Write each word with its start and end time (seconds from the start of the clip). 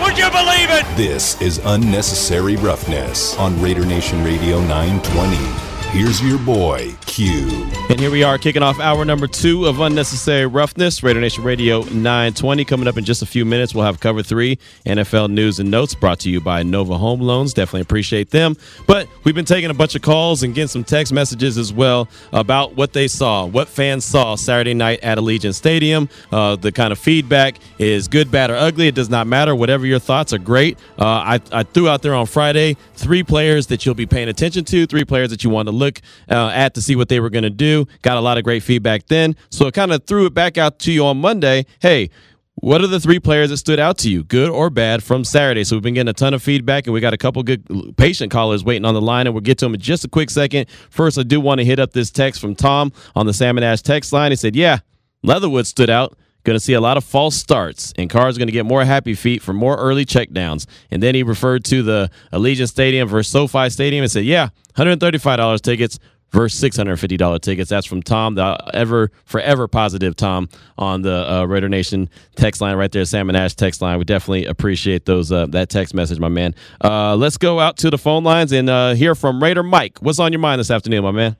Would 0.00 0.18
you 0.18 0.30
believe 0.30 0.70
it? 0.70 0.84
This 0.96 1.40
is 1.40 1.60
unnecessary 1.64 2.56
roughness 2.56 3.36
on 3.38 3.60
Raider 3.60 3.86
Nation 3.86 4.22
Radio 4.24 4.60
920. 4.60 5.63
Here's 5.94 6.20
your 6.20 6.40
boy, 6.40 6.92
Q. 7.06 7.70
And 7.88 8.00
here 8.00 8.10
we 8.10 8.24
are 8.24 8.36
kicking 8.36 8.64
off 8.64 8.80
hour 8.80 9.04
number 9.04 9.28
two 9.28 9.66
of 9.66 9.78
Unnecessary 9.78 10.44
Roughness, 10.44 11.04
Raider 11.04 11.20
Nation 11.20 11.44
Radio 11.44 11.82
920. 11.84 12.64
Coming 12.64 12.88
up 12.88 12.96
in 12.96 13.04
just 13.04 13.22
a 13.22 13.26
few 13.26 13.44
minutes, 13.44 13.76
we'll 13.76 13.84
have 13.84 14.00
cover 14.00 14.20
three 14.20 14.58
NFL 14.86 15.30
news 15.30 15.60
and 15.60 15.70
notes 15.70 15.94
brought 15.94 16.18
to 16.20 16.30
you 16.30 16.40
by 16.40 16.64
Nova 16.64 16.98
Home 16.98 17.20
Loans. 17.20 17.54
Definitely 17.54 17.82
appreciate 17.82 18.30
them. 18.30 18.56
But 18.88 19.06
we've 19.22 19.36
been 19.36 19.44
taking 19.44 19.70
a 19.70 19.74
bunch 19.74 19.94
of 19.94 20.02
calls 20.02 20.42
and 20.42 20.52
getting 20.52 20.66
some 20.66 20.82
text 20.82 21.12
messages 21.12 21.56
as 21.56 21.72
well 21.72 22.08
about 22.32 22.74
what 22.74 22.92
they 22.92 23.06
saw, 23.06 23.46
what 23.46 23.68
fans 23.68 24.04
saw 24.04 24.34
Saturday 24.34 24.74
night 24.74 24.98
at 25.04 25.16
Allegiant 25.16 25.54
Stadium. 25.54 26.08
Uh, 26.32 26.56
the 26.56 26.72
kind 26.72 26.90
of 26.90 26.98
feedback 26.98 27.60
is 27.78 28.08
good, 28.08 28.32
bad, 28.32 28.50
or 28.50 28.56
ugly. 28.56 28.88
It 28.88 28.96
does 28.96 29.10
not 29.10 29.28
matter. 29.28 29.54
Whatever 29.54 29.86
your 29.86 30.00
thoughts 30.00 30.32
are 30.32 30.38
great. 30.38 30.76
Uh, 30.98 31.04
I, 31.04 31.40
I 31.52 31.62
threw 31.62 31.88
out 31.88 32.02
there 32.02 32.14
on 32.14 32.26
Friday 32.26 32.76
three 32.94 33.22
players 33.22 33.68
that 33.68 33.86
you'll 33.86 33.94
be 33.94 34.06
paying 34.06 34.28
attention 34.28 34.64
to, 34.64 34.86
three 34.86 35.04
players 35.04 35.30
that 35.30 35.44
you 35.44 35.50
want 35.50 35.68
to 35.68 35.72
look 35.72 35.83
look 35.84 36.00
uh, 36.30 36.48
at 36.48 36.74
to 36.74 36.82
see 36.82 36.96
what 36.96 37.08
they 37.08 37.20
were 37.20 37.30
going 37.30 37.44
to 37.44 37.50
do. 37.50 37.86
Got 38.02 38.16
a 38.16 38.20
lot 38.20 38.38
of 38.38 38.44
great 38.44 38.62
feedback 38.62 39.06
then. 39.08 39.36
So 39.50 39.66
it 39.66 39.74
kind 39.74 39.92
of 39.92 40.04
threw 40.06 40.26
it 40.26 40.34
back 40.34 40.58
out 40.58 40.78
to 40.80 40.92
you 40.92 41.04
on 41.06 41.18
Monday. 41.18 41.66
Hey, 41.80 42.10
what 42.56 42.80
are 42.80 42.86
the 42.86 43.00
three 43.00 43.18
players 43.18 43.50
that 43.50 43.56
stood 43.56 43.80
out 43.80 43.98
to 43.98 44.10
you, 44.10 44.22
good 44.22 44.48
or 44.48 44.70
bad, 44.70 45.02
from 45.02 45.24
Saturday? 45.24 45.64
So 45.64 45.76
we've 45.76 45.82
been 45.82 45.94
getting 45.94 46.08
a 46.08 46.14
ton 46.14 46.34
of 46.34 46.42
feedback, 46.42 46.86
and 46.86 46.94
we 46.94 47.00
got 47.00 47.12
a 47.12 47.18
couple 47.18 47.42
good 47.42 47.96
patient 47.96 48.30
callers 48.30 48.64
waiting 48.64 48.84
on 48.84 48.94
the 48.94 49.02
line, 49.02 49.26
and 49.26 49.34
we'll 49.34 49.42
get 49.42 49.58
to 49.58 49.66
them 49.66 49.74
in 49.74 49.80
just 49.80 50.04
a 50.04 50.08
quick 50.08 50.30
second. 50.30 50.66
First, 50.88 51.18
I 51.18 51.24
do 51.24 51.40
want 51.40 51.58
to 51.58 51.64
hit 51.64 51.78
up 51.78 51.92
this 51.92 52.10
text 52.10 52.40
from 52.40 52.54
Tom 52.54 52.92
on 53.16 53.26
the 53.26 53.34
Salmon 53.34 53.64
Ash 53.64 53.82
text 53.82 54.12
line. 54.12 54.30
He 54.32 54.36
said, 54.36 54.54
"Yeah, 54.54 54.78
Leatherwood 55.22 55.66
stood 55.66 55.90
out." 55.90 56.16
Going 56.44 56.56
to 56.56 56.60
see 56.60 56.74
a 56.74 56.80
lot 56.80 56.98
of 56.98 57.04
false 57.04 57.36
starts, 57.36 57.94
and 57.96 58.10
Carr's 58.10 58.36
going 58.36 58.48
to 58.48 58.52
get 58.52 58.66
more 58.66 58.84
happy 58.84 59.14
feet 59.14 59.40
for 59.40 59.54
more 59.54 59.76
early 59.76 60.04
checkdowns. 60.04 60.66
And 60.90 61.02
then 61.02 61.14
he 61.14 61.22
referred 61.22 61.64
to 61.66 61.82
the 61.82 62.10
Allegiant 62.34 62.68
Stadium 62.68 63.08
versus 63.08 63.32
SoFi 63.32 63.70
Stadium 63.70 64.02
and 64.02 64.12
said, 64.12 64.26
"Yeah, 64.26 64.50
$135 64.76 65.62
tickets 65.62 65.98
versus 66.32 66.60
$650 66.60 67.40
tickets." 67.40 67.70
That's 67.70 67.86
from 67.86 68.02
Tom, 68.02 68.34
the 68.34 68.58
ever 68.74 69.10
forever 69.24 69.66
positive 69.68 70.16
Tom 70.16 70.50
on 70.76 71.00
the 71.00 71.32
uh, 71.32 71.44
Raider 71.46 71.70
Nation 71.70 72.10
text 72.36 72.60
line 72.60 72.76
right 72.76 72.92
there, 72.92 73.06
Salmon 73.06 73.36
Ash 73.36 73.54
text 73.54 73.80
line. 73.80 73.98
We 73.98 74.04
definitely 74.04 74.44
appreciate 74.44 75.06
those 75.06 75.32
uh, 75.32 75.46
that 75.46 75.70
text 75.70 75.94
message, 75.94 76.18
my 76.18 76.28
man. 76.28 76.54
Uh, 76.84 77.16
let's 77.16 77.38
go 77.38 77.58
out 77.58 77.78
to 77.78 77.88
the 77.88 77.96
phone 77.96 78.22
lines 78.22 78.52
and 78.52 78.68
uh, 78.68 78.92
hear 78.92 79.14
from 79.14 79.42
Raider 79.42 79.62
Mike. 79.62 79.96
What's 80.00 80.18
on 80.18 80.30
your 80.30 80.40
mind 80.40 80.58
this 80.58 80.70
afternoon, 80.70 81.04
my 81.04 81.10
man? 81.10 81.36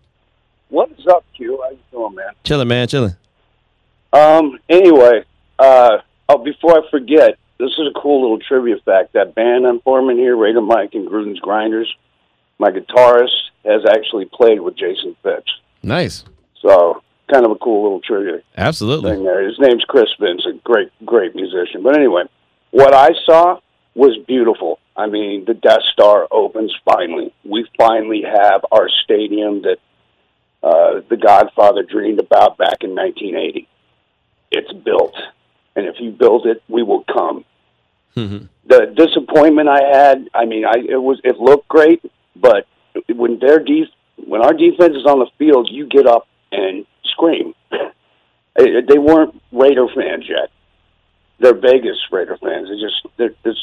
What's 0.71 1.07
up, 1.09 1.27
Q? 1.37 1.61
How 1.63 1.71
you 1.73 1.79
doing, 1.93 2.15
man? 2.15 2.31
Chilling, 2.43 2.69
man, 2.69 2.89
chilling. 2.89 3.17
Um. 4.15 4.59
Anyway, 4.69 5.25
uh, 5.59 5.99
oh, 6.29 6.39
before 6.39 6.79
I 6.79 6.91
forget, 6.91 7.37
this 7.59 7.71
is 7.71 7.89
a 7.95 8.01
cool 8.01 8.23
little 8.23 8.39
trivia 8.39 8.77
fact. 8.85 9.15
That 9.15 9.35
band 9.35 9.67
I'm 9.67 9.81
forming 9.81 10.17
here, 10.17 10.37
Raider 10.37 10.61
Mike 10.61 10.95
and 10.95 11.09
Gruden's 11.09 11.41
Grinders, 11.41 11.93
my 12.59 12.71
guitarist 12.71 13.51
has 13.65 13.83
actually 13.89 14.27
played 14.27 14.61
with 14.61 14.77
Jason 14.77 15.17
Fitz. 15.23 15.51
Nice. 15.83 16.25
So 16.61 17.03
kind 17.33 17.45
of 17.45 17.53
a 17.53 17.57
cool 17.57 17.83
little 17.83 18.01
trivia 18.01 18.43
Absolutely. 18.57 19.13
thing 19.13 19.25
there. 19.25 19.47
His 19.47 19.59
name's 19.59 19.85
Chris 19.85 20.09
Vincent, 20.21 20.63
great, 20.63 20.91
great 21.05 21.35
musician. 21.35 21.83
But 21.83 21.97
anyway, 21.97 22.25
what 22.71 22.95
I 22.95 23.11
saw 23.25 23.61
was 23.95 24.17
beautiful. 24.27 24.79
I 24.97 25.07
mean, 25.07 25.45
the 25.45 25.55
Death 25.55 25.83
Star 25.93 26.29
opens 26.31 26.75
finally. 26.85 27.33
We 27.45 27.67
finally 27.77 28.23
have 28.23 28.65
our 28.71 28.89
stadium 29.05 29.63
that 29.63 29.79
uh, 30.63 31.01
the 31.09 31.17
Godfather 31.17 31.83
dreamed 31.83 32.21
about 32.21 32.59
back 32.59 32.79
in 32.83 32.95
1980. 32.95 33.69
It's 34.51 34.73
built, 34.73 35.15
and 35.77 35.87
if 35.87 35.97
you 36.01 36.11
build 36.11 36.47
it, 36.47 36.63
we 36.69 36.83
will 36.83 37.05
come. 37.13 37.45
Mhm. 38.17 38.49
The 38.67 38.87
disappointment 38.97 39.69
I 39.69 39.83
had, 39.93 40.29
I 40.35 40.45
mean, 40.45 40.65
I 40.65 40.75
it 40.89 41.03
was 41.03 41.21
it 41.25 41.39
looked 41.41 41.69
great, 41.69 42.01
but 42.37 42.67
when 43.15 43.39
their 43.41 43.59
def- 43.59 43.89
when 44.27 44.41
our 44.43 44.53
defense 44.55 44.95
is 44.97 45.05
on 45.07 45.19
the 45.19 45.27
field, 45.39 45.69
you 45.71 45.87
get 45.87 46.07
up 46.07 46.27
and 46.53 46.87
scream. 47.05 47.55
They 48.57 48.99
weren't 48.99 49.35
Raider 49.51 49.89
fans 49.89 50.27
yet. 50.29 50.49
They're 51.41 51.55
Vegas 51.59 51.99
Raider 52.13 52.37
fans. 52.41 52.69
They 52.69 52.79
just 52.81 53.05
they're, 53.17 53.35
this 53.45 53.57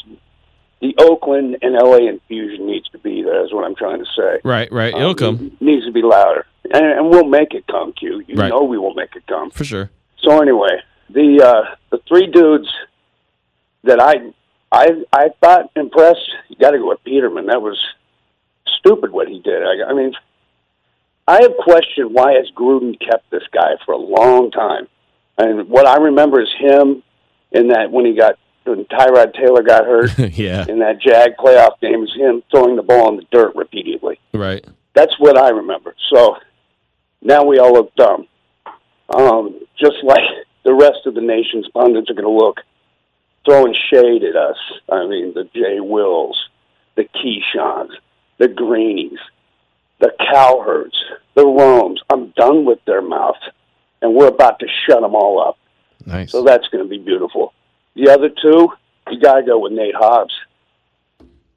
the 0.82 0.94
Oakland 0.98 1.56
and 1.62 1.74
LA 1.74 2.08
infusion 2.08 2.66
needs 2.66 2.88
to 2.90 2.98
be 2.98 3.22
there. 3.22 3.42
Is 3.44 3.54
what 3.54 3.64
I'm 3.64 3.74
trying 3.74 4.00
to 4.00 4.10
say. 4.14 4.40
Right, 4.44 4.70
right. 4.70 4.92
It'll 4.94 5.10
Um, 5.10 5.14
come 5.14 5.46
it 5.46 5.62
Needs 5.64 5.86
to 5.86 5.92
be 5.92 6.02
louder, 6.02 6.44
and, 6.70 6.84
and 6.84 7.08
we'll 7.10 7.24
make 7.26 7.54
it 7.54 7.66
come. 7.68 7.92
Q. 7.94 8.22
You 8.26 8.34
Right. 8.34 8.50
know 8.50 8.64
we 8.64 8.76
will 8.76 8.92
make 8.94 9.16
it 9.16 9.26
come. 9.26 9.50
for 9.50 9.64
sure. 9.64 9.90
So 10.22 10.40
anyway, 10.40 10.80
the 11.10 11.42
uh, 11.42 11.74
the 11.90 11.98
three 12.08 12.26
dudes 12.26 12.68
that 13.84 14.00
I 14.00 14.32
I 14.70 15.04
I 15.12 15.28
thought 15.40 15.70
impressed. 15.76 16.30
You 16.48 16.56
got 16.56 16.70
to 16.70 16.78
go 16.78 16.88
with 16.88 17.04
Peterman. 17.04 17.46
That 17.46 17.62
was 17.62 17.78
stupid 18.78 19.10
what 19.12 19.28
he 19.28 19.40
did. 19.40 19.62
I, 19.62 19.90
I 19.90 19.94
mean, 19.94 20.12
I 21.26 21.42
have 21.42 21.52
questioned 21.58 22.12
why 22.12 22.32
has 22.34 22.50
Gruden 22.56 22.98
kept 22.98 23.30
this 23.30 23.44
guy 23.52 23.76
for 23.84 23.92
a 23.92 23.98
long 23.98 24.50
time. 24.50 24.88
And 25.38 25.68
what 25.68 25.86
I 25.86 25.96
remember 25.96 26.40
is 26.40 26.48
him 26.58 27.02
in 27.52 27.68
that 27.68 27.90
when 27.90 28.04
he 28.04 28.14
got 28.14 28.38
when 28.64 28.84
Tyrod 28.84 29.34
Taylor 29.34 29.62
got 29.62 29.84
hurt 29.84 30.16
yeah. 30.18 30.64
in 30.68 30.78
that 30.80 31.00
Jag 31.00 31.36
playoff 31.36 31.80
game, 31.80 32.04
is 32.04 32.14
him 32.14 32.42
throwing 32.50 32.76
the 32.76 32.82
ball 32.82 33.08
in 33.10 33.16
the 33.16 33.26
dirt 33.32 33.54
repeatedly. 33.56 34.20
Right. 34.32 34.64
That's 34.94 35.14
what 35.18 35.36
I 35.36 35.50
remember. 35.50 35.94
So 36.12 36.36
now 37.22 37.44
we 37.44 37.58
all 37.58 37.72
look 37.72 37.94
dumb. 37.96 38.28
Um, 39.08 39.60
just 39.82 40.02
like 40.04 40.22
the 40.64 40.74
rest 40.74 41.06
of 41.06 41.14
the 41.14 41.20
nation's 41.20 41.68
pundits 41.74 42.10
are 42.10 42.14
going 42.14 42.24
to 42.24 42.30
look 42.30 42.58
throwing 43.44 43.74
shade 43.92 44.22
at 44.22 44.36
us. 44.36 44.56
I 44.88 45.06
mean, 45.06 45.34
the 45.34 45.48
Jay 45.54 45.80
Wills, 45.80 46.38
the 46.96 47.04
Keyshaws, 47.04 47.90
the 48.38 48.48
Greenies, 48.48 49.18
the 50.00 50.12
Cowherds, 50.32 50.96
the 51.34 51.44
Romes. 51.44 52.00
I'm 52.10 52.30
done 52.30 52.64
with 52.64 52.78
their 52.86 53.02
mouth, 53.02 53.40
and 54.00 54.14
we're 54.14 54.28
about 54.28 54.60
to 54.60 54.66
shut 54.86 55.00
them 55.00 55.14
all 55.14 55.42
up. 55.42 55.58
Nice. 56.06 56.32
So 56.32 56.42
that's 56.42 56.68
going 56.68 56.84
to 56.84 56.90
be 56.90 56.98
beautiful. 56.98 57.52
The 57.94 58.10
other 58.10 58.28
two, 58.28 58.68
you 59.10 59.20
got 59.20 59.36
to 59.36 59.42
go 59.42 59.58
with 59.58 59.72
Nate 59.72 59.94
Hobbs. 59.94 60.34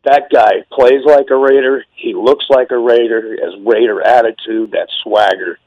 That 0.04 0.30
guy 0.32 0.64
plays 0.72 1.04
like 1.06 1.28
a 1.32 1.36
Raider. 1.36 1.84
He 1.96 2.14
looks 2.14 2.46
like 2.50 2.70
a 2.70 2.78
Raider, 2.78 3.36
He 3.36 3.42
has 3.42 3.60
Raider 3.66 4.02
attitude, 4.02 4.72
that 4.72 4.90
swagger, 5.02 5.58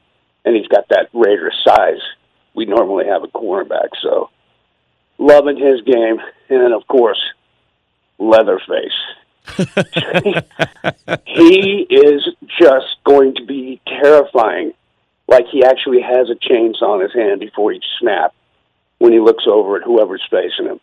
and 0.45 0.55
he's 0.55 0.67
got 0.67 0.87
that 0.89 1.09
Raider 1.13 1.51
size. 1.65 2.01
We 2.53 2.65
normally 2.65 3.05
have 3.05 3.23
a 3.23 3.27
cornerback, 3.27 3.89
so 4.01 4.29
loving 5.17 5.57
his 5.57 5.81
game. 5.81 6.19
And 6.49 6.61
then, 6.61 6.71
of 6.71 6.87
course, 6.87 7.19
Leatherface. 8.19 8.91
he 11.25 11.87
is 11.89 12.27
just 12.59 12.97
going 13.03 13.35
to 13.35 13.45
be 13.45 13.81
terrifying, 13.87 14.73
like 15.27 15.45
he 15.51 15.63
actually 15.63 16.01
has 16.01 16.29
a 16.29 16.35
chainsaw 16.35 16.95
in 16.95 17.01
his 17.01 17.13
hand 17.13 17.39
before 17.39 17.71
each 17.71 17.85
snap 17.99 18.33
when 18.99 19.13
he 19.13 19.19
looks 19.19 19.45
over 19.47 19.77
at 19.77 19.83
whoever's 19.83 20.25
facing 20.29 20.65
him, 20.65 20.79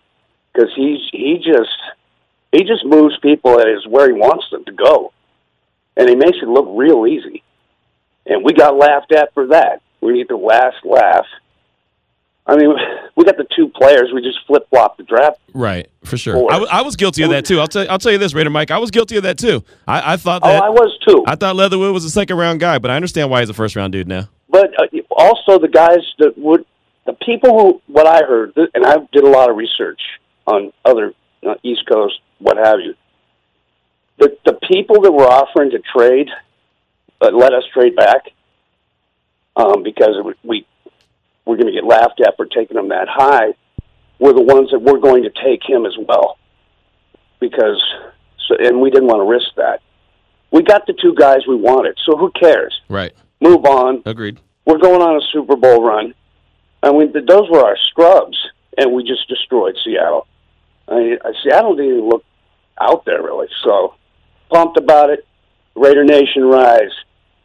because 0.53 0.71
he's 0.75 1.01
he 1.13 1.37
just 1.37 1.79
he 2.51 2.65
just 2.65 2.85
moves 2.85 3.17
people 3.21 3.61
at 3.61 3.69
his 3.69 3.87
where 3.87 4.07
he 4.07 4.15
wants 4.15 4.47
them 4.51 4.65
to 4.65 4.73
go, 4.73 5.13
and 5.97 6.09
he 6.09 6.17
makes 6.17 6.39
it 6.39 6.49
look 6.49 6.67
real 6.71 7.07
easy. 7.07 7.43
And 8.25 8.45
we 8.45 8.55
got 8.55 8.77
laughed 8.77 9.13
at 9.13 9.33
for 9.35 9.49
that. 9.49 9.83
We 10.01 10.15
need 10.15 10.29
the 10.29 10.37
last 10.37 10.85
laugh. 10.85 11.27
I 12.49 12.57
mean, 12.57 12.71
we 13.17 13.25
got 13.25 13.37
the 13.37 13.47
two 13.57 13.69
players. 13.69 14.11
We 14.15 14.23
just 14.23 14.39
flip 14.47 14.69
flop 14.71 14.97
the 14.97 15.03
draft. 15.03 15.41
Right, 15.53 15.89
for 16.05 16.17
sure. 16.17 16.47
I, 16.51 16.59
I, 16.79 16.83
was 16.83 16.95
guilty 16.95 17.23
of 17.25 17.31
that 17.31 17.45
too. 17.45 17.59
I'll 17.59 17.67
tell 17.67 17.91
I'll 17.91 17.99
tell 17.99 18.13
you 18.13 18.19
this, 18.19 18.35
Raider 18.35 18.51
Mike. 18.51 18.71
I 18.71 18.79
was 18.79 18.91
guilty 18.91 19.17
of 19.17 19.25
that 19.25 19.37
too. 19.39 19.65
I, 19.89 20.13
I 20.13 20.17
thought 20.17 20.43
Oh, 20.45 20.49
I 20.49 20.69
was 20.69 20.97
too. 21.07 21.25
I 21.27 21.35
thought 21.35 21.57
Leatherwood 21.57 21.93
was 21.93 22.05
a 22.05 22.11
second 22.11 22.37
round 22.37 22.61
guy, 22.61 22.79
but 22.79 22.91
I 22.91 22.97
understand 22.97 23.31
why 23.31 23.41
he's 23.41 23.49
a 23.51 23.55
first 23.55 23.75
round 23.75 23.93
dude 23.93 24.07
now. 24.07 24.29
but 24.49 24.71
uh, 24.81 24.87
also 25.11 25.59
the 25.59 25.69
guys 25.69 25.99
that 26.19 26.39
would 26.39 26.65
the 27.07 27.15
people 27.15 27.59
who 27.59 27.83
what 27.93 28.07
I 28.07 28.25
heard 28.27 28.53
and 28.75 28.87
I 28.87 28.97
did 29.13 29.25
a 29.25 29.29
lot 29.31 29.51
of 29.51 29.57
research 29.57 30.01
on 30.47 30.73
other 30.85 31.15
uh, 31.47 31.55
East 31.65 31.83
Coast 31.91 32.21
what 32.39 32.57
have 32.59 32.79
you. 32.81 32.95
The 34.19 34.37
the 34.45 34.59
people 34.69 35.01
that 35.03 35.13
were 35.13 35.27
offering 35.27 35.71
to 35.73 35.79
trade, 35.97 36.29
uh, 37.21 37.31
let 37.33 37.53
us 37.53 37.65
trade 37.75 37.97
back, 37.97 38.23
um, 39.57 39.83
because 39.83 40.11
it, 40.17 40.37
we 40.45 40.67
we're 41.47 41.57
going 41.57 41.73
to 41.73 41.73
get 41.73 41.85
laughed 41.85 42.21
at 42.21 42.37
for 42.37 42.45
taking 42.47 42.77
him 42.77 42.89
that 42.89 43.09
high, 43.09 43.55
were 44.19 44.33
the 44.33 44.43
ones 44.43 44.71
that 44.73 44.81
were 44.81 44.99
going 44.99 45.23
to 45.23 45.31
take 45.31 45.63
him 45.67 45.87
as 45.87 45.97
well, 45.99 46.39
because 47.41 47.83
so, 48.49 48.57
and 48.59 48.81
we 48.81 48.91
didn't 48.91 49.09
want 49.09 49.21
to 49.21 49.29
risk 49.29 49.55
that. 49.57 49.81
We 50.51 50.63
got 50.63 50.87
the 50.87 50.93
two 50.93 51.15
guys 51.15 51.47
we 51.47 51.57
wanted, 51.57 51.99
so 52.05 52.17
who 52.17 52.31
cares? 52.31 52.79
Right. 52.89 53.13
Move 53.41 53.65
on. 53.65 54.03
Agreed. 54.07 54.41
We're 54.65 54.79
going 54.79 55.03
on 55.03 55.17
a 55.17 55.27
Super 55.33 55.57
Bowl 55.57 55.83
run. 55.83 56.15
I 56.83 56.93
mean, 56.93 57.13
those 57.13 57.51
were 57.51 57.65
our 57.65 57.77
scrubs, 57.89 58.37
and 58.77 58.93
we 58.93 59.03
just 59.05 59.29
destroyed 59.29 59.77
Seattle. 59.85 60.27
I 60.89 60.95
mean, 60.95 61.19
Seattle 61.43 61.75
didn't 61.77 61.93
even 61.93 62.09
look 62.09 62.25
out 62.81 63.05
there 63.05 63.23
really. 63.23 63.49
So 63.65 63.95
pumped 64.51 64.77
about 64.77 65.11
it. 65.11 65.27
Raider 65.75 66.05
Nation 66.05 66.45
rise. 66.45 66.93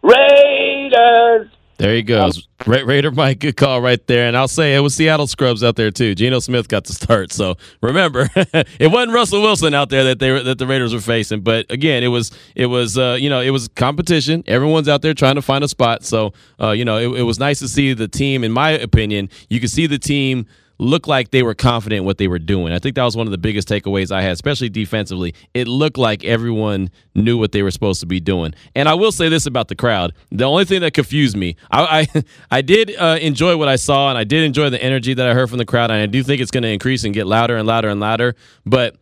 Raiders. 0.04 1.50
There 1.82 1.96
he 1.96 2.04
goes. 2.04 2.48
Ra- 2.68 2.84
Raider 2.86 3.10
Mike, 3.10 3.40
good 3.40 3.58
call 3.58 3.82
right 3.82 4.06
there. 4.06 4.28
And 4.28 4.38
I'll 4.38 4.48
say 4.48 4.76
it 4.76 4.82
was 4.82 4.94
Seattle 4.94 5.26
scrubs 5.26 5.64
out 5.64 5.76
there 5.76 5.90
too. 5.90 6.14
Geno 6.14 6.38
Smith 6.38 6.68
got 6.68 6.84
the 6.84 6.94
start. 6.94 7.32
So 7.34 7.58
remember, 7.82 8.30
it 8.36 8.92
wasn't 8.92 9.14
Russell 9.14 9.42
Wilson 9.42 9.74
out 9.74 9.90
there 9.90 10.04
that 10.04 10.20
they 10.20 10.32
were, 10.32 10.44
that 10.44 10.60
the 10.60 10.68
Raiders 10.68 10.94
were 10.94 11.02
facing. 11.02 11.42
But 11.42 11.72
again, 11.72 12.04
it 12.04 12.10
was 12.10 12.32
it 12.56 12.68
was 12.68 13.00
uh, 13.00 13.18
you 13.20 13.32
know 13.32 13.42
it 13.42 13.50
was 13.50 13.68
competition. 13.70 14.44
Everyone's 14.46 14.88
out 14.88 15.02
there 15.02 15.16
trying 15.16 15.36
to 15.36 15.42
find 15.42 15.64
a 15.64 15.68
spot. 15.68 16.04
So 16.06 16.34
uh, 16.62 16.70
you 16.70 16.86
know 16.86 16.98
it, 16.98 17.22
it 17.22 17.24
was 17.24 17.40
nice 17.40 17.58
to 17.60 17.68
see 17.68 17.94
the 17.94 18.08
team. 18.08 18.44
In 18.44 18.52
my 18.52 18.70
opinion, 18.70 19.30
you 19.50 19.60
could 19.60 19.72
see 19.72 19.88
the 19.88 19.98
team 20.00 20.46
looked 20.82 21.08
like 21.08 21.30
they 21.30 21.44
were 21.44 21.54
confident 21.54 22.06
what 22.06 22.18
they 22.18 22.28
were 22.28 22.40
doing. 22.40 22.74
I 22.74 22.80
think 22.80 22.96
that 22.96 23.04
was 23.04 23.16
one 23.16 23.28
of 23.28 23.32
the 23.32 23.38
biggest 23.38 23.68
takeaways 23.68 24.12
I 24.12 24.24
had, 24.24 24.32
especially 24.32 24.68
defensively. 24.68 25.36
It 25.54 25.68
looked 25.68 25.98
like 25.98 26.26
everyone 26.26 26.90
knew 27.14 27.38
what 27.38 27.52
they 27.52 27.62
were 27.62 27.70
supposed 27.70 28.00
to 28.00 28.08
be 28.08 28.20
doing. 28.20 28.54
And 28.76 28.90
I 28.90 28.96
will 28.96 29.12
say 29.12 29.30
this 29.30 29.46
about 29.46 29.68
the 29.68 29.76
crowd: 29.76 30.14
the 30.32 30.46
only 30.46 30.66
thing 30.66 30.82
that 30.82 30.94
confused 30.94 31.38
me, 31.38 31.56
I 31.72 32.08
I, 32.16 32.24
I 32.50 32.62
did 32.62 32.96
uh, 32.98 33.20
enjoy 33.22 33.56
what 33.58 33.68
I 33.68 33.76
saw, 33.76 34.10
and 34.10 34.18
I 34.18 34.24
did 34.24 34.44
enjoy 34.44 34.70
the 34.70 34.84
energy 34.84 35.14
that 35.14 35.28
I 35.28 35.34
heard 35.34 35.50
from 35.50 35.60
the 35.60 35.66
crowd, 35.66 35.92
and 35.92 36.02
I 36.02 36.08
do 36.08 36.24
think 36.24 36.42
it's 36.42 36.52
going 36.52 36.64
to 36.64 36.70
increase 36.70 37.04
and 37.04 37.14
get 37.14 37.28
louder 37.28 37.56
and 37.56 37.68
louder 37.68 37.90
and 37.90 38.00
louder. 38.00 38.36
But 38.66 38.96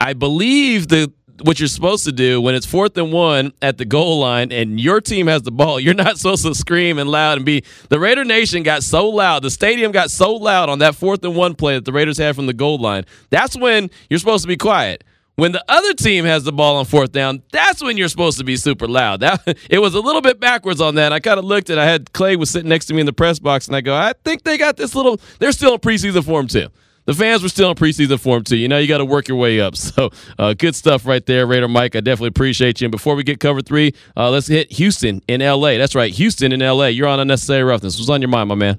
I 0.00 0.14
believe 0.14 0.88
the 0.88 1.12
what 1.42 1.58
you're 1.58 1.68
supposed 1.68 2.04
to 2.04 2.12
do 2.12 2.40
when 2.40 2.54
it's 2.54 2.66
fourth 2.66 2.96
and 2.96 3.12
one 3.12 3.52
at 3.62 3.78
the 3.78 3.84
goal 3.84 4.20
line 4.20 4.52
and 4.52 4.80
your 4.80 5.00
team 5.00 5.26
has 5.26 5.42
the 5.42 5.50
ball. 5.50 5.80
You're 5.80 5.94
not 5.94 6.18
supposed 6.18 6.44
to 6.44 6.54
scream 6.54 6.98
and 6.98 7.10
loud 7.10 7.38
and 7.38 7.46
be. 7.46 7.64
The 7.88 7.98
Raider 7.98 8.24
Nation 8.24 8.62
got 8.62 8.82
so 8.82 9.08
loud. 9.08 9.42
The 9.42 9.50
stadium 9.50 9.92
got 9.92 10.10
so 10.10 10.34
loud 10.34 10.68
on 10.68 10.80
that 10.80 10.94
fourth 10.94 11.24
and 11.24 11.34
one 11.34 11.54
play 11.54 11.74
that 11.74 11.84
the 11.84 11.92
Raiders 11.92 12.18
had 12.18 12.36
from 12.36 12.46
the 12.46 12.52
goal 12.52 12.78
line. 12.78 13.04
That's 13.30 13.56
when 13.56 13.90
you're 14.08 14.18
supposed 14.18 14.42
to 14.42 14.48
be 14.48 14.56
quiet. 14.56 15.04
When 15.36 15.52
the 15.52 15.64
other 15.68 15.94
team 15.94 16.26
has 16.26 16.44
the 16.44 16.52
ball 16.52 16.76
on 16.76 16.84
fourth 16.84 17.12
down, 17.12 17.42
that's 17.50 17.82
when 17.82 17.96
you're 17.96 18.08
supposed 18.08 18.36
to 18.38 18.44
be 18.44 18.56
super 18.56 18.86
loud. 18.86 19.20
That 19.20 19.40
it 19.70 19.78
was 19.78 19.94
a 19.94 20.00
little 20.00 20.20
bit 20.20 20.38
backwards 20.38 20.80
on 20.80 20.96
that. 20.96 21.12
I 21.12 21.20
kind 21.20 21.38
of 21.38 21.44
looked 21.46 21.70
and 21.70 21.80
I 21.80 21.86
had 21.86 22.12
Clay 22.12 22.36
was 22.36 22.50
sitting 22.50 22.68
next 22.68 22.86
to 22.86 22.94
me 22.94 23.00
in 23.00 23.06
the 23.06 23.12
press 23.12 23.38
box, 23.38 23.66
and 23.66 23.74
I 23.74 23.80
go, 23.80 23.94
I 23.94 24.12
think 24.24 24.42
they 24.42 24.58
got 24.58 24.76
this 24.76 24.94
little. 24.94 25.20
They're 25.38 25.52
still 25.52 25.74
in 25.74 25.80
preseason 25.80 26.24
form 26.24 26.46
too 26.46 26.68
the 27.10 27.16
fans 27.16 27.42
were 27.42 27.48
still 27.48 27.70
in 27.70 27.74
preseason 27.74 28.20
form 28.20 28.44
too. 28.44 28.56
You 28.56 28.68
know, 28.68 28.78
you 28.78 28.86
got 28.86 28.98
to 28.98 29.04
work 29.04 29.26
your 29.26 29.36
way 29.36 29.60
up. 29.60 29.74
So, 29.90 30.10
uh, 30.38 30.52
good 30.52 30.76
stuff 30.76 31.06
right 31.06 31.24
there, 31.24 31.46
Raider 31.46 31.66
Mike. 31.66 31.96
I 31.96 32.00
definitely 32.00 32.28
appreciate 32.28 32.80
you. 32.80 32.84
And 32.84 32.92
before 32.92 33.16
we 33.16 33.24
get 33.24 33.40
cover 33.40 33.62
three, 33.62 33.94
uh, 34.16 34.30
let's 34.30 34.46
hit 34.46 34.70
Houston 34.72 35.22
in 35.26 35.42
L.A. 35.42 35.78
That's 35.78 35.94
right, 35.94 36.12
Houston 36.12 36.52
in 36.52 36.62
L.A. 36.62 36.90
You're 36.90 37.08
on 37.08 37.18
unnecessary 37.18 37.64
roughness. 37.64 37.98
What's 37.98 38.10
on 38.10 38.20
your 38.20 38.28
mind, 38.28 38.50
my 38.50 38.54
man? 38.54 38.78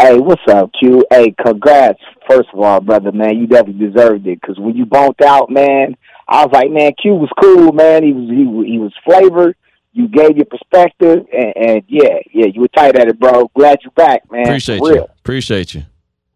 Hey, 0.00 0.18
what's 0.18 0.40
up, 0.48 0.70
Q? 0.78 1.04
Hey, 1.10 1.34
congrats, 1.44 1.98
first 2.28 2.48
of 2.54 2.60
all, 2.60 2.80
brother, 2.80 3.12
man. 3.12 3.36
You 3.36 3.46
definitely 3.48 3.88
deserved 3.88 4.26
it 4.26 4.40
because 4.40 4.58
when 4.58 4.76
you 4.76 4.86
bumped 4.86 5.20
out, 5.20 5.50
man, 5.50 5.96
I 6.28 6.46
was 6.46 6.52
like, 6.54 6.70
man, 6.70 6.92
Q 7.00 7.14
was 7.14 7.30
cool, 7.42 7.72
man. 7.72 8.04
He 8.04 8.12
was 8.12 8.30
he, 8.30 8.72
he 8.72 8.78
was 8.78 8.94
flavored. 9.04 9.56
You 9.92 10.08
gave 10.08 10.36
your 10.36 10.46
perspective, 10.46 11.26
and, 11.32 11.52
and 11.56 11.82
yeah, 11.88 12.20
yeah, 12.32 12.46
you 12.46 12.62
were 12.62 12.68
tight 12.68 12.96
at 12.96 13.08
it, 13.08 13.18
bro. 13.18 13.50
Glad 13.54 13.80
you're 13.82 13.90
back, 13.92 14.30
man. 14.30 14.46
Appreciate 14.46 14.80
you. 14.80 15.06
Appreciate 15.18 15.74
you. 15.74 15.82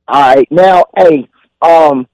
All 0.06 0.21
right, 0.21 0.47
now, 0.51 0.85
hey, 0.97 1.29
um, 1.62 2.06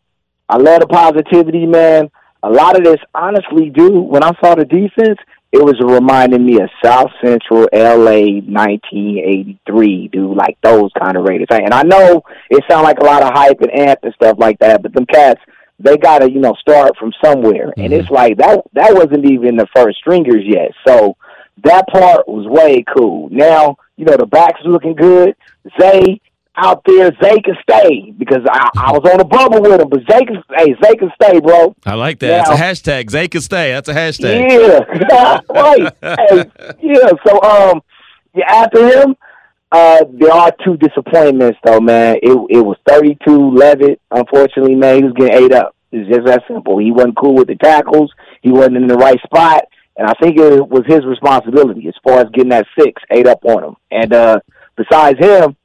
I 0.49 0.57
love 0.57 0.81
the 0.81 0.87
positivity, 0.87 1.67
man. 1.67 2.11
A 2.43 2.49
lot 2.49 2.77
of 2.77 2.85
this, 2.85 3.01
honestly, 3.15 3.71
dude, 3.71 4.05
when 4.05 4.23
I 4.23 4.33
saw 4.41 4.55
the 4.55 4.65
defense, 4.65 5.19
it 5.53 5.63
was 5.65 5.75
reminding 5.81 6.47
me 6.47 6.61
of 6.61 6.71
South 6.83 7.11
Central 7.23 7.69
LA 7.73 8.39
1983, 8.47 10.09
dude, 10.09 10.37
like 10.37 10.57
those 10.63 10.91
kind 10.99 11.17
of 11.17 11.25
Raiders. 11.25 11.49
And 11.51 11.75
I 11.75 11.83
know 11.83 12.23
it 12.49 12.63
sounds 12.71 12.85
like 12.85 13.01
a 13.01 13.05
lot 13.05 13.25
of 13.25 13.33
hype 13.33 13.61
and 13.61 13.77
amp 13.77 13.99
and 14.05 14.15
stuff 14.15 14.37
like 14.39 14.61
that, 14.61 14.83
but 14.83 14.93
them 14.93 15.07
cats, 15.07 15.41
they 15.81 15.97
got 15.97 16.21
to, 16.21 16.31
you 16.31 16.39
know, 16.39 16.55
start 16.61 16.97
from 16.99 17.13
somewhere. 17.25 17.73
And 17.77 17.93
it's 17.93 18.11
like 18.11 18.37
that 18.37 18.61
that 18.75 18.95
wasn't 18.95 19.25
even 19.25 19.57
the 19.57 19.67
first 19.75 19.99
stringers 19.99 20.45
yet. 20.47 20.71
So 20.87 21.17
that 21.65 21.89
part 21.89 22.29
was 22.29 22.47
way 22.47 22.85
cool. 22.97 23.29
Now, 23.31 23.77
you 23.97 24.05
know, 24.05 24.17
the 24.17 24.27
back's 24.27 24.61
looking 24.65 24.95
good. 24.95 25.35
Zay 25.81 26.21
out 26.63 26.83
there, 26.87 27.11
Zay 27.23 27.41
can 27.41 27.57
stay 27.63 28.13
because 28.19 28.43
I, 28.51 28.69
I 28.77 28.93
was 28.93 29.09
on 29.13 29.21
a 29.21 29.25
bubble 29.25 29.61
with 29.63 29.81
him, 29.81 29.89
but 29.89 30.01
Zay 30.11 30.25
can, 30.25 30.43
hey, 30.57 30.75
Zay 30.85 30.95
can 30.97 31.11
stay, 31.23 31.41
bro. 31.41 31.75
I 31.87 31.95
like 31.95 32.19
that. 32.21 32.29
Now- 32.49 32.57
That's 32.57 32.85
a 32.85 32.91
hashtag. 32.91 33.11
Zay 33.11 33.29
can 33.29 33.41
stay. 33.41 33.73
That's 33.73 33.89
a 33.89 33.95
hashtag. 33.95 34.51
Yeah, 35.11 35.41
right. 35.51 35.93
Hey, 36.03 36.77
yeah. 36.83 37.11
So, 37.27 37.43
um, 37.43 37.81
yeah, 38.35 38.45
after 38.53 38.87
him, 38.87 39.17
uh, 39.73 40.05
there 40.15 40.33
are 40.33 40.53
two 40.65 40.77
disappointments 40.77 41.59
though, 41.65 41.81
man. 41.81 42.17
It 42.23 42.33
it 42.51 42.61
was 42.61 42.77
thirty 42.89 43.17
two 43.27 43.51
Leavitt. 43.55 44.01
Unfortunately, 44.11 44.75
man, 44.75 44.97
he 44.97 45.05
was 45.05 45.13
getting 45.15 45.45
ate 45.45 45.53
up. 45.53 45.75
It's 45.93 46.09
just 46.09 46.27
that 46.27 46.43
simple. 46.49 46.79
He 46.79 46.91
wasn't 46.93 47.17
cool 47.17 47.35
with 47.37 47.49
the 47.49 47.57
tackles. 47.57 48.13
He 48.43 48.51
wasn't 48.51 48.77
in 48.79 48.87
the 48.89 48.97
right 48.97 49.21
spot, 49.23 49.65
and 49.97 50.07
I 50.09 50.13
think 50.21 50.39
it 50.39 50.69
was 50.69 50.83
his 50.87 51.05
responsibility 51.05 51.87
as 51.89 51.95
far 52.03 52.19
as 52.21 52.27
getting 52.33 52.51
that 52.51 52.67
six 52.79 53.01
ate 53.11 53.27
up 53.29 53.45
on 53.45 53.63
him. 53.65 53.77
And 53.93 54.13
uh, 54.13 54.41
besides 54.77 55.19
him, 55.21 55.57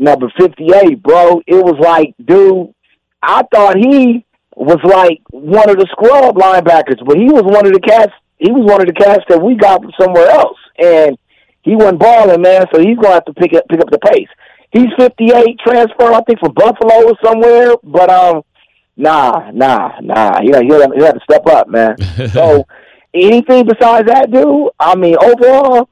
number 0.00 0.32
fifty 0.36 0.72
eight, 0.74 1.00
bro, 1.02 1.40
it 1.46 1.62
was 1.62 1.78
like, 1.78 2.14
dude, 2.24 2.74
I 3.22 3.44
thought 3.54 3.76
he 3.76 4.24
was 4.56 4.80
like 4.82 5.20
one 5.30 5.70
of 5.70 5.76
the 5.76 5.86
scrub 5.92 6.34
linebackers, 6.34 7.04
but 7.06 7.16
he 7.16 7.26
was 7.26 7.44
one 7.44 7.66
of 7.66 7.72
the 7.72 7.80
cats. 7.80 8.12
He 8.38 8.50
was 8.50 8.64
one 8.64 8.80
of 8.80 8.86
the 8.86 8.94
cats 8.94 9.22
that 9.28 9.40
we 9.40 9.54
got 9.54 9.82
from 9.82 9.92
somewhere 10.00 10.28
else, 10.28 10.58
and 10.78 11.16
he 11.62 11.76
wasn't 11.76 12.00
balling, 12.00 12.40
man. 12.40 12.66
So 12.72 12.80
he's 12.80 12.96
gonna 12.96 13.14
have 13.14 13.24
to 13.26 13.34
pick 13.34 13.54
up 13.54 13.68
pick 13.68 13.80
up 13.80 13.90
the 13.90 13.98
pace. 13.98 14.28
He's 14.72 14.88
58, 14.96 15.58
transfer, 15.66 16.12
I 16.12 16.20
think, 16.22 16.38
from 16.38 16.54
Buffalo 16.54 17.08
or 17.08 17.14
somewhere. 17.24 17.74
But 17.82 18.08
um, 18.08 18.42
nah, 18.96 19.50
nah, 19.52 19.98
nah. 20.00 20.40
You 20.40 20.52
know, 20.52 20.62
he'll 20.62 20.80
have, 20.80 20.92
he'll 20.94 21.06
have 21.06 21.14
to 21.14 21.24
step 21.24 21.46
up, 21.46 21.68
man. 21.68 21.96
so 22.32 22.66
anything 23.12 23.66
besides 23.66 24.06
that, 24.06 24.30
dude. 24.30 24.70
I 24.78 24.94
mean, 24.94 25.16
overall, 25.20 25.88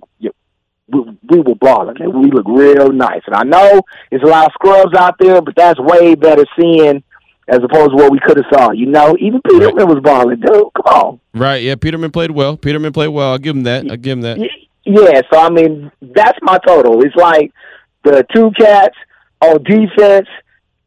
we, 0.88 1.00
we 1.29 1.40
were 1.40 1.55
balling. 1.55 1.96
Man. 1.99 2.20
We 2.20 2.31
look 2.31 2.46
real 2.49 2.93
nice, 2.93 3.23
and 3.26 3.35
I 3.37 3.44
know 3.44 3.82
there's 4.11 4.23
a 4.23 4.26
lot 4.26 4.46
of 4.46 4.52
scrubs 4.55 4.94
out 4.96 5.17
there, 5.19 5.40
but 5.43 5.55
that's 5.56 5.79
way 5.81 6.14
better 6.14 6.44
seeing 6.58 7.02
as 7.49 7.58
opposed 7.62 7.90
to 7.90 7.96
what 7.96 8.12
we 8.12 8.19
could 8.20 8.37
have 8.37 8.46
saw. 8.52 8.73
You 8.73 8.87
know, 8.87 9.17
even 9.20 9.40
Peterman 9.43 9.88
was 9.88 10.00
balling, 10.02 10.40
dude. 10.40 10.50
Come 10.52 10.85
on. 10.87 11.20
Right. 11.35 11.62
Yeah. 11.62 11.76
Peterman 11.76 12.11
played 12.11 12.30
well. 12.30 12.57
Peterman 12.57 12.92
played 12.92 13.09
well. 13.09 13.33
I'll 13.33 13.38
give 13.38 13.57
him 13.57 13.62
that. 13.64 13.90
I'll 13.90 13.97
give 13.97 14.18
him 14.18 14.23
that. 14.23 14.38
Yeah, 14.85 15.21
so 15.33 15.38
I 15.38 15.50
mean, 15.50 15.90
that's 16.00 16.38
my 16.42 16.59
total. 16.66 17.02
It's 17.04 17.14
like 17.16 17.52
the 18.04 18.25
two 18.35 18.50
cats 18.59 18.97
on 19.42 19.62
defense 19.62 20.28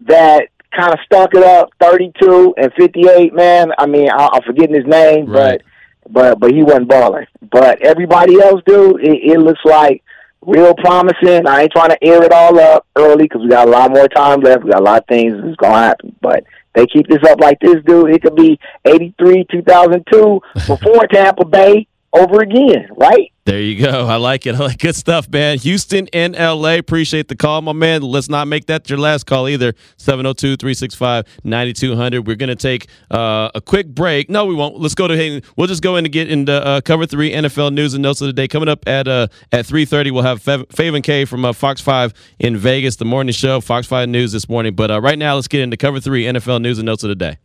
that 0.01 0.47
kind 0.75 0.93
of 0.93 0.99
stuck 1.05 1.33
it 1.35 1.43
up, 1.43 1.69
thirty-two 1.79 2.55
and 2.57 2.71
fifty-eight. 2.77 3.33
Man, 3.33 3.71
I 3.77 3.85
mean, 3.85 4.09
I, 4.09 4.29
I'm 4.33 4.41
forgetting 4.43 4.73
his 4.75 4.85
name, 4.87 5.27
Right. 5.29 5.61
but 5.61 5.65
but 6.11 6.39
but 6.39 6.51
he 6.53 6.63
wasn't 6.63 6.89
balling. 6.89 7.27
But 7.51 7.81
everybody 7.81 8.39
else, 8.41 8.61
dude, 8.65 9.01
it, 9.01 9.33
it 9.33 9.39
looks 9.39 9.61
like 9.65 10.03
real 10.41 10.73
promising. 10.75 11.47
I 11.47 11.63
ain't 11.63 11.71
trying 11.71 11.89
to 11.89 12.03
air 12.03 12.23
it 12.23 12.31
all 12.31 12.59
up 12.59 12.85
early 12.95 13.23
because 13.25 13.41
we 13.41 13.49
got 13.49 13.67
a 13.67 13.71
lot 13.71 13.91
more 13.91 14.07
time 14.07 14.41
left. 14.41 14.63
We 14.63 14.71
got 14.71 14.81
a 14.81 14.83
lot 14.83 15.01
of 15.01 15.07
things 15.07 15.33
that's 15.41 15.55
gonna 15.57 15.77
happen, 15.77 16.15
but. 16.21 16.43
They 16.73 16.87
keep 16.87 17.05
this 17.09 17.19
up 17.29 17.41
like 17.41 17.59
this, 17.59 17.83
dude. 17.85 18.11
It 18.11 18.21
could 18.21 18.37
be 18.37 18.57
eighty-three, 18.85 19.45
two 19.51 19.61
thousand 19.61 20.05
two, 20.09 20.39
before 20.67 21.05
Tampa 21.07 21.43
Bay 21.43 21.85
over 22.13 22.41
again, 22.41 22.89
right? 22.97 23.31
There 23.45 23.59
you 23.59 23.83
go. 23.83 24.05
I 24.07 24.17
like 24.17 24.45
it. 24.45 24.53
I 24.55 24.59
like 24.59 24.79
good 24.79 24.95
stuff, 24.95 25.27
man. 25.29 25.57
Houston 25.57 26.07
and 26.13 26.35
LA. 26.35 26.75
Appreciate 26.75 27.27
the 27.27 27.35
call, 27.35 27.61
my 27.61 27.73
man. 27.73 28.01
Let's 28.03 28.29
not 28.29 28.47
make 28.47 28.67
that 28.67 28.89
your 28.89 28.99
last 28.99 29.25
call 29.25 29.49
either. 29.49 29.73
702 29.97 30.57
365 30.57 31.25
9200. 31.43 32.27
We're 32.27 32.35
going 32.35 32.49
to 32.49 32.55
take 32.55 32.87
uh, 33.09 33.49
a 33.55 33.61
quick 33.61 33.87
break. 33.87 34.29
No, 34.29 34.45
we 34.45 34.53
won't. 34.53 34.79
Let's 34.79 34.93
go 34.93 35.07
to 35.07 35.15
hey, 35.17 35.41
We'll 35.57 35.67
just 35.67 35.81
go 35.81 35.95
in 35.95 36.03
to 36.03 36.09
get 36.09 36.29
into 36.29 36.53
uh, 36.53 36.81
cover 36.81 37.05
three 37.05 37.31
NFL 37.31 37.73
news 37.73 37.93
and 37.93 38.03
notes 38.03 38.21
of 38.21 38.27
the 38.27 38.33
day. 38.33 38.47
Coming 38.47 38.69
up 38.69 38.87
at 38.87 39.07
uh, 39.07 39.27
at 39.51 39.65
3.30, 39.65 40.11
we'll 40.11 40.23
have 40.23 40.41
Fav, 40.41 40.67
Fav 40.67 41.03
K 41.03 41.25
from 41.25 41.43
uh, 41.43 41.53
Fox 41.53 41.81
5 41.81 42.13
in 42.39 42.57
Vegas, 42.57 42.97
the 42.97 43.05
morning 43.05 43.33
show, 43.33 43.59
Fox 43.59 43.87
5 43.87 44.07
News 44.07 44.31
this 44.31 44.47
morning. 44.47 44.75
But 44.75 44.91
uh, 44.91 45.01
right 45.01 45.17
now, 45.17 45.35
let's 45.35 45.47
get 45.47 45.61
into 45.61 45.77
cover 45.77 45.99
three 45.99 46.25
NFL 46.25 46.61
news 46.61 46.77
and 46.77 46.85
notes 46.85 47.03
of 47.03 47.09
the 47.09 47.15
day. 47.15 47.37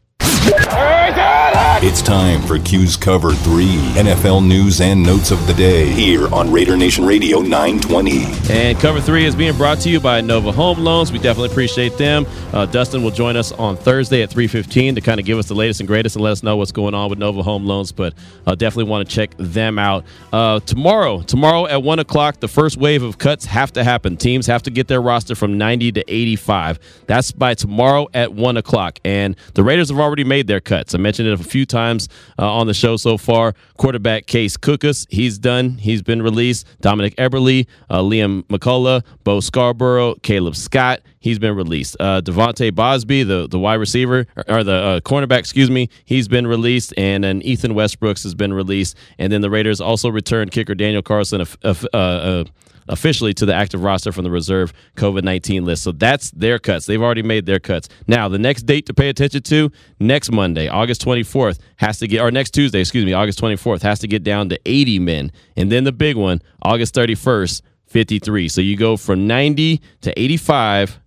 It's 1.82 2.00
time 2.00 2.40
for 2.40 2.58
Q's 2.58 2.96
Cover 2.96 3.32
3 3.32 3.66
NFL 3.96 4.46
news 4.46 4.80
and 4.80 5.02
notes 5.02 5.30
of 5.30 5.46
the 5.46 5.52
day 5.52 5.84
here 5.84 6.26
on 6.32 6.50
Raider 6.50 6.74
Nation 6.74 7.04
Radio 7.04 7.40
920. 7.42 8.24
And 8.50 8.78
cover 8.78 8.98
three 8.98 9.26
is 9.26 9.36
being 9.36 9.54
brought 9.58 9.80
to 9.80 9.90
you 9.90 10.00
by 10.00 10.22
Nova 10.22 10.52
Home 10.52 10.78
Loans. 10.78 11.12
We 11.12 11.18
definitely 11.18 11.50
appreciate 11.50 11.98
them. 11.98 12.24
Uh, 12.54 12.64
Dustin 12.64 13.02
will 13.02 13.10
join 13.10 13.36
us 13.36 13.52
on 13.52 13.76
Thursday 13.76 14.22
at 14.22 14.30
3.15 14.30 14.94
to 14.94 15.02
kind 15.02 15.20
of 15.20 15.26
give 15.26 15.38
us 15.38 15.48
the 15.48 15.54
latest 15.54 15.80
and 15.80 15.86
greatest 15.86 16.16
and 16.16 16.24
let 16.24 16.30
us 16.30 16.42
know 16.42 16.56
what's 16.56 16.72
going 16.72 16.94
on 16.94 17.10
with 17.10 17.18
Nova 17.18 17.42
Home 17.42 17.66
Loans. 17.66 17.92
But 17.92 18.14
uh, 18.46 18.54
definitely 18.54 18.90
want 18.90 19.06
to 19.06 19.14
check 19.14 19.34
them 19.36 19.78
out. 19.78 20.06
Uh, 20.32 20.60
tomorrow, 20.60 21.20
tomorrow 21.20 21.66
at 21.66 21.82
1 21.82 21.98
o'clock, 21.98 22.40
the 22.40 22.48
first 22.48 22.78
wave 22.78 23.02
of 23.02 23.18
cuts 23.18 23.44
have 23.44 23.70
to 23.74 23.84
happen. 23.84 24.16
Teams 24.16 24.46
have 24.46 24.62
to 24.62 24.70
get 24.70 24.88
their 24.88 25.02
roster 25.02 25.34
from 25.34 25.58
90 25.58 25.92
to 25.92 26.04
85. 26.10 26.78
That's 27.06 27.32
by 27.32 27.52
tomorrow 27.52 28.08
at 28.14 28.32
1 28.32 28.56
o'clock. 28.56 28.98
And 29.04 29.36
the 29.52 29.62
Raiders 29.62 29.90
have 29.90 30.00
already 30.00 30.24
made 30.24 30.46
their 30.46 30.60
cuts. 30.60 30.94
I 30.94 30.98
mentioned 30.98 31.28
it 31.28 31.38
a 31.38 31.44
few 31.44 31.65
times 31.66 31.96
times 31.96 32.08
uh, 32.38 32.52
on 32.52 32.66
the 32.66 32.74
show 32.74 32.96
so 32.96 33.16
far. 33.16 33.54
Quarterback 33.76 34.26
Case 34.26 34.56
Cookus, 34.56 35.06
he's 35.10 35.38
done. 35.38 35.78
He's 35.78 36.02
been 36.02 36.22
released. 36.22 36.66
Dominik 36.82 37.14
Eberle, 37.16 37.66
uh, 37.90 38.00
Liam 38.00 38.42
McCullough, 38.44 39.02
Bo 39.24 39.40
Scarborough, 39.40 40.14
Caleb 40.22 40.56
Scott, 40.56 41.00
he's 41.20 41.38
been 41.38 41.54
released. 41.54 41.96
Uh, 42.00 42.20
De'Vante 42.20 42.70
Bausby, 42.72 43.26
the, 43.26 43.48
the 43.48 43.58
wide 43.58 43.74
receiver, 43.74 44.26
or, 44.36 44.44
or 44.48 44.64
the 44.64 44.72
uh, 44.72 45.00
cornerback, 45.00 45.38
excuse 45.38 45.70
me, 45.70 45.88
he's 46.04 46.28
been 46.28 46.46
released. 46.46 46.94
And 46.96 47.24
then 47.24 47.42
Ethan 47.42 47.72
Westbrooks 47.72 48.22
has 48.22 48.34
been 48.34 48.52
released. 48.52 48.96
And 49.18 49.32
then 49.32 49.40
the 49.40 49.50
Raiders 49.50 49.80
also 49.80 50.08
returned 50.08 50.52
kicker 50.52 50.74
Daniel 50.74 51.02
Carlson, 51.02 51.40
uh, 51.40 51.74
uh, 51.92 52.44
officially 52.88 53.34
to 53.34 53.46
the 53.46 53.54
active 53.54 53.82
roster 53.82 54.12
from 54.12 54.24
the 54.24 54.30
reserve 54.30 54.72
COVID 54.96 55.22
19 55.24 55.64
list. 55.64 55.82
So 55.82 55.92
that's 55.92 56.30
their 56.30 56.58
cuts. 56.58 56.86
They've 56.86 57.02
already 57.02 57.22
made 57.22 57.46
their 57.46 57.60
cuts. 57.60 57.88
Now, 58.06 58.28
the 58.28 58.38
next 58.38 58.62
date 58.62 58.86
to 58.86 58.94
pay 58.94 59.08
attention 59.08 59.42
to 59.42 59.70
next 60.00 60.30
Monday, 60.30 60.68
August 60.68 61.04
24th, 61.04 61.58
has 61.76 61.98
to 61.98 62.08
get, 62.08 62.20
or 62.20 62.30
next 62.30 62.50
Tuesday, 62.50 62.80
excuse 62.80 63.04
me, 63.04 63.12
August 63.12 63.40
24th, 63.40 63.82
has 63.82 63.98
to 64.00 64.08
get 64.08 64.22
down 64.22 64.48
to 64.50 64.60
80 64.66 64.98
men. 65.00 65.32
And 65.56 65.70
then 65.70 65.84
the 65.84 65.92
big 65.92 66.16
one, 66.16 66.42
August 66.62 66.94
31st, 66.94 67.62
53. 67.86 68.48
So 68.48 68.60
you 68.60 68.76
go 68.76 68.96
from 68.96 69.26
90 69.26 69.80
to 70.02 70.20
85 70.20 71.00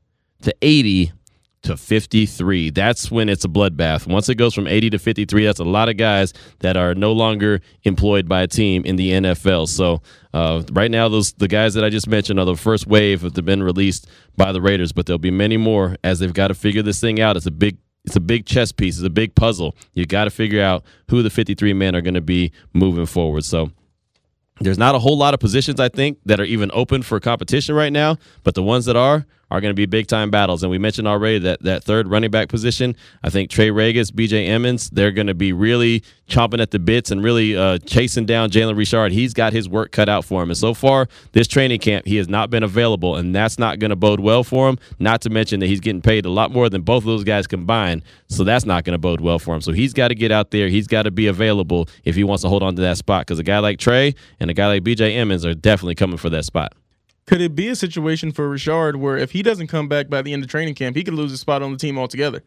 to 0.43 0.55
80 0.62 1.12
to 1.63 1.75
53. 1.77 2.69
That's 2.69 3.12
when 3.12 3.29
it's 3.29 3.43
a 3.43 3.50
bloodbath. 3.50 4.07
Once 4.07 4.29
it 4.29 4.36
goes 4.36 4.53
from 4.53 4.67
80 4.67 4.91
to 4.91 5.00
53, 5.00 5.45
that's 5.45 5.59
a 5.59 5.65
lot 5.65 5.89
of 5.89 5.98
guys 5.98 6.33
that 6.59 6.77
are 6.77 6.95
no 6.95 7.12
longer 7.12 7.62
employed 7.83 8.27
by 8.27 8.41
a 8.41 8.48
team 8.48 8.83
in 8.86 8.95
the 8.95 9.12
NFL. 9.12 9.67
So 9.67 10.01
uh, 10.33 10.63
right 10.71 10.91
now, 10.91 11.09
those 11.09 11.33
the 11.33 11.48
guys 11.48 11.74
that 11.74 11.83
I 11.83 11.89
just 11.89 12.07
mentioned 12.07 12.39
are 12.39 12.45
the 12.45 12.55
first 12.55 12.86
wave 12.86 13.21
that 13.21 13.36
have 13.36 13.45
been 13.45 13.63
released 13.63 14.07
by 14.38 14.51
the 14.51 14.62
Raiders, 14.62 14.91
but 14.91 15.05
there'll 15.05 15.17
be 15.17 15.31
many 15.31 15.57
more 15.57 15.98
as 16.03 16.19
they've 16.19 16.33
got 16.33 16.50
to 16.50 16.53
figure 16.53 16.83
this 16.83 17.00
thing 17.00 17.19
out. 17.19 17.36
It's 17.36 17.48
a 17.48 17.51
big 17.51 17.77
it's 18.05 18.15
a 18.15 18.21
big 18.21 18.45
chess 18.45 18.71
piece. 18.71 18.98
It's 18.98 19.05
a 19.05 19.09
big 19.09 19.36
puzzle. 19.36 19.75
You 19.93 20.05
got 20.05 20.25
to 20.25 20.29
figure 20.29 20.62
out 20.62 20.83
who 21.09 21.21
the 21.21 21.29
53 21.29 21.74
men 21.74 21.95
are 21.95 22.01
going 22.01 22.13
to 22.13 22.21
be 22.21 22.51
moving 22.74 23.05
forward. 23.05 23.43
So 23.43 23.71
there's 24.62 24.77
not 24.77 24.95
a 24.95 25.00
whole 25.00 25.17
lot 25.17 25.33
of 25.33 25.39
positions 25.39 25.79
I 25.79 25.89
think 25.89 26.19
that 26.25 26.39
are 26.39 26.45
even 26.45 26.69
open 26.74 27.01
for 27.01 27.19
competition 27.19 27.75
right 27.75 27.91
now, 27.91 28.17
but 28.43 28.55
the 28.55 28.63
ones 28.63 28.86
that 28.86 28.95
are 28.95 29.25
are 29.51 29.62
going 29.62 29.72
to 29.72 29.75
be 29.75 29.86
big 29.86 30.08
time 30.08 30.29
battles. 30.29 30.63
And 30.63 30.70
we 30.70 30.77
mentioned 30.77 31.08
already 31.08 31.39
that 31.39 31.62
that 31.63 31.84
third 31.84 32.08
running 32.08 32.32
back 32.32 32.50
position, 32.50 32.96
I 33.24 33.29
think 33.29 33.50
Trey 33.50 33.70
Ragas, 33.70 34.12
BJ 34.12 34.48
Emmons, 34.48 34.89
they're 34.89 35.12
going 35.12 35.27
to 35.27 35.34
be 35.34 35.53
really 35.53 36.03
chomping 36.29 36.62
at 36.62 36.72
the 36.72 36.79
bits 36.79 37.12
and 37.12 37.24
really 37.24 37.58
uh, 37.58 37.79
chasing 37.79 38.25
down 38.25 38.50
Jalen 38.50 38.77
Richard. 38.77 39.12
He's 39.12 39.34
got 39.34 39.51
his 39.51 39.68
work 39.68 39.91
cut 39.91 40.08
out 40.08 40.24
for 40.24 40.41
him. 40.44 40.50
And 40.50 40.58
so 40.58 40.74
far, 40.74 41.08
this 41.32 41.48
training 41.48 41.79
camp, 41.79 42.06
he 42.06 42.18
has 42.18 42.29
not 42.29 42.50
been 42.50 42.63
available, 42.63 43.15
and 43.15 43.36
that's 43.36 43.58
not 43.60 43.79
going 43.79 43.89
to 43.89 43.96
bode 43.96 44.20
well 44.20 44.44
for 44.44 44.70
him. 44.70 44.77
Not 45.00 45.22
to 45.22 45.29
mention 45.29 45.60
that 45.60 45.68
he's 45.68 45.79
getting 45.79 46.01
paid 46.01 46.25
a 46.25 46.29
lot 46.29 46.51
more 46.51 46.70
than 46.70 46.84
both 46.84 47.03
of 47.03 47.08
those 47.08 47.24
guys 47.24 47.48
combined. 47.48 48.03
So 48.27 48.44
that's 48.44 48.65
not 48.65 48.84
going 48.84 48.94
to 48.94 49.00
bode 49.00 49.22
well 49.22 49.39
for 49.39 49.56
him. 49.56 49.62
So 49.62 49.72
he's 49.72 49.94
got 49.94 50.10
to 50.10 50.15
get 50.15 50.32
out 50.32 50.51
there. 50.51 50.70
He's 50.70 50.88
got 50.88 51.03
to 51.03 51.12
be 51.12 51.27
available 51.27 51.89
if 52.03 52.15
he 52.15 52.24
wants 52.24 52.44
to 52.44 52.50
hold 52.50 52.63
on 52.63 52.75
to 52.75 52.82
that 52.84 52.98
spot 52.98 53.25
because 53.25 53.39
a 53.39 53.44
guy 53.44 53.60
like 53.60 53.79
Trey 53.79 54.15
and 54.39 54.50
a 54.50 54.53
guy 54.53 54.68
like 54.68 54.84
BJ 54.84 55.15
Emmons 55.15 55.46
are 55.46 55.56
definitely 55.56 55.96
coming 55.96 56.18
for 56.18 56.29
that 56.29 56.46
spot. 56.46 56.74
Could 57.29 57.41
it 57.41 57.53
be 57.53 57.67
a 57.67 57.75
situation 57.75 58.31
for 58.31 58.50
Richard 58.50 58.95
where 58.95 59.15
if 59.15 59.29
he 59.29 59.43
doesn't 59.43 59.67
come 59.67 59.88
back 59.88 60.09
by 60.09 60.24
the 60.24 60.33
end 60.33 60.41
of 60.41 60.50
training 60.50 60.74
camp, 60.74 60.95
he 60.95 61.03
could 61.03 61.13
lose 61.13 61.29
his 61.29 61.39
spot 61.39 61.62
on 61.62 61.71
the 61.71 61.77
team 61.77 61.95
altogether? 61.95 62.41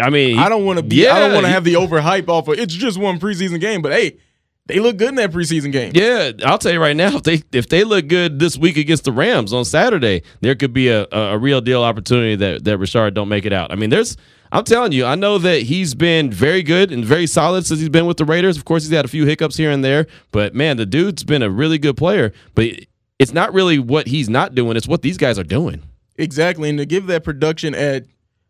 I 0.00 0.08
mean, 0.08 0.38
I 0.38 0.48
don't 0.48 0.64
want 0.64 0.78
to 0.78 0.82
be. 0.82 0.96
Yeah, 0.96 1.12
I 1.14 1.18
don't 1.18 1.34
want 1.34 1.44
to 1.44 1.52
have 1.52 1.62
the 1.62 1.74
overhype 1.74 2.26
off 2.30 2.48
of 2.48 2.58
it's 2.58 2.72
just 2.72 2.96
one 2.96 3.20
preseason 3.20 3.60
game, 3.60 3.82
but 3.82 3.92
hey, 3.92 4.16
they 4.64 4.80
look 4.80 4.96
good 4.96 5.10
in 5.10 5.16
that 5.16 5.30
preseason 5.30 5.72
game. 5.72 5.92
Yeah, 5.94 6.32
I'll 6.42 6.56
tell 6.56 6.72
you 6.72 6.80
right 6.80 6.96
now, 6.96 7.16
if 7.16 7.24
they 7.24 7.42
if 7.52 7.68
they 7.68 7.84
look 7.84 8.08
good 8.08 8.38
this 8.38 8.56
week 8.56 8.78
against 8.78 9.04
the 9.04 9.12
Rams 9.12 9.52
on 9.52 9.66
Saturday, 9.66 10.22
there 10.40 10.54
could 10.54 10.72
be 10.72 10.88
a, 10.88 11.06
a, 11.12 11.36
real 11.36 11.60
deal 11.60 11.82
opportunity 11.82 12.34
that 12.36 12.64
that 12.64 12.78
Richard 12.78 13.12
don't 13.12 13.28
make 13.28 13.44
it 13.44 13.52
out. 13.52 13.72
I 13.72 13.74
mean, 13.74 13.90
there's 13.90 14.16
I'm 14.52 14.64
telling 14.64 14.92
you, 14.92 15.04
I 15.04 15.16
know 15.16 15.36
that 15.36 15.64
he's 15.64 15.94
been 15.94 16.30
very 16.30 16.62
good 16.62 16.90
and 16.90 17.04
very 17.04 17.26
solid 17.26 17.66
since 17.66 17.78
he's 17.78 17.90
been 17.90 18.06
with 18.06 18.16
the 18.16 18.24
Raiders. 18.24 18.56
Of 18.56 18.64
course, 18.64 18.84
he's 18.84 18.92
had 18.92 19.04
a 19.04 19.08
few 19.08 19.26
hiccups 19.26 19.58
here 19.58 19.70
and 19.70 19.84
there, 19.84 20.06
but 20.30 20.54
man, 20.54 20.78
the 20.78 20.86
dude's 20.86 21.24
been 21.24 21.42
a 21.42 21.50
really 21.50 21.76
good 21.76 21.98
player. 21.98 22.32
But 22.54 22.86
it's 23.18 23.32
not 23.32 23.52
really 23.52 23.78
what 23.78 24.06
he's 24.06 24.28
not 24.28 24.54
doing, 24.54 24.76
it's 24.76 24.88
what 24.88 25.02
these 25.02 25.18
guys 25.18 25.38
are 25.38 25.44
doing. 25.44 25.82
Exactly. 26.16 26.68
And 26.68 26.78
to 26.78 26.86
give 26.86 27.06
that 27.06 27.24
production 27.24 27.74
at 27.74 28.06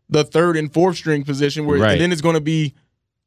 the 0.09 0.23
third 0.23 0.55
and 0.57 0.71
fourth 0.71 0.97
string 0.97 1.23
position 1.23 1.65
where 1.65 1.79
right. 1.79 1.97
then 1.97 2.11
it's 2.11 2.21
going 2.21 2.35
to 2.35 2.41
be 2.41 2.75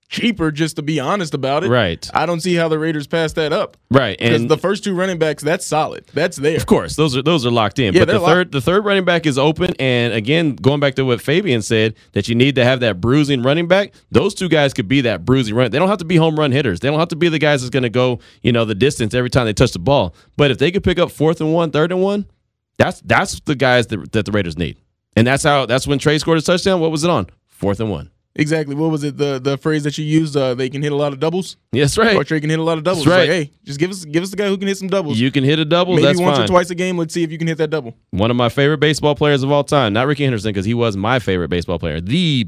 cheaper 0.08 0.50
just 0.50 0.76
to 0.76 0.82
be 0.82 0.98
honest 0.98 1.34
about 1.34 1.64
it. 1.64 1.68
Right. 1.68 2.08
I 2.14 2.26
don't 2.26 2.40
see 2.40 2.54
how 2.54 2.68
the 2.68 2.78
Raiders 2.78 3.06
pass 3.06 3.34
that 3.34 3.52
up. 3.52 3.76
Right. 3.90 4.16
And 4.20 4.50
the 4.50 4.56
first 4.56 4.82
two 4.84 4.94
running 4.94 5.18
backs, 5.18 5.42
that's 5.42 5.66
solid. 5.66 6.06
That's 6.14 6.36
there. 6.36 6.56
Of 6.56 6.66
course, 6.66 6.96
those 6.96 7.16
are 7.16 7.22
those 7.22 7.46
are 7.46 7.50
locked 7.50 7.78
in. 7.78 7.94
Yeah, 7.94 8.04
but 8.04 8.12
the 8.12 8.20
third 8.20 8.38
locked. 8.38 8.52
the 8.52 8.60
third 8.60 8.84
running 8.84 9.04
back 9.04 9.26
is 9.26 9.38
open. 9.38 9.74
And 9.78 10.12
again, 10.12 10.56
going 10.56 10.80
back 10.80 10.94
to 10.96 11.04
what 11.04 11.20
Fabian 11.20 11.62
said, 11.62 11.94
that 12.12 12.28
you 12.28 12.34
need 12.34 12.54
to 12.56 12.64
have 12.64 12.80
that 12.80 13.00
bruising 13.00 13.42
running 13.42 13.68
back. 13.68 13.92
Those 14.10 14.34
two 14.34 14.48
guys 14.48 14.74
could 14.74 14.88
be 14.88 15.02
that 15.02 15.24
bruising 15.24 15.54
run. 15.54 15.70
They 15.70 15.78
don't 15.78 15.88
have 15.88 15.98
to 15.98 16.04
be 16.04 16.16
home 16.16 16.38
run 16.38 16.52
hitters. 16.52 16.80
They 16.80 16.88
don't 16.88 16.98
have 16.98 17.08
to 17.08 17.16
be 17.16 17.28
the 17.28 17.38
guys 17.38 17.62
that's 17.62 17.70
going 17.70 17.82
to 17.82 17.90
go, 17.90 18.20
you 18.42 18.52
know, 18.52 18.64
the 18.64 18.74
distance 18.74 19.14
every 19.14 19.30
time 19.30 19.46
they 19.46 19.52
touch 19.52 19.72
the 19.72 19.78
ball. 19.78 20.14
But 20.36 20.50
if 20.50 20.58
they 20.58 20.70
could 20.70 20.84
pick 20.84 20.98
up 20.98 21.10
fourth 21.10 21.40
and 21.40 21.52
one, 21.52 21.70
third 21.70 21.92
and 21.92 22.02
one, 22.02 22.26
that's 22.78 23.00
that's 23.02 23.40
the 23.40 23.54
guys 23.54 23.88
that, 23.88 24.12
that 24.12 24.24
the 24.24 24.32
Raiders 24.32 24.56
need. 24.56 24.78
And 25.16 25.26
that's 25.26 25.42
how 25.42 25.66
that's 25.66 25.86
when 25.86 25.98
Trey 25.98 26.18
scored 26.18 26.36
his 26.36 26.44
touchdown. 26.44 26.80
What 26.80 26.90
was 26.90 27.04
it 27.04 27.10
on? 27.10 27.26
Fourth 27.46 27.80
and 27.80 27.90
one. 27.90 28.10
Exactly. 28.38 28.76
What 28.76 28.90
was 28.92 29.02
it? 29.02 29.16
The 29.16 29.40
the 29.40 29.58
phrase 29.58 29.82
that 29.82 29.98
you 29.98 30.04
used? 30.04 30.36
Uh, 30.36 30.54
they 30.54 30.70
can 30.70 30.80
hit 30.80 30.92
a 30.92 30.96
lot 30.96 31.12
of 31.12 31.18
doubles. 31.18 31.56
Yes, 31.72 31.98
right. 31.98 32.14
Or 32.14 32.22
Trey 32.22 32.40
can 32.40 32.50
hit 32.50 32.60
a 32.60 32.62
lot 32.62 32.78
of 32.78 32.84
doubles. 32.84 33.04
That's 33.04 33.16
right. 33.16 33.28
Like, 33.28 33.48
hey, 33.48 33.52
just 33.64 33.80
give 33.80 33.90
us 33.90 34.04
give 34.04 34.22
us 34.22 34.30
the 34.30 34.36
guy 34.36 34.46
who 34.46 34.56
can 34.56 34.68
hit 34.68 34.78
some 34.78 34.86
doubles. 34.86 35.18
You 35.18 35.32
can 35.32 35.42
hit 35.42 35.58
a 35.58 35.64
double. 35.64 35.94
Maybe 35.94 36.06
that's 36.06 36.20
once 36.20 36.38
fine. 36.38 36.44
or 36.44 36.48
twice 36.48 36.70
a 36.70 36.76
game. 36.76 36.96
Let's 36.96 37.12
see 37.12 37.24
if 37.24 37.32
you 37.32 37.38
can 37.38 37.48
hit 37.48 37.58
that 37.58 37.70
double. 37.70 37.94
One 38.10 38.30
of 38.30 38.36
my 38.36 38.48
favorite 38.48 38.78
baseball 38.78 39.16
players 39.16 39.42
of 39.42 39.50
all 39.50 39.64
time, 39.64 39.92
not 39.92 40.06
Rickey 40.06 40.22
Henderson, 40.22 40.50
because 40.50 40.64
he 40.64 40.74
was 40.74 40.96
my 40.96 41.18
favorite 41.18 41.48
baseball 41.48 41.80
player, 41.80 42.00
the 42.00 42.46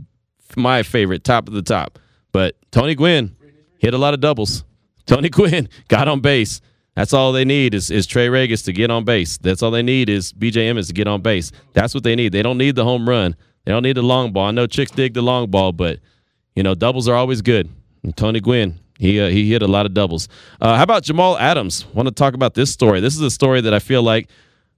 my 0.57 0.85
favorite, 0.85 1.25
top 1.25 1.49
of 1.49 1.55
the 1.55 1.63
top. 1.63 1.99
But 2.31 2.57
Tony 2.71 2.95
Gwynn 2.95 3.37
hit 3.79 3.93
a 3.93 3.99
lot 3.99 4.15
of 4.15 4.21
doubles. 4.21 4.65
Tony 5.07 5.29
Gwynn 5.31 5.69
got 5.89 6.07
on 6.07 6.21
base. 6.21 6.61
That's 6.95 7.13
all 7.13 7.33
they 7.33 7.45
need 7.45 7.75
is, 7.75 7.91
is 7.91 8.07
Trey 8.07 8.29
Ragas 8.29 8.65
to 8.65 8.73
get 8.73 8.91
on 8.91 9.05
base. 9.05 9.39
That's 9.39 9.63
all 9.63 9.71
they 9.71 9.83
need 9.83 10.09
is 10.09 10.33
BJ 10.33 10.69
Emmons 10.69 10.89
to 10.89 10.93
get 10.93 11.09
on 11.09 11.23
base. 11.23 11.51
That's 11.73 11.95
what 11.95 12.03
they 12.03 12.15
need. 12.15 12.33
They 12.33 12.43
don't 12.43 12.59
need 12.59 12.75
the 12.75 12.85
home 12.85 13.09
run. 13.09 13.37
They 13.65 13.73
don't 13.73 13.83
need 13.83 13.97
the 13.97 14.03
long 14.03 14.33
ball. 14.33 14.47
I 14.47 14.51
know 14.51 14.67
chicks 14.67 14.91
dig 14.91 15.15
the 15.15 15.23
long 15.23 15.51
ball, 15.51 15.73
but 15.73 16.01
you 16.55 16.63
know, 16.63 16.75
doubles 16.75 17.09
are 17.09 17.15
always 17.15 17.43
good. 17.43 17.69
And 18.03 18.17
Tony 18.17 18.41
Gwynn, 18.41 18.79
he 18.99 19.21
uh, 19.21 19.29
he 19.29 19.51
hit 19.51 19.63
a 19.63 19.69
lot 19.69 19.87
of 19.87 19.95
doubles. 19.95 20.29
Uh, 20.61 20.77
how 20.77 20.83
about 20.83 21.03
Jamal 21.03 21.39
Adams? 21.39 21.87
Want 21.95 22.09
to 22.09 22.15
talk 22.15 22.35
about 22.35 22.55
this 22.55 22.71
story? 22.71 23.01
This 23.01 23.15
is 23.15 23.21
a 23.21 23.31
story 23.31 23.61
that 23.61 23.75
I 23.75 23.79
feel 23.79 24.03
like 24.03 24.29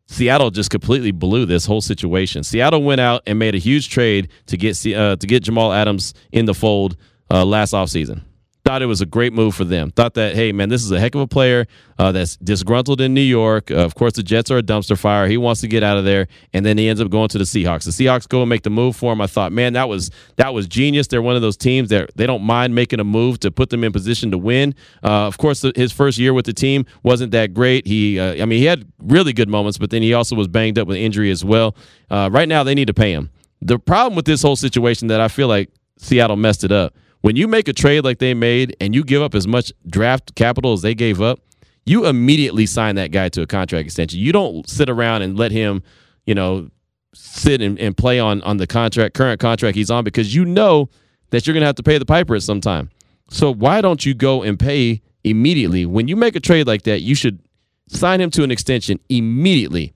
Seattle 0.06 0.50
just 0.50 0.70
completely 0.70 1.12
blew 1.12 1.46
this 1.46 1.64
whole 1.64 1.80
situation. 1.80 2.42
Seattle 2.42 2.82
went 2.82 3.00
out 3.00 3.22
and 3.26 3.38
made 3.38 3.54
a 3.54 3.58
huge 3.58 3.88
trade 3.88 4.28
to 4.46 4.56
get 4.56 4.84
uh, 4.86 5.16
to 5.16 5.26
get 5.26 5.44
Jamal 5.44 5.72
Adams 5.72 6.14
in 6.32 6.44
the 6.44 6.54
fold 6.54 6.96
uh, 7.30 7.44
last 7.44 7.72
offseason 7.72 8.22
thought 8.64 8.82
it 8.82 8.86
was 8.86 9.00
a 9.00 9.06
great 9.06 9.32
move 9.32 9.54
for 9.54 9.64
them. 9.64 9.90
Thought 9.90 10.14
that, 10.14 10.34
hey, 10.34 10.52
man, 10.52 10.68
this 10.68 10.84
is 10.84 10.90
a 10.92 11.00
heck 11.00 11.14
of 11.14 11.20
a 11.20 11.26
player 11.26 11.66
uh, 11.98 12.12
that's 12.12 12.36
disgruntled 12.36 13.00
in 13.00 13.12
New 13.12 13.20
York. 13.20 13.70
Uh, 13.70 13.76
of 13.76 13.94
course, 13.94 14.12
the 14.14 14.22
Jets 14.22 14.50
are 14.50 14.58
a 14.58 14.62
dumpster 14.62 14.96
fire. 14.96 15.26
He 15.26 15.36
wants 15.36 15.60
to 15.62 15.68
get 15.68 15.82
out 15.82 15.96
of 15.96 16.04
there, 16.04 16.28
and 16.52 16.64
then 16.64 16.78
he 16.78 16.88
ends 16.88 17.00
up 17.00 17.10
going 17.10 17.28
to 17.28 17.38
the 17.38 17.44
Seahawks. 17.44 17.84
The 17.84 17.90
Seahawks 17.90 18.28
go 18.28 18.42
and 18.42 18.48
make 18.48 18.62
the 18.62 18.70
move 18.70 18.94
for 18.96 19.12
him. 19.12 19.20
I 19.20 19.26
thought, 19.26 19.52
man, 19.52 19.72
that 19.72 19.88
was 19.88 20.10
that 20.36 20.54
was 20.54 20.68
genius. 20.68 21.08
They're 21.08 21.22
one 21.22 21.36
of 21.36 21.42
those 21.42 21.56
teams 21.56 21.88
that 21.90 22.10
they 22.16 22.26
don't 22.26 22.42
mind 22.42 22.74
making 22.74 23.00
a 23.00 23.04
move 23.04 23.40
to 23.40 23.50
put 23.50 23.70
them 23.70 23.82
in 23.84 23.92
position 23.92 24.30
to 24.30 24.38
win. 24.38 24.74
Uh, 25.02 25.26
of 25.26 25.38
course, 25.38 25.64
his 25.74 25.92
first 25.92 26.18
year 26.18 26.32
with 26.32 26.46
the 26.46 26.52
team 26.52 26.86
wasn't 27.02 27.32
that 27.32 27.54
great. 27.54 27.86
He, 27.86 28.18
uh, 28.18 28.42
I 28.42 28.44
mean, 28.44 28.58
he 28.58 28.64
had 28.64 28.86
really 29.00 29.32
good 29.32 29.48
moments, 29.48 29.78
but 29.78 29.90
then 29.90 30.02
he 30.02 30.14
also 30.14 30.36
was 30.36 30.48
banged 30.48 30.78
up 30.78 30.86
with 30.86 30.96
injury 30.96 31.30
as 31.30 31.44
well. 31.44 31.74
Uh, 32.10 32.28
right 32.32 32.48
now, 32.48 32.62
they 32.62 32.74
need 32.74 32.86
to 32.86 32.94
pay 32.94 33.12
him. 33.12 33.30
The 33.60 33.78
problem 33.78 34.16
with 34.16 34.24
this 34.24 34.42
whole 34.42 34.56
situation 34.56 35.08
that 35.08 35.20
I 35.20 35.28
feel 35.28 35.48
like 35.48 35.70
Seattle 35.98 36.36
messed 36.36 36.64
it 36.64 36.72
up 36.72 36.94
when 37.22 37.36
you 37.36 37.48
make 37.48 37.68
a 37.68 37.72
trade 37.72 38.04
like 38.04 38.18
they 38.18 38.34
made 38.34 38.76
and 38.80 38.94
you 38.94 39.02
give 39.02 39.22
up 39.22 39.34
as 39.34 39.46
much 39.46 39.72
draft 39.86 40.34
capital 40.34 40.72
as 40.72 40.82
they 40.82 40.94
gave 40.94 41.20
up, 41.20 41.40
you 41.86 42.06
immediately 42.06 42.66
sign 42.66 42.96
that 42.96 43.10
guy 43.10 43.28
to 43.30 43.42
a 43.42 43.46
contract 43.46 43.86
extension. 43.86 44.20
You 44.20 44.32
don't 44.32 44.68
sit 44.68 44.90
around 44.90 45.22
and 45.22 45.36
let 45.38 45.50
him, 45.50 45.82
you 46.26 46.34
know, 46.34 46.68
sit 47.14 47.60
and, 47.60 47.78
and 47.78 47.96
play 47.96 48.18
on 48.18 48.42
on 48.42 48.56
the 48.56 48.66
contract 48.66 49.14
current 49.14 49.40
contract 49.40 49.76
he's 49.76 49.90
on 49.90 50.02
because 50.04 50.34
you 50.34 50.44
know 50.44 50.88
that 51.30 51.46
you're 51.46 51.54
gonna 51.54 51.66
have 51.66 51.74
to 51.76 51.82
pay 51.82 51.98
the 51.98 52.06
piper 52.06 52.34
at 52.34 52.42
some 52.42 52.60
time. 52.60 52.90
So 53.30 53.52
why 53.52 53.80
don't 53.80 54.04
you 54.04 54.14
go 54.14 54.42
and 54.42 54.58
pay 54.58 55.02
immediately? 55.24 55.86
When 55.86 56.08
you 56.08 56.16
make 56.16 56.36
a 56.36 56.40
trade 56.40 56.66
like 56.66 56.82
that, 56.82 57.00
you 57.02 57.14
should 57.14 57.40
sign 57.88 58.20
him 58.20 58.30
to 58.30 58.44
an 58.44 58.50
extension 58.50 58.98
immediately. 59.08 59.92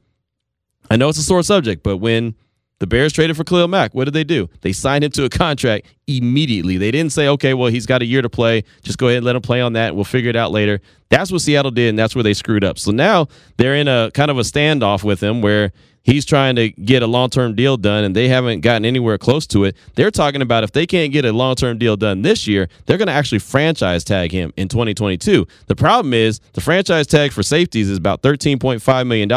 I 0.90 0.96
know 0.96 1.08
it's 1.08 1.18
a 1.18 1.22
sore 1.22 1.42
subject, 1.42 1.82
but 1.82 1.98
when 1.98 2.34
the 2.78 2.86
Bears 2.86 3.12
traded 3.12 3.36
for 3.36 3.44
Khalil 3.44 3.68
Mack. 3.68 3.94
What 3.94 4.04
did 4.04 4.14
they 4.14 4.24
do? 4.24 4.48
They 4.60 4.72
signed 4.72 5.04
him 5.04 5.10
to 5.12 5.24
a 5.24 5.28
contract 5.28 5.86
immediately. 6.06 6.76
They 6.76 6.90
didn't 6.90 7.12
say, 7.12 7.28
okay, 7.28 7.54
well, 7.54 7.70
he's 7.70 7.86
got 7.86 8.02
a 8.02 8.04
year 8.04 8.22
to 8.22 8.28
play. 8.28 8.64
Just 8.82 8.98
go 8.98 9.06
ahead 9.08 9.18
and 9.18 9.26
let 9.26 9.36
him 9.36 9.42
play 9.42 9.60
on 9.60 9.72
that. 9.74 9.94
We'll 9.94 10.04
figure 10.04 10.30
it 10.30 10.36
out 10.36 10.50
later. 10.50 10.80
That's 11.08 11.32
what 11.32 11.40
Seattle 11.40 11.70
did, 11.70 11.88
and 11.88 11.98
that's 11.98 12.14
where 12.14 12.22
they 12.22 12.34
screwed 12.34 12.64
up. 12.64 12.78
So 12.78 12.90
now 12.90 13.28
they're 13.56 13.76
in 13.76 13.88
a 13.88 14.10
kind 14.12 14.30
of 14.30 14.38
a 14.38 14.42
standoff 14.42 15.04
with 15.04 15.22
him 15.22 15.40
where 15.40 15.72
He's 16.06 16.24
trying 16.24 16.54
to 16.54 16.70
get 16.70 17.02
a 17.02 17.06
long 17.08 17.30
term 17.30 17.56
deal 17.56 17.76
done, 17.76 18.04
and 18.04 18.14
they 18.14 18.28
haven't 18.28 18.60
gotten 18.60 18.84
anywhere 18.84 19.18
close 19.18 19.44
to 19.48 19.64
it. 19.64 19.76
They're 19.96 20.12
talking 20.12 20.40
about 20.40 20.62
if 20.62 20.70
they 20.70 20.86
can't 20.86 21.12
get 21.12 21.24
a 21.24 21.32
long 21.32 21.56
term 21.56 21.78
deal 21.78 21.96
done 21.96 22.22
this 22.22 22.46
year, 22.46 22.68
they're 22.86 22.96
going 22.96 23.08
to 23.08 23.12
actually 23.12 23.40
franchise 23.40 24.04
tag 24.04 24.30
him 24.30 24.52
in 24.56 24.68
2022. 24.68 25.48
The 25.66 25.74
problem 25.74 26.14
is 26.14 26.38
the 26.52 26.60
franchise 26.60 27.08
tag 27.08 27.32
for 27.32 27.42
safeties 27.42 27.90
is 27.90 27.98
about 27.98 28.22
$13.5 28.22 29.06
million. 29.08 29.28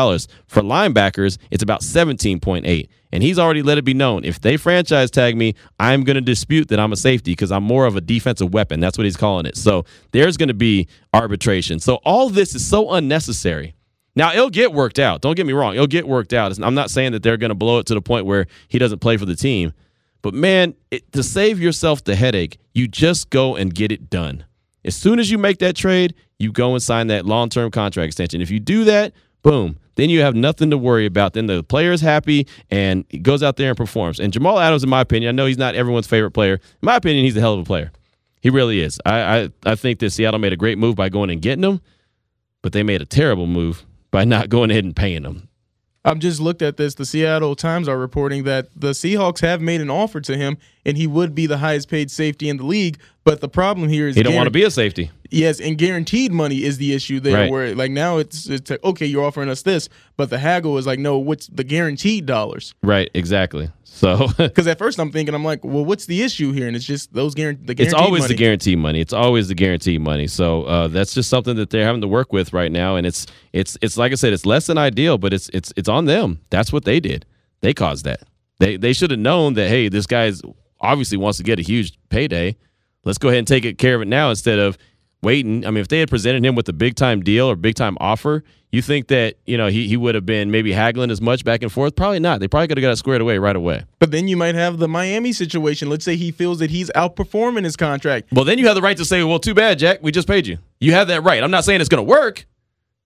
For 0.45 0.61
linebackers, 0.61 1.39
it's 1.49 1.63
about 1.63 1.81
17.8. 1.81 2.87
And 3.11 3.23
he's 3.23 3.39
already 3.39 3.63
let 3.63 3.79
it 3.79 3.83
be 3.83 3.95
known 3.95 4.23
if 4.23 4.39
they 4.39 4.55
franchise 4.55 5.09
tag 5.09 5.35
me, 5.35 5.55
I'm 5.79 6.03
going 6.03 6.15
to 6.15 6.21
dispute 6.21 6.67
that 6.67 6.79
I'm 6.79 6.93
a 6.93 6.97
safety 6.97 7.31
because 7.31 7.51
I'm 7.51 7.63
more 7.63 7.87
of 7.87 7.95
a 7.95 8.01
defensive 8.01 8.53
weapon. 8.53 8.79
That's 8.79 8.95
what 8.95 9.05
he's 9.05 9.17
calling 9.17 9.47
it. 9.47 9.57
So 9.57 9.85
there's 10.11 10.37
going 10.37 10.49
to 10.49 10.53
be 10.53 10.87
arbitration. 11.15 11.79
So 11.79 11.95
all 12.05 12.29
this 12.29 12.53
is 12.53 12.63
so 12.63 12.91
unnecessary. 12.91 13.73
Now 14.15 14.33
it'll 14.33 14.49
get 14.49 14.73
worked 14.73 14.99
out. 14.99 15.21
Don't 15.21 15.35
get 15.35 15.45
me 15.45 15.53
wrong; 15.53 15.75
it'll 15.75 15.87
get 15.87 16.07
worked 16.07 16.33
out. 16.33 16.57
I'm 16.59 16.75
not 16.75 16.89
saying 16.89 17.11
that 17.13 17.23
they're 17.23 17.37
going 17.37 17.49
to 17.49 17.55
blow 17.55 17.79
it 17.79 17.85
to 17.87 17.93
the 17.93 18.01
point 18.01 18.25
where 18.25 18.47
he 18.67 18.79
doesn't 18.79 18.99
play 18.99 19.17
for 19.17 19.25
the 19.25 19.35
team, 19.35 19.73
but 20.21 20.33
man, 20.33 20.75
it, 20.91 21.11
to 21.13 21.23
save 21.23 21.59
yourself 21.59 22.03
the 22.03 22.15
headache, 22.15 22.57
you 22.73 22.87
just 22.87 23.29
go 23.29 23.55
and 23.55 23.73
get 23.73 23.91
it 23.91 24.09
done. 24.09 24.45
As 24.83 24.95
soon 24.95 25.19
as 25.19 25.29
you 25.29 25.37
make 25.37 25.59
that 25.59 25.75
trade, 25.75 26.15
you 26.37 26.51
go 26.51 26.73
and 26.73 26.81
sign 26.81 27.07
that 27.07 27.25
long-term 27.25 27.71
contract 27.71 28.07
extension. 28.07 28.41
If 28.41 28.49
you 28.49 28.59
do 28.59 28.85
that, 28.85 29.13
boom, 29.43 29.77
then 29.95 30.09
you 30.09 30.21
have 30.21 30.35
nothing 30.35 30.69
to 30.69 30.77
worry 30.77 31.05
about. 31.05 31.33
Then 31.33 31.47
the 31.47 31.63
player 31.63 31.91
is 31.91 32.01
happy 32.01 32.47
and 32.69 33.05
he 33.09 33.19
goes 33.19 33.43
out 33.43 33.57
there 33.57 33.69
and 33.69 33.77
performs. 33.77 34.19
And 34.19 34.31
Jamal 34.31 34.59
Adams, 34.59 34.83
in 34.83 34.89
my 34.89 35.01
opinion, 35.01 35.29
I 35.29 35.31
know 35.33 35.45
he's 35.45 35.57
not 35.57 35.75
everyone's 35.75 36.07
favorite 36.07 36.31
player. 36.31 36.53
In 36.53 36.85
my 36.85 36.95
opinion, 36.95 37.25
he's 37.25 37.35
a 37.35 37.41
hell 37.41 37.53
of 37.53 37.59
a 37.59 37.63
player. 37.63 37.91
He 38.41 38.49
really 38.49 38.79
is. 38.79 38.99
I, 39.05 39.19
I, 39.19 39.49
I 39.65 39.75
think 39.75 39.99
that 39.99 40.11
Seattle 40.11 40.39
made 40.39 40.53
a 40.53 40.57
great 40.57 40.77
move 40.77 40.95
by 40.95 41.09
going 41.09 41.29
and 41.29 41.41
getting 41.41 41.63
him, 41.63 41.81
but 42.61 42.71
they 42.71 42.83
made 42.83 43.01
a 43.01 43.05
terrible 43.05 43.47
move 43.47 43.85
by 44.11 44.25
not 44.25 44.49
going 44.49 44.71
ahead 44.71 44.83
and 44.83 44.95
paying 44.95 45.23
them. 45.23 45.49
I've 46.05 46.19
just 46.19 46.39
looked 46.39 46.61
at 46.61 46.77
this. 46.77 46.95
The 46.95 47.05
Seattle 47.05 47.55
Times 47.55 47.89
are 47.89 47.97
reporting 47.97 48.43
that 48.45 48.69
the 48.73 48.91
Seahawks 48.91 49.41
have 49.41 49.61
made 49.61 49.81
an 49.81 49.89
offer 49.89 50.21
to 50.21 50.37
him, 50.37 50.57
and 50.85 50.95
he 50.95 51.07
would 51.07 51.35
be 51.35 51.45
the 51.45 51.57
highest 51.57 51.89
paid 51.89 52.09
safety 52.09 52.47
in 52.47 52.57
the 52.57 52.65
league. 52.65 52.99
But 53.25 53.41
the 53.41 53.49
problem 53.49 53.89
here 53.89 54.07
is 54.07 54.15
he 54.15 54.23
don't 54.23 54.33
want 54.33 54.47
to 54.47 54.51
be 54.51 54.63
a 54.63 54.71
safety. 54.71 55.11
Yes, 55.29 55.59
and 55.59 55.77
guaranteed 55.77 56.31
money 56.31 56.63
is 56.63 56.77
the 56.77 56.93
issue 56.93 57.19
there. 57.19 57.35
Right. 57.35 57.51
Where 57.51 57.75
like 57.75 57.91
now 57.91 58.17
it's 58.17 58.47
it's 58.49 58.71
like, 58.71 58.83
okay, 58.83 59.05
you're 59.05 59.25
offering 59.25 59.49
us 59.49 59.61
this, 59.63 59.89
but 60.15 60.29
the 60.29 60.39
haggle 60.39 60.77
is 60.77 60.87
like, 60.87 60.99
no, 60.99 61.17
what's 61.17 61.47
the 61.47 61.65
guaranteed 61.65 62.25
dollars? 62.25 62.73
Right, 62.81 63.11
exactly. 63.13 63.69
So 63.91 64.27
because 64.37 64.67
at 64.67 64.77
first 64.77 64.99
I'm 64.99 65.11
thinking 65.11 65.35
I'm 65.35 65.43
like, 65.43 65.63
well, 65.63 65.83
what's 65.83 66.05
the 66.05 66.21
issue 66.21 66.51
here? 66.51 66.67
And 66.67 66.75
it's 66.75 66.85
just 66.85 67.13
those 67.13 67.33
guarantee. 67.33 67.73
The 67.73 67.83
it's 67.83 67.93
always 67.93 68.21
money. 68.21 68.33
the 68.33 68.37
guarantee 68.37 68.75
money. 68.75 69.01
It's 69.01 69.13
always 69.13 69.47
the 69.47 69.55
guarantee 69.55 69.97
money. 69.97 70.27
So 70.27 70.63
uh, 70.63 70.87
that's 70.87 71.13
just 71.13 71.29
something 71.29 71.55
that 71.57 71.69
they're 71.69 71.85
having 71.85 72.01
to 72.01 72.07
work 72.07 72.31
with 72.31 72.53
right 72.53 72.71
now, 72.71 72.95
and 72.95 73.05
it's 73.05 73.25
it's 73.51 73.77
it's 73.81 73.97
like 73.97 74.11
I 74.11 74.15
said, 74.15 74.31
it's 74.31 74.45
less 74.45 74.67
than 74.67 74.77
ideal, 74.77 75.17
but 75.17 75.33
it's 75.33 75.49
it's 75.49 75.73
it's 75.75 75.89
on 75.89 76.05
them. 76.05 76.39
That's 76.49 76.71
what 76.71 76.85
they 76.85 76.99
did. 76.99 77.25
They 77.61 77.73
caused 77.73 78.05
that. 78.05 78.21
They 78.59 78.77
they 78.77 78.93
should 78.93 79.11
have 79.11 79.19
known 79.19 79.55
that 79.55 79.69
hey, 79.69 79.89
this 79.89 80.05
guy's 80.05 80.41
obviously 80.79 81.17
wants 81.17 81.37
to 81.39 81.43
get 81.43 81.59
a 81.59 81.63
huge 81.63 81.97
payday. 82.09 82.55
Let's 83.03 83.17
go 83.17 83.29
ahead 83.29 83.39
and 83.39 83.47
take 83.47 83.77
care 83.77 83.95
of 83.95 84.01
it 84.01 84.07
now 84.07 84.29
instead 84.29 84.59
of 84.59 84.77
waiting. 85.21 85.65
I 85.65 85.71
mean, 85.71 85.81
if 85.81 85.87
they 85.87 85.99
had 85.99 86.09
presented 86.09 86.45
him 86.45 86.55
with 86.55 86.69
a 86.69 86.73
big 86.73 86.95
time 86.95 87.21
deal 87.21 87.49
or 87.49 87.55
big 87.55 87.75
time 87.75 87.97
offer, 87.99 88.43
you 88.71 88.81
think 88.81 89.07
that 89.07 89.35
you 89.45 89.57
know 89.57 89.67
he, 89.67 89.87
he 89.87 89.97
would 89.97 90.15
have 90.15 90.25
been 90.25 90.51
maybe 90.51 90.71
haggling 90.71 91.11
as 91.11 91.21
much 91.21 91.43
back 91.43 91.63
and 91.63 91.71
forth? 91.71 91.95
Probably 91.95 92.19
not. 92.19 92.39
They 92.39 92.47
probably 92.47 92.67
could 92.67 92.77
have 92.77 92.83
got 92.83 92.91
it 92.91 92.97
squared 92.97 93.21
away 93.21 93.37
right 93.37 93.55
away. 93.55 93.83
But 93.99 94.11
then 94.11 94.27
you 94.27 94.37
might 94.37 94.55
have 94.55 94.77
the 94.77 94.87
Miami 94.87 95.33
situation. 95.33 95.89
Let's 95.89 96.05
say 96.05 96.15
he 96.15 96.31
feels 96.31 96.59
that 96.59 96.69
he's 96.69 96.89
outperforming 96.91 97.63
his 97.63 97.75
contract. 97.75 98.31
Well, 98.31 98.45
then 98.45 98.57
you 98.57 98.67
have 98.67 98.75
the 98.75 98.81
right 98.81 98.97
to 98.97 99.05
say, 99.05 99.23
"Well, 99.23 99.39
too 99.39 99.53
bad, 99.53 99.79
Jack. 99.79 99.99
We 100.01 100.11
just 100.11 100.27
paid 100.27 100.47
you." 100.47 100.57
You 100.79 100.93
have 100.93 101.07
that 101.07 101.23
right. 101.23 101.43
I'm 101.43 101.51
not 101.51 101.65
saying 101.65 101.81
it's 101.81 101.89
going 101.89 102.05
to 102.05 102.09
work. 102.09 102.45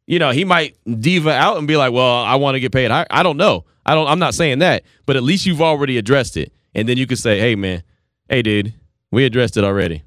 You 0.06 0.20
know, 0.20 0.32
he 0.32 0.44
might 0.44 0.76
diva 1.00 1.32
out 1.32 1.58
and 1.58 1.68
be 1.68 1.78
like, 1.78 1.94
"Well, 1.94 2.24
I 2.24 2.36
want 2.36 2.56
to 2.56 2.60
get 2.60 2.72
paid." 2.72 2.92
I, 2.92 3.06
I 3.10 3.24
don't 3.24 3.38
know. 3.38 3.66
I 3.86 3.96
don't. 3.96 4.08
I'm 4.08 4.20
not 4.20 4.34
saying 4.34 4.60
that. 4.60 4.84
But 5.06 5.16
at 5.16 5.24
least 5.24 5.46
you've 5.46 5.62
already 5.62 5.98
addressed 5.98 6.36
it, 6.36 6.52
and 6.76 6.90
then 6.90 6.98
you 6.98 7.08
could 7.08 7.20
say, 7.20 7.40
"Hey, 7.40 7.56
man, 7.56 7.84
hey, 8.28 8.42
dude, 8.42 8.74
we 9.12 9.24
addressed 9.24 9.56
it 9.56 9.64
already." 9.64 10.04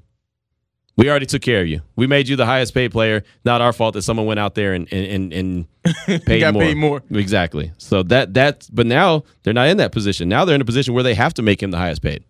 We 0.97 1.09
already 1.11 1.27
took 1.27 1.43
care 1.43 1.61
of 1.61 1.67
you. 1.67 1.81
We 1.95 2.07
made 2.07 2.27
you 2.27 2.35
the 2.35 2.45
highest 2.45 2.73
paid 2.73 2.91
player. 2.91 3.23
Not 3.45 3.61
our 3.61 3.71
fault 3.71 3.93
that 3.93 4.01
someone 4.01 4.25
went 4.25 4.39
out 4.39 4.55
there 4.55 4.73
and 4.73 4.91
and 4.91 5.31
and, 5.31 5.67
paid 6.25 6.39
got 6.39 6.55
more. 6.55 6.63
paid 6.63 6.77
more. 6.77 7.03
Exactly. 7.11 7.71
So 7.77 8.01
that 8.03 8.33
that 8.33 8.67
but 8.73 8.87
now 8.87 9.23
they're 9.43 9.53
not 9.53 9.67
in 9.69 9.77
that 9.77 9.91
position. 9.91 10.27
Now 10.27 10.43
they're 10.43 10.55
in 10.55 10.61
a 10.61 10.65
position 10.65 10.95
where 10.95 11.03
they 11.03 11.13
have 11.13 11.35
to 11.35 11.43
make 11.43 11.61
him 11.61 11.69
the 11.71 11.77
highest 11.77 12.01
paid. 12.01 12.23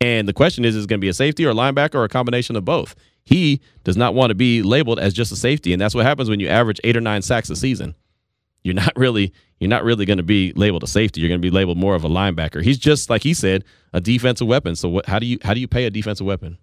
And 0.00 0.26
the 0.26 0.32
question 0.32 0.64
is, 0.64 0.74
is 0.74 0.84
it 0.84 0.88
going 0.88 1.00
to 1.00 1.04
be 1.04 1.08
a 1.08 1.14
safety 1.14 1.44
or 1.44 1.50
a 1.50 1.54
linebacker 1.54 1.94
or 1.96 2.04
a 2.04 2.08
combination 2.08 2.56
of 2.56 2.64
both? 2.64 2.94
He 3.24 3.60
does 3.84 3.96
not 3.96 4.14
want 4.14 4.30
to 4.30 4.34
be 4.34 4.62
labeled 4.62 4.98
as 4.98 5.14
just 5.14 5.30
a 5.30 5.36
safety, 5.36 5.72
and 5.72 5.80
that's 5.80 5.94
what 5.94 6.04
happens 6.04 6.28
when 6.28 6.40
you 6.40 6.48
average 6.48 6.80
eight 6.82 6.96
or 6.96 7.00
nine 7.00 7.22
sacks 7.22 7.50
a 7.50 7.56
season. 7.56 7.94
You're 8.64 8.74
not 8.74 8.92
really 8.96 9.32
you're 9.58 9.68
not 9.68 9.84
really 9.84 10.04
going 10.04 10.16
to 10.16 10.24
be 10.24 10.52
labeled 10.54 10.82
a 10.82 10.88
safety. 10.88 11.20
You're 11.20 11.28
going 11.28 11.40
to 11.40 11.46
be 11.46 11.50
labeled 11.50 11.78
more 11.78 11.94
of 11.94 12.04
a 12.04 12.08
linebacker. 12.08 12.62
He's 12.62 12.78
just 12.78 13.10
like 13.10 13.22
he 13.22 13.34
said, 13.34 13.64
a 13.92 14.00
defensive 14.00 14.46
weapon. 14.46 14.74
So 14.76 14.88
what, 14.88 15.06
how 15.06 15.18
do 15.18 15.26
you 15.26 15.38
how 15.42 15.54
do 15.54 15.60
you 15.60 15.68
pay 15.68 15.84
a 15.86 15.90
defensive 15.90 16.26
weapon? 16.26 16.58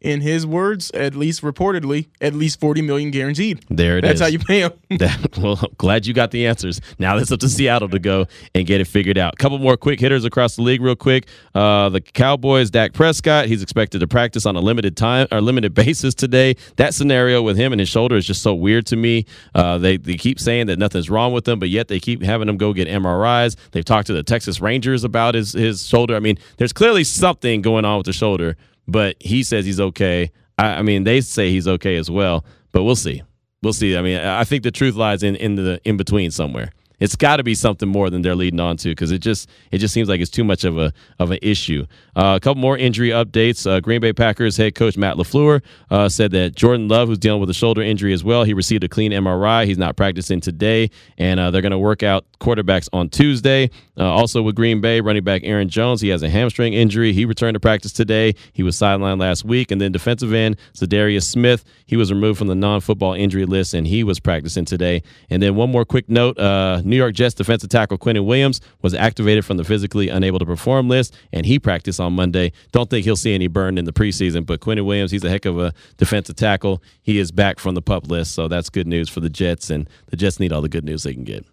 In 0.00 0.20
his 0.20 0.46
words, 0.46 0.90
at 0.92 1.14
least 1.14 1.42
reportedly, 1.42 2.08
at 2.20 2.34
least 2.34 2.60
forty 2.60 2.82
million 2.82 3.10
guaranteed. 3.10 3.64
There 3.70 3.98
it 3.98 4.02
That's 4.02 4.14
is. 4.14 4.20
how 4.20 4.26
you 4.26 4.38
pay 4.38 4.60
him. 4.60 4.72
that, 4.98 5.38
well, 5.38 5.56
glad 5.78 6.06
you 6.06 6.14
got 6.14 6.30
the 6.30 6.46
answers. 6.46 6.80
Now 6.98 7.16
it's 7.16 7.32
up 7.32 7.40
to 7.40 7.48
Seattle 7.48 7.88
to 7.88 7.98
go 7.98 8.26
and 8.54 8.66
get 8.66 8.80
it 8.80 8.86
figured 8.86 9.18
out. 9.18 9.34
A 9.34 9.36
couple 9.36 9.58
more 9.58 9.76
quick 9.76 10.00
hitters 10.00 10.24
across 10.24 10.56
the 10.56 10.62
league, 10.62 10.80
real 10.80 10.96
quick. 10.96 11.26
Uh, 11.54 11.88
the 11.88 12.00
Cowboys, 12.00 12.70
Dak 12.70 12.92
Prescott, 12.92 13.46
he's 13.46 13.62
expected 13.62 14.00
to 14.00 14.06
practice 14.06 14.46
on 14.46 14.56
a 14.56 14.60
limited 14.60 14.96
time 14.96 15.26
or 15.32 15.40
limited 15.40 15.74
basis 15.74 16.14
today. 16.14 16.56
That 16.76 16.94
scenario 16.94 17.42
with 17.42 17.56
him 17.56 17.72
and 17.72 17.80
his 17.80 17.88
shoulder 17.88 18.16
is 18.16 18.26
just 18.26 18.42
so 18.42 18.54
weird 18.54 18.86
to 18.86 18.96
me. 18.96 19.26
Uh, 19.54 19.78
they 19.78 19.96
they 19.96 20.14
keep 20.16 20.38
saying 20.38 20.66
that 20.66 20.78
nothing's 20.78 21.10
wrong 21.10 21.32
with 21.32 21.46
him, 21.48 21.58
but 21.58 21.68
yet 21.68 21.88
they 21.88 22.00
keep 22.00 22.22
having 22.22 22.48
him 22.48 22.56
go 22.56 22.72
get 22.72 22.88
MRIs. 22.88 23.56
They've 23.72 23.84
talked 23.84 24.06
to 24.08 24.12
the 24.12 24.22
Texas 24.22 24.60
Rangers 24.60 25.04
about 25.04 25.34
his 25.34 25.52
his 25.52 25.86
shoulder. 25.86 26.14
I 26.16 26.20
mean, 26.20 26.38
there's 26.58 26.72
clearly 26.72 27.04
something 27.04 27.62
going 27.62 27.84
on 27.84 27.98
with 27.98 28.06
the 28.06 28.12
shoulder, 28.12 28.56
but 28.86 29.16
he 29.20 29.42
says 29.42 29.64
he's 29.64 29.80
okay. 29.80 30.30
I, 30.58 30.66
I 30.66 30.82
mean, 30.82 31.04
they 31.04 31.20
say 31.20 31.50
he's 31.50 31.68
okay 31.68 31.96
as 31.96 32.10
well, 32.10 32.44
but 32.72 32.84
we'll 32.84 32.96
see. 32.96 33.22
We'll 33.62 33.72
see. 33.72 33.96
I 33.96 34.02
mean, 34.02 34.18
I 34.18 34.44
think 34.44 34.62
the 34.62 34.70
truth 34.70 34.94
lies 34.94 35.22
in 35.22 35.36
in 35.36 35.56
the 35.56 35.80
in 35.84 35.96
between 35.96 36.30
somewhere. 36.30 36.72
It's 36.98 37.16
got 37.16 37.36
to 37.36 37.42
be 37.42 37.54
something 37.54 37.88
more 37.88 38.10
than 38.10 38.22
they're 38.22 38.34
leading 38.34 38.60
on 38.60 38.76
to 38.78 38.88
because 38.90 39.10
it 39.10 39.18
just 39.18 39.48
it 39.70 39.78
just 39.78 39.92
seems 39.92 40.08
like 40.08 40.20
it's 40.20 40.30
too 40.30 40.44
much 40.44 40.64
of 40.64 40.78
a 40.78 40.92
of 41.18 41.30
an 41.30 41.38
issue. 41.42 41.86
Uh, 42.14 42.34
a 42.36 42.40
couple 42.40 42.60
more 42.60 42.78
injury 42.78 43.10
updates. 43.10 43.70
Uh, 43.70 43.80
Green 43.80 44.00
Bay 44.00 44.12
Packers 44.12 44.56
head 44.56 44.74
coach 44.74 44.96
Matt 44.96 45.16
LaFleur 45.16 45.62
uh, 45.90 46.08
said 46.08 46.30
that 46.32 46.54
Jordan 46.54 46.88
Love, 46.88 47.08
who's 47.08 47.18
dealing 47.18 47.40
with 47.40 47.50
a 47.50 47.54
shoulder 47.54 47.82
injury 47.82 48.12
as 48.12 48.24
well, 48.24 48.44
he 48.44 48.54
received 48.54 48.84
a 48.84 48.88
clean 48.88 49.12
MRI. 49.12 49.66
He's 49.66 49.78
not 49.78 49.96
practicing 49.96 50.40
today, 50.40 50.90
and 51.18 51.38
uh, 51.38 51.50
they're 51.50 51.62
going 51.62 51.72
to 51.72 51.78
work 51.78 52.02
out 52.02 52.24
quarterbacks 52.40 52.88
on 52.92 53.08
Tuesday. 53.08 53.70
Uh, 53.98 54.04
also 54.04 54.42
with 54.42 54.54
Green 54.54 54.80
Bay, 54.80 55.00
running 55.00 55.24
back 55.24 55.42
Aaron 55.44 55.68
Jones, 55.68 56.00
he 56.00 56.08
has 56.08 56.22
a 56.22 56.28
hamstring 56.28 56.74
injury. 56.74 57.12
He 57.12 57.24
returned 57.24 57.54
to 57.54 57.60
practice 57.60 57.92
today. 57.92 58.34
He 58.52 58.62
was 58.62 58.76
sidelined 58.76 59.20
last 59.20 59.44
week, 59.44 59.70
and 59.70 59.80
then 59.80 59.92
defensive 59.92 60.32
end 60.32 60.56
Za'Darius 60.74 61.24
Smith, 61.24 61.64
he 61.86 61.96
was 61.96 62.12
removed 62.12 62.38
from 62.38 62.48
the 62.48 62.54
non-football 62.54 63.14
injury 63.14 63.44
list, 63.46 63.74
and 63.74 63.86
he 63.86 64.04
was 64.04 64.20
practicing 64.20 64.64
today. 64.64 65.02
And 65.30 65.42
then 65.42 65.54
one 65.54 65.70
more 65.70 65.84
quick 65.84 66.08
note: 66.08 66.38
uh, 66.38 66.82
New 66.86 66.96
York 66.96 67.14
Jets 67.14 67.34
defensive 67.34 67.68
tackle 67.68 67.98
Quinnen 67.98 68.24
Williams 68.24 68.60
was 68.82 68.94
activated 68.94 69.44
from 69.44 69.56
the 69.56 69.64
physically 69.64 70.08
unable 70.08 70.38
to 70.38 70.46
perform 70.46 70.88
list, 70.88 71.14
and 71.32 71.44
he 71.44 71.58
practiced 71.58 72.00
on 72.00 72.12
Monday. 72.12 72.52
Don't 72.72 72.88
think 72.88 73.04
he'll 73.04 73.16
see 73.16 73.34
any 73.34 73.48
burn 73.48 73.76
in 73.76 73.84
the 73.84 73.92
preseason, 73.92 74.46
but 74.46 74.60
Quinnen 74.60 74.86
Williams, 74.86 75.10
he's 75.10 75.24
a 75.24 75.28
heck 75.28 75.44
of 75.44 75.58
a 75.58 75.72
defensive 75.96 76.36
tackle. 76.36 76.82
He 77.02 77.18
is 77.18 77.32
back 77.32 77.58
from 77.58 77.74
the 77.74 77.82
pup 77.82 78.06
list, 78.08 78.34
so 78.34 78.48
that's 78.48 78.70
good 78.70 78.86
news 78.86 79.08
for 79.08 79.20
the 79.20 79.30
Jets, 79.30 79.68
and 79.68 79.88
the 80.06 80.16
Jets 80.16 80.38
need 80.40 80.52
all 80.52 80.62
the 80.62 80.68
good 80.68 80.84
news 80.84 81.02
they 81.02 81.12
can 81.12 81.24
get. 81.24 81.44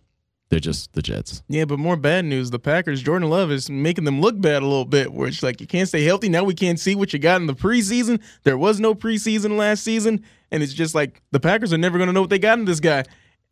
They're 0.50 0.60
just 0.60 0.94
the 0.94 1.02
Jets. 1.02 1.42
Yeah, 1.50 1.66
but 1.66 1.80
more 1.80 1.96
bad 1.96 2.26
news. 2.26 2.52
The 2.52 2.60
Packers, 2.60 3.02
Jordan 3.02 3.28
Love 3.28 3.50
is 3.50 3.72
making 3.72 4.04
them 4.04 4.22
look 4.22 4.40
bad 4.40 4.62
a 4.62 4.68
little 4.68 4.86
bit, 4.86 5.12
where 5.12 5.28
it's 5.28 5.42
like 5.42 5.60
you 5.60 5.66
can't 5.66 5.88
stay 5.88 6.04
healthy. 6.04 6.30
Now 6.30 6.44
we 6.44 6.54
can't 6.54 6.80
see 6.80 6.94
what 6.94 7.12
you 7.12 7.18
got 7.18 7.42
in 7.42 7.48
the 7.48 7.56
preseason. 7.56 8.22
There 8.44 8.58
was 8.58 8.80
no 8.80 8.94
preseason 8.94 9.58
last 9.58 9.84
season, 9.84 10.24
and 10.52 10.62
it's 10.62 10.74
just 10.74 10.94
like 10.94 11.24
the 11.32 11.40
Packers 11.40 11.74
are 11.74 11.80
never 11.80 11.98
going 11.98 12.06
to 12.08 12.14
know 12.14 12.22
what 12.22 12.30
they 12.30 12.38
got 12.38 12.60
in 12.60 12.66
this 12.66 12.80
guy. 12.80 13.04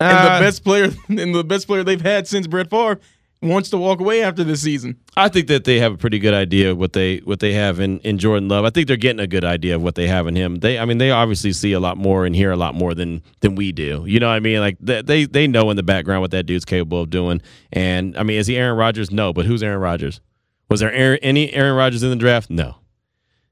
And 0.01 0.17
uh, 0.17 0.39
the 0.39 0.45
best 0.45 0.63
player 0.63 0.89
and 1.09 1.35
the 1.35 1.43
best 1.43 1.67
player 1.67 1.83
they've 1.83 2.01
had 2.01 2.27
since 2.27 2.47
Brett 2.47 2.69
Favre 2.69 2.99
wants 3.41 3.69
to 3.71 3.77
walk 3.77 3.99
away 3.99 4.21
after 4.21 4.43
this 4.43 4.61
season. 4.61 4.97
I 5.17 5.27
think 5.27 5.47
that 5.47 5.63
they 5.63 5.79
have 5.79 5.93
a 5.93 5.97
pretty 5.97 6.19
good 6.19 6.33
idea 6.33 6.71
of 6.71 6.77
what 6.77 6.93
they 6.93 7.17
what 7.19 7.39
they 7.39 7.53
have 7.53 7.79
in, 7.79 7.99
in 7.99 8.17
Jordan 8.17 8.47
Love. 8.47 8.65
I 8.65 8.69
think 8.69 8.87
they're 8.87 8.97
getting 8.97 9.19
a 9.19 9.27
good 9.27 9.43
idea 9.43 9.75
of 9.75 9.81
what 9.81 9.95
they 9.95 10.07
have 10.07 10.27
in 10.27 10.35
him. 10.35 10.57
They 10.57 10.77
I 10.77 10.85
mean 10.85 10.99
they 10.99 11.11
obviously 11.11 11.51
see 11.53 11.73
a 11.73 11.79
lot 11.79 11.97
more 11.97 12.25
and 12.25 12.35
hear 12.35 12.51
a 12.51 12.55
lot 12.57 12.75
more 12.75 12.93
than 12.93 13.23
than 13.39 13.55
we 13.55 13.71
do. 13.71 14.03
You 14.07 14.19
know 14.19 14.27
what 14.27 14.35
I 14.35 14.39
mean? 14.39 14.59
Like 14.59 14.77
they 14.79 15.25
they 15.25 15.47
know 15.47 15.69
in 15.69 15.77
the 15.77 15.83
background 15.83 16.21
what 16.21 16.31
that 16.31 16.45
dude's 16.45 16.65
capable 16.65 17.01
of 17.01 17.09
doing. 17.09 17.41
And 17.71 18.15
I 18.17 18.23
mean, 18.23 18.37
is 18.37 18.47
he 18.47 18.57
Aaron 18.57 18.77
Rodgers? 18.77 19.11
No, 19.11 19.33
but 19.33 19.45
who's 19.45 19.63
Aaron 19.63 19.79
Rodgers? 19.79 20.21
Was 20.69 20.79
there 20.79 20.93
Aaron, 20.93 21.19
any 21.21 21.51
Aaron 21.53 21.75
Rodgers 21.75 22.03
in 22.03 22.11
the 22.11 22.15
draft? 22.15 22.49
No. 22.49 22.75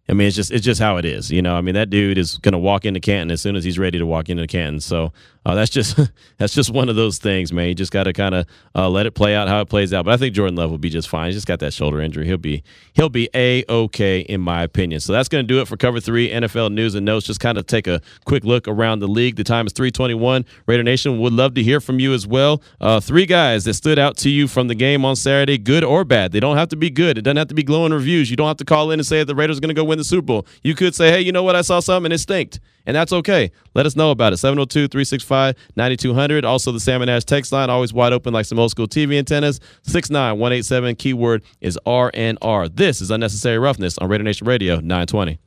I 0.09 0.13
mean, 0.13 0.27
it's 0.27 0.35
just 0.35 0.51
it's 0.51 0.65
just 0.65 0.81
how 0.81 0.97
it 0.97 1.05
is. 1.05 1.29
You 1.29 1.41
know, 1.41 1.55
I 1.55 1.61
mean, 1.61 1.75
that 1.75 1.91
dude 1.91 2.17
is 2.17 2.37
going 2.37 2.53
to 2.53 2.57
walk 2.57 2.83
into 2.83 2.99
Canton 2.99 3.29
as 3.29 3.41
soon 3.41 3.55
as 3.55 3.63
he's 3.63 3.77
ready 3.77 3.99
to 3.99 4.05
walk 4.05 4.27
into 4.27 4.47
Canton. 4.47 4.79
So 4.79 5.13
uh, 5.45 5.55
that's 5.55 5.71
just 5.71 5.99
that's 6.37 6.53
just 6.53 6.69
one 6.71 6.89
of 6.89 6.95
those 6.95 7.17
things, 7.17 7.53
man. 7.53 7.67
You 7.67 7.75
just 7.75 7.91
got 7.91 8.03
to 8.03 8.13
kind 8.13 8.35
of 8.35 8.45
uh, 8.75 8.89
let 8.89 9.05
it 9.05 9.11
play 9.11 9.35
out 9.35 9.47
how 9.47 9.61
it 9.61 9.69
plays 9.69 9.93
out. 9.93 10.05
But 10.05 10.13
I 10.13 10.17
think 10.17 10.35
Jordan 10.35 10.55
Love 10.55 10.71
will 10.71 10.77
be 10.77 10.89
just 10.89 11.09
fine. 11.09 11.27
He's 11.27 11.35
just 11.35 11.47
got 11.47 11.59
that 11.59 11.73
shoulder 11.73 12.01
injury. 12.01 12.25
He'll 12.25 12.37
be 12.37 12.63
he'll 12.93 13.09
be 13.09 13.29
a 13.33 13.63
okay 13.69 14.19
in 14.21 14.41
my 14.41 14.63
opinion. 14.63 14.99
So 14.99 15.13
that's 15.13 15.29
going 15.29 15.45
to 15.45 15.47
do 15.47 15.61
it 15.61 15.67
for 15.67 15.77
Cover 15.77 15.99
Three 15.99 16.29
NFL 16.29 16.73
news 16.73 16.95
and 16.95 17.05
notes. 17.05 17.25
Just 17.25 17.39
kind 17.39 17.57
of 17.57 17.65
take 17.65 17.87
a 17.87 18.01
quick 18.25 18.43
look 18.43 18.67
around 18.67 18.99
the 18.99 19.07
league. 19.07 19.35
The 19.35 19.43
time 19.43 19.65
is 19.65 19.73
three 19.73 19.91
twenty 19.91 20.13
one. 20.13 20.45
Raider 20.67 20.83
Nation 20.83 21.19
would 21.19 21.33
love 21.33 21.53
to 21.55 21.63
hear 21.63 21.79
from 21.79 21.99
you 21.99 22.13
as 22.13 22.27
well. 22.27 22.61
Uh, 22.81 22.99
three 22.99 23.25
guys 23.25 23.63
that 23.63 23.73
stood 23.75 23.99
out 23.99 24.17
to 24.17 24.29
you 24.29 24.47
from 24.47 24.67
the 24.67 24.75
game 24.75 25.05
on 25.05 25.15
Saturday, 25.15 25.57
good 25.57 25.83
or 25.83 26.03
bad. 26.03 26.31
They 26.31 26.39
don't 26.39 26.57
have 26.57 26.69
to 26.69 26.75
be 26.75 26.89
good. 26.89 27.17
It 27.17 27.21
doesn't 27.21 27.37
have 27.37 27.47
to 27.47 27.55
be 27.55 27.63
glowing 27.63 27.93
reviews. 27.93 28.29
You 28.29 28.37
don't 28.37 28.47
have 28.47 28.57
to 28.57 28.65
call 28.65 28.91
in 28.91 28.99
and 28.99 29.05
say 29.05 29.19
that 29.19 29.25
the 29.25 29.35
Raiders 29.35 29.57
are 29.57 29.61
going 29.61 29.69
to 29.69 29.79
go 29.79 29.83
win 29.83 29.97
the 29.97 30.03
Super 30.03 30.25
Bowl. 30.25 30.45
You 30.63 30.75
could 30.75 30.95
say, 30.95 31.11
hey, 31.11 31.21
you 31.21 31.31
know 31.31 31.43
what? 31.43 31.55
I 31.55 31.61
saw 31.61 31.79
something 31.79 32.07
and 32.07 32.13
it 32.13 32.19
stinked. 32.19 32.59
And 32.89 32.95
that's 32.95 33.13
okay. 33.13 33.51
Let 33.75 33.85
us 33.85 33.95
know 33.95 34.09
about 34.09 34.33
it. 34.33 34.37
702 34.37 34.87
365 34.87 35.53
9200. 35.75 36.43
Also, 36.43 36.71
the 36.71 36.79
Salmon 36.79 37.07
Ash 37.07 37.23
text 37.23 37.51
line, 37.51 37.69
always 37.69 37.93
wide 37.93 38.13
open 38.13 38.33
like 38.33 38.47
some 38.47 38.57
old 38.57 38.71
school 38.71 38.87
TV 38.87 39.19
antennas. 39.19 39.59
69187. 39.83 40.95
Keyword 40.95 41.43
is 41.61 41.77
RNR. 41.85 42.75
This 42.75 42.99
is 42.99 43.11
Unnecessary 43.11 43.59
Roughness 43.59 43.99
on 43.99 44.09
Raider 44.09 44.23
Nation 44.23 44.47
Radio 44.47 44.77
920. 44.77 45.37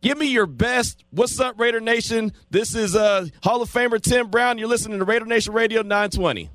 Give 0.00 0.16
me 0.16 0.28
your 0.28 0.46
best. 0.46 1.04
What's 1.10 1.38
up, 1.40 1.60
Raider 1.60 1.80
Nation? 1.80 2.32
This 2.48 2.74
is 2.74 2.96
uh, 2.96 3.26
Hall 3.42 3.60
of 3.60 3.70
Famer 3.70 4.00
Tim 4.00 4.30
Brown. 4.30 4.56
You're 4.56 4.68
listening 4.68 5.00
to 5.00 5.04
Raider 5.04 5.26
Nation 5.26 5.52
Radio 5.52 5.82
920. 5.82 6.48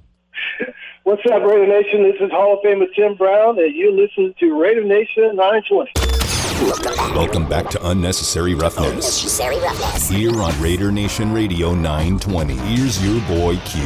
What's 1.03 1.21
up, 1.31 1.43
Raider 1.43 1.67
Nation? 1.67 2.01
This 2.01 2.19
is 2.19 2.31
Hall 2.31 2.57
of 2.57 2.65
Famer 2.65 2.87
Tim 2.95 3.13
Brown, 3.13 3.59
and 3.59 3.75
you 3.75 3.91
listen 3.91 4.33
to 4.39 4.59
Raider 4.59 4.83
Nation 4.83 5.35
920. 5.35 6.22
Welcome 6.63 7.47
back 7.49 7.69
to 7.71 7.89
Unnecessary 7.89 8.55
Roughness. 8.55 8.89
Unnecessary 8.89 9.59
Roughness. 9.59 10.09
Here 10.09 10.41
on 10.41 10.61
Raider 10.61 10.93
Nation 10.93 11.33
Radio 11.33 11.75
920. 11.75 12.53
Here's 12.55 13.03
your 13.05 13.19
boy 13.27 13.57
Q. 13.65 13.81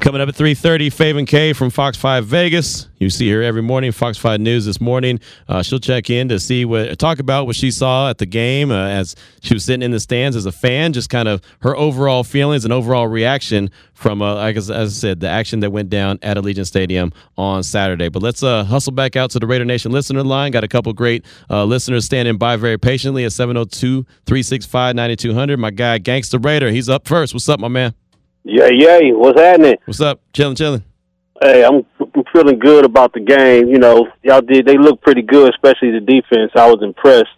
Coming 0.00 0.22
up 0.22 0.30
at 0.30 0.34
3.30, 0.34 0.86
Faven 0.86 1.26
K 1.26 1.52
from 1.52 1.68
Fox 1.68 1.98
5 1.98 2.24
Vegas. 2.24 2.88
You 3.02 3.10
see 3.10 3.28
her 3.32 3.42
every 3.42 3.62
morning, 3.62 3.90
Fox 3.90 4.16
5 4.16 4.40
News 4.40 4.64
this 4.64 4.80
morning. 4.80 5.18
Uh, 5.48 5.60
she'll 5.60 5.80
check 5.80 6.08
in 6.08 6.28
to 6.28 6.38
see 6.38 6.64
what, 6.64 6.96
talk 7.00 7.18
about 7.18 7.46
what 7.46 7.56
she 7.56 7.72
saw 7.72 8.08
at 8.08 8.18
the 8.18 8.26
game 8.26 8.70
uh, 8.70 8.86
as 8.86 9.16
she 9.40 9.54
was 9.54 9.64
sitting 9.64 9.82
in 9.82 9.90
the 9.90 9.98
stands 9.98 10.36
as 10.36 10.46
a 10.46 10.52
fan, 10.52 10.92
just 10.92 11.10
kind 11.10 11.26
of 11.26 11.42
her 11.62 11.76
overall 11.76 12.22
feelings 12.22 12.64
and 12.64 12.72
overall 12.72 13.08
reaction 13.08 13.70
from, 13.92 14.22
uh, 14.22 14.36
as, 14.36 14.70
as 14.70 14.90
I 14.90 14.94
said, 14.94 15.18
the 15.18 15.28
action 15.28 15.58
that 15.60 15.70
went 15.70 15.90
down 15.90 16.20
at 16.22 16.36
Allegiant 16.36 16.66
Stadium 16.66 17.12
on 17.36 17.64
Saturday. 17.64 18.08
But 18.08 18.22
let's 18.22 18.44
uh, 18.44 18.62
hustle 18.62 18.92
back 18.92 19.16
out 19.16 19.32
to 19.32 19.40
the 19.40 19.48
Raider 19.48 19.64
Nation 19.64 19.90
listener 19.90 20.22
line. 20.22 20.52
Got 20.52 20.62
a 20.62 20.68
couple 20.68 20.92
great 20.92 21.24
uh, 21.50 21.64
listeners 21.64 22.04
standing 22.04 22.38
by 22.38 22.54
very 22.54 22.78
patiently 22.78 23.24
at 23.24 23.32
702 23.32 24.04
365 24.26 24.94
9200. 24.94 25.56
My 25.56 25.72
guy, 25.72 25.98
Gangster 25.98 26.38
Raider, 26.38 26.70
he's 26.70 26.88
up 26.88 27.08
first. 27.08 27.34
What's 27.34 27.48
up, 27.48 27.58
my 27.58 27.66
man? 27.66 27.94
Yeah, 28.44 28.68
yeah. 28.72 29.00
What's 29.10 29.40
happening? 29.40 29.76
What's 29.86 30.00
up? 30.00 30.20
Chilling, 30.32 30.54
chilling. 30.54 30.84
Hey, 31.42 31.64
I'm, 31.64 31.84
I'm 32.14 32.24
feeling 32.32 32.58
good 32.58 32.84
about 32.84 33.12
the 33.12 33.20
game. 33.20 33.68
You 33.68 33.78
know, 33.78 34.08
y'all 34.22 34.40
did. 34.40 34.66
They 34.66 34.76
look 34.76 35.00
pretty 35.00 35.22
good, 35.22 35.52
especially 35.54 35.92
the 35.92 36.00
defense. 36.00 36.52
I 36.54 36.70
was 36.70 36.82
impressed. 36.82 37.30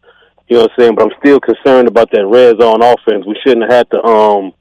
You 0.49 0.57
know 0.57 0.63
what 0.63 0.73
I'm 0.73 0.77
saying? 0.79 0.95
But 0.97 1.05
I'm 1.05 1.19
still 1.21 1.41
concerned 1.41 1.89
about 1.89 2.11
that 2.13 2.27
red 2.27 2.61
zone 2.61 2.83
offense. 2.83 3.25
We 3.27 3.39
shouldn't 3.45 3.71
have 3.71 3.87
had 3.87 3.91
to 3.91 4.03
um 4.03 4.53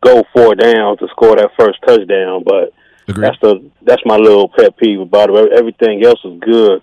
go 0.00 0.24
four 0.32 0.54
downs 0.54 0.98
to 1.00 1.08
score 1.08 1.36
that 1.36 1.50
first 1.58 1.78
touchdown. 1.86 2.44
But 2.44 2.72
Agreed. 3.08 3.24
that's 3.24 3.40
the 3.40 3.70
that's 3.82 4.02
my 4.04 4.16
little 4.16 4.48
pet 4.48 4.76
peeve 4.76 5.00
about 5.00 5.30
it. 5.30 5.52
Everything 5.52 6.04
else 6.04 6.22
was 6.24 6.38
good. 6.40 6.82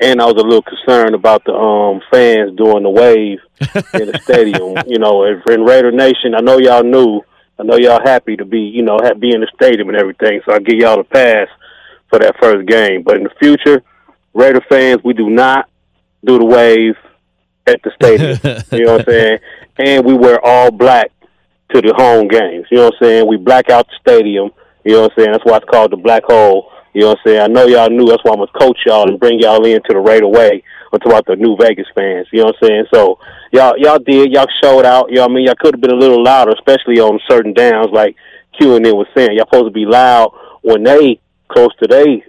And 0.00 0.22
I 0.22 0.24
was 0.24 0.34
a 0.34 0.46
little 0.46 0.62
concerned 0.62 1.14
about 1.14 1.44
the 1.44 1.52
um 1.52 2.00
fans 2.10 2.56
doing 2.56 2.82
the 2.82 2.90
wave 2.90 3.38
in 3.94 4.08
the 4.08 4.18
stadium. 4.24 4.82
You 4.86 4.98
know, 4.98 5.24
in, 5.24 5.42
in 5.50 5.64
Raider 5.64 5.92
Nation, 5.92 6.34
I 6.34 6.40
know 6.40 6.58
y'all 6.58 6.82
knew 6.82 7.20
I 7.58 7.62
know 7.62 7.76
y'all 7.76 8.00
happy 8.02 8.36
to 8.36 8.46
be, 8.46 8.60
you 8.60 8.82
know, 8.82 8.98
be 9.18 9.32
in 9.32 9.42
the 9.42 9.50
stadium 9.54 9.90
and 9.90 9.98
everything. 9.98 10.40
So 10.46 10.54
I 10.54 10.60
give 10.60 10.78
y'all 10.78 10.98
a 10.98 11.04
pass 11.04 11.46
for 12.10 12.18
that 12.18 12.36
first 12.40 12.66
game. 12.68 13.02
But 13.02 13.16
in 13.16 13.24
the 13.24 13.30
future, 13.40 13.82
Raider 14.34 14.60
fans, 14.68 15.00
we 15.04 15.14
do 15.14 15.30
not 15.30 15.68
do 16.24 16.38
the 16.38 16.44
wave 16.44 16.96
at 17.66 17.80
the 17.82 17.90
stadium. 17.94 18.38
you 18.72 18.86
know 18.86 18.92
what 18.92 19.00
I'm 19.00 19.06
saying? 19.06 19.38
And 19.78 20.04
we 20.04 20.14
wear 20.14 20.44
all 20.44 20.70
black 20.70 21.10
to 21.72 21.80
the 21.80 21.94
home 21.94 22.28
games. 22.28 22.66
You 22.70 22.78
know 22.78 22.84
what 22.86 22.94
I'm 23.00 23.06
saying? 23.06 23.28
We 23.28 23.36
black 23.36 23.70
out 23.70 23.86
the 23.86 23.94
stadium. 24.00 24.50
You 24.84 24.92
know 24.92 25.02
what 25.02 25.12
I'm 25.12 25.18
saying? 25.18 25.32
That's 25.32 25.44
why 25.44 25.56
it's 25.56 25.70
called 25.70 25.92
the 25.92 25.96
black 25.96 26.24
hole. 26.24 26.70
You 26.92 27.02
know 27.02 27.08
what 27.08 27.18
I'm 27.18 27.24
saying? 27.26 27.40
I 27.40 27.46
know 27.46 27.66
y'all 27.66 27.90
knew. 27.90 28.06
That's 28.06 28.22
why 28.24 28.32
I'm 28.32 28.38
gonna 28.38 28.50
coach 28.58 28.78
y'all 28.84 29.08
and 29.08 29.20
bring 29.20 29.38
y'all 29.38 29.64
into 29.64 29.92
the 29.92 30.00
Raider 30.00 30.26
way. 30.26 30.62
What's 30.90 31.06
about 31.06 31.24
the 31.26 31.36
new 31.36 31.56
Vegas 31.56 31.86
fans? 31.94 32.26
You 32.32 32.40
know 32.40 32.46
what 32.46 32.56
I'm 32.62 32.68
saying? 32.68 32.84
So 32.92 33.18
y'all 33.52 33.78
y'all 33.78 33.98
did 33.98 34.32
y'all 34.32 34.48
showed 34.62 34.84
out. 34.84 35.08
You 35.08 35.16
know 35.16 35.22
what 35.22 35.30
I 35.30 35.34
mean? 35.34 35.46
Y'all 35.46 35.54
could 35.58 35.74
have 35.74 35.80
been 35.80 35.92
a 35.92 35.98
little 35.98 36.22
louder, 36.22 36.50
especially 36.50 36.98
on 36.98 37.20
certain 37.28 37.54
downs, 37.54 37.90
like 37.92 38.16
Q 38.58 38.74
and 38.74 38.84
then 38.84 38.96
was 38.96 39.06
saying. 39.16 39.30
Y'all 39.34 39.46
supposed 39.46 39.66
to 39.66 39.70
be 39.70 39.86
loud 39.86 40.32
when 40.62 40.82
they 40.82 41.20
close 41.50 41.74
to 41.82 41.88
they 41.88 42.24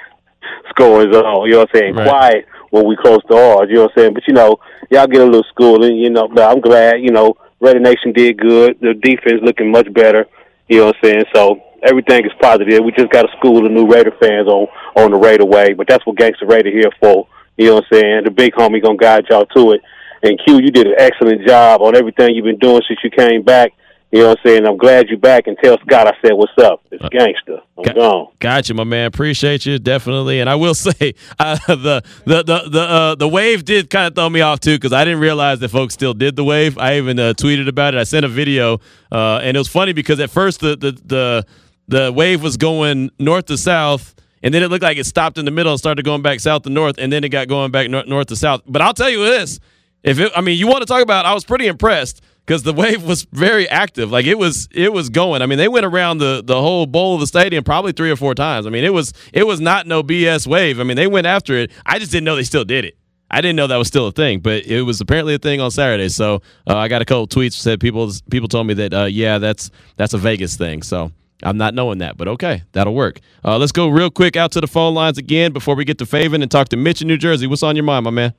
scoring 0.70 1.12
zone. 1.12 1.46
You 1.46 1.52
know 1.52 1.58
what 1.60 1.70
I'm 1.74 1.80
saying? 1.80 1.94
Right. 1.94 2.08
Quiet 2.08 2.46
when 2.70 2.86
we 2.86 2.96
close 2.96 3.20
to 3.30 3.36
ours. 3.36 3.68
You 3.68 3.76
know 3.76 3.82
what 3.82 3.92
I'm 3.96 4.02
saying? 4.02 4.14
But 4.14 4.24
you 4.26 4.34
know, 4.34 4.56
y'all 4.90 5.06
get 5.06 5.20
a 5.20 5.24
little 5.24 5.44
schooling. 5.50 5.96
You 5.96 6.10
know, 6.10 6.28
but 6.28 6.50
I'm 6.50 6.60
glad. 6.60 7.00
You 7.00 7.10
know, 7.10 7.34
Raider 7.60 7.80
Nation 7.80 8.12
did 8.12 8.38
good. 8.38 8.78
The 8.80 8.94
defense 8.94 9.40
looking 9.42 9.70
much 9.70 9.92
better. 9.92 10.26
You 10.68 10.78
know 10.78 10.86
what 10.86 10.96
I'm 10.96 11.08
saying? 11.08 11.24
So 11.34 11.60
everything 11.82 12.24
is 12.24 12.32
positive. 12.40 12.82
We 12.84 12.92
just 12.92 13.12
got 13.12 13.22
to 13.22 13.28
school 13.38 13.62
the 13.62 13.68
new 13.68 13.86
Raider 13.86 14.12
fans 14.20 14.48
on 14.48 14.66
on 14.96 15.10
the 15.10 15.16
Raider 15.16 15.44
way. 15.44 15.74
But 15.74 15.86
that's 15.88 16.04
what 16.06 16.16
Gangster 16.16 16.46
Raider 16.46 16.70
here 16.70 16.90
for. 17.00 17.28
You 17.56 17.66
know 17.66 17.74
what 17.76 17.84
I'm 17.92 17.98
saying? 18.00 18.22
The 18.24 18.30
big 18.30 18.54
homie 18.54 18.82
gonna 18.82 18.96
guide 18.96 19.26
y'all 19.28 19.46
to 19.46 19.72
it. 19.72 19.82
And 20.22 20.40
Q, 20.44 20.60
you 20.62 20.70
did 20.70 20.86
an 20.86 20.94
excellent 20.98 21.46
job 21.46 21.82
on 21.82 21.96
everything 21.96 22.34
you've 22.34 22.44
been 22.44 22.58
doing 22.58 22.80
since 22.86 23.00
you 23.02 23.10
came 23.10 23.42
back. 23.42 23.72
You 24.12 24.18
know 24.20 24.28
what 24.28 24.38
I'm 24.40 24.46
saying? 24.46 24.66
I'm 24.66 24.76
glad 24.76 25.08
you're 25.08 25.18
back. 25.18 25.46
And 25.46 25.56
tell 25.64 25.78
Scott 25.86 26.06
I 26.06 26.12
said 26.20 26.34
what's 26.34 26.52
up. 26.62 26.82
It's 26.90 27.02
gangster. 27.08 27.60
I'm 27.78 27.84
Got- 27.84 27.94
gone. 27.96 28.28
Gotcha, 28.40 28.74
my 28.74 28.84
man. 28.84 29.06
Appreciate 29.06 29.64
you 29.64 29.78
definitely. 29.78 30.38
And 30.40 30.50
I 30.50 30.54
will 30.54 30.74
say, 30.86 31.14
uh, 31.38 31.56
the 31.66 32.02
the 32.26 32.42
the 32.42 32.68
the 32.70 32.80
uh, 32.82 33.14
the 33.14 33.26
wave 33.26 33.64
did 33.64 33.88
kind 33.88 34.06
of 34.08 34.14
throw 34.14 34.28
me 34.28 34.42
off 34.42 34.60
too 34.60 34.76
because 34.76 34.92
I 34.92 35.04
didn't 35.04 35.20
realize 35.20 35.60
that 35.60 35.70
folks 35.70 35.94
still 35.94 36.12
did 36.12 36.36
the 36.36 36.44
wave. 36.44 36.76
I 36.76 36.98
even 36.98 37.18
uh, 37.18 37.32
tweeted 37.32 37.68
about 37.68 37.94
it. 37.94 37.98
I 38.00 38.04
sent 38.04 38.26
a 38.26 38.28
video, 38.28 38.80
uh, 39.10 39.40
and 39.42 39.56
it 39.56 39.60
was 39.60 39.68
funny 39.68 39.94
because 39.94 40.20
at 40.20 40.28
first 40.28 40.60
the 40.60 40.76
the 40.76 40.92
the 41.06 41.46
the 41.88 42.12
wave 42.12 42.42
was 42.42 42.56
going 42.58 43.10
north 43.18 43.46
to 43.46 43.56
south. 43.56 44.14
And 44.44 44.52
then 44.52 44.64
it 44.64 44.70
looked 44.70 44.82
like 44.82 44.98
it 44.98 45.06
stopped 45.06 45.38
in 45.38 45.44
the 45.44 45.52
middle 45.52 45.70
and 45.72 45.78
started 45.78 46.04
going 46.04 46.20
back 46.20 46.40
south 46.40 46.62
to 46.62 46.68
north, 46.70 46.96
and 46.98 47.12
then 47.12 47.22
it 47.22 47.28
got 47.28 47.46
going 47.46 47.70
back 47.70 47.88
nor- 47.88 48.04
north 48.06 48.26
to 48.26 48.36
south. 48.36 48.62
But 48.66 48.82
I'll 48.82 48.92
tell 48.92 49.08
you 49.08 49.24
this: 49.24 49.60
if 50.02 50.18
it, 50.18 50.32
I 50.36 50.40
mean, 50.40 50.58
you 50.58 50.66
want 50.66 50.80
to 50.82 50.86
talk 50.86 51.00
about, 51.00 51.24
I 51.24 51.32
was 51.32 51.44
pretty 51.44 51.68
impressed 51.68 52.20
because 52.44 52.62
the 52.62 52.72
wave 52.72 53.04
was 53.04 53.26
very 53.32 53.68
active. 53.68 54.10
Like 54.10 54.26
it 54.26 54.38
was, 54.38 54.68
it 54.72 54.92
was 54.92 55.08
going. 55.08 55.42
I 55.42 55.46
mean, 55.46 55.58
they 55.58 55.68
went 55.68 55.86
around 55.86 56.18
the 56.18 56.42
the 56.44 56.60
whole 56.60 56.86
bowl 56.86 57.14
of 57.14 57.20
the 57.20 57.26
stadium 57.26 57.64
probably 57.64 57.92
three 57.92 58.10
or 58.10 58.16
four 58.16 58.34
times. 58.34 58.66
I 58.66 58.70
mean, 58.70 58.84
it 58.84 58.92
was 58.92 59.12
it 59.32 59.46
was 59.46 59.60
not 59.60 59.86
no 59.86 60.02
BS 60.02 60.46
wave. 60.46 60.80
I 60.80 60.84
mean, 60.84 60.96
they 60.96 61.06
went 61.06 61.26
after 61.26 61.54
it. 61.54 61.70
I 61.86 61.98
just 61.98 62.10
didn't 62.10 62.24
know 62.24 62.36
they 62.36 62.42
still 62.42 62.64
did 62.64 62.84
it. 62.84 62.96
I 63.30 63.40
didn't 63.40 63.56
know 63.56 63.66
that 63.66 63.76
was 63.76 63.88
still 63.88 64.08
a 64.08 64.12
thing, 64.12 64.40
but 64.40 64.66
it 64.66 64.82
was 64.82 65.00
apparently 65.00 65.34
a 65.34 65.38
thing 65.38 65.60
on 65.60 65.70
Saturday. 65.70 66.10
So 66.10 66.42
uh, 66.68 66.76
I 66.76 66.88
got 66.88 67.00
a 67.00 67.06
couple 67.06 67.26
tweets 67.26 67.54
said 67.54 67.80
people 67.80 68.10
people 68.30 68.48
told 68.48 68.66
me 68.66 68.74
that 68.74 68.92
uh, 68.92 69.04
yeah, 69.04 69.38
that's 69.38 69.70
that's 69.96 70.14
a 70.14 70.18
Vegas 70.18 70.56
thing. 70.56 70.82
So. 70.82 71.12
I'm 71.44 71.56
not 71.56 71.74
knowing 71.74 71.98
that, 71.98 72.16
but 72.16 72.28
okay, 72.28 72.62
that'll 72.70 72.94
work. 72.94 73.18
Uh, 73.44 73.58
let's 73.58 73.72
go 73.72 73.88
real 73.88 74.10
quick 74.10 74.36
out 74.36 74.52
to 74.52 74.60
the 74.60 74.68
phone 74.68 74.94
lines 74.94 75.18
again 75.18 75.52
before 75.52 75.74
we 75.74 75.84
get 75.84 75.98
to 75.98 76.04
Faven 76.04 76.40
and 76.40 76.48
talk 76.48 76.68
to 76.68 76.76
Mitch 76.76 77.02
in 77.02 77.08
New 77.08 77.16
Jersey. 77.16 77.48
What's 77.48 77.64
on 77.64 77.74
your 77.74 77.84
mind, 77.84 78.04
my 78.04 78.12
man? 78.12 78.34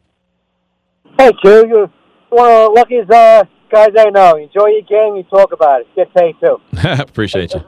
Hey, 1.19 1.31
Q, 1.41 1.67
you're 1.67 1.91
one 2.29 2.49
of 2.49 2.63
the 2.63 2.71
luckiest 2.75 3.11
uh, 3.11 3.43
guys 3.73 3.89
I 3.97 4.11
know. 4.11 4.37
Enjoy 4.37 4.67
your 4.67 4.83
game, 4.83 5.15
you 5.15 5.23
talk 5.23 5.51
about 5.51 5.81
it. 5.81 5.87
Get 5.95 6.13
paid, 6.13 6.35
too. 6.39 6.57
Appreciate 7.01 7.53
you. 7.55 7.61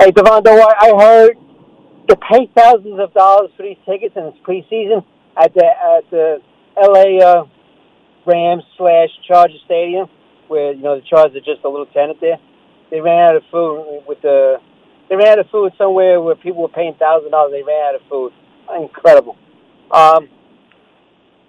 Hey, 0.00 0.12
Devonta, 0.12 0.48
I 0.48 0.72
I 0.78 1.02
heard 1.04 1.36
to 2.08 2.16
pay 2.16 2.48
thousands 2.56 3.00
of 3.00 3.12
dollars 3.12 3.50
for 3.56 3.64
these 3.64 3.76
tickets 3.84 4.14
in 4.16 4.24
this 4.24 4.34
preseason 4.46 5.04
at 5.36 5.52
the 5.52 5.64
at 5.64 6.08
the 6.10 6.40
L.A. 6.80 7.18
Uh, 7.20 7.44
Rams 8.24 8.62
slash 8.76 9.08
Charger 9.26 9.58
Stadium, 9.64 10.06
where 10.46 10.72
you 10.72 10.82
know 10.82 11.00
the 11.00 11.06
Chargers 11.06 11.36
are 11.36 11.40
just 11.40 11.64
a 11.64 11.68
little 11.68 11.86
tenant 11.86 12.20
there. 12.20 12.38
They 12.90 13.00
ran 13.00 13.30
out 13.30 13.36
of 13.36 13.42
food 13.50 14.04
with 14.06 14.22
the. 14.22 14.60
They 15.08 15.16
ran 15.16 15.28
out 15.28 15.38
of 15.40 15.50
food 15.50 15.72
somewhere 15.78 16.20
where 16.20 16.34
people 16.36 16.62
were 16.62 16.68
paying 16.68 16.94
thousand 16.94 17.32
dollars. 17.32 17.52
They 17.52 17.62
ran 17.62 17.88
out 17.88 17.94
of 17.96 18.02
food. 18.08 18.32
Incredible. 18.80 19.36
Um, 19.90 20.28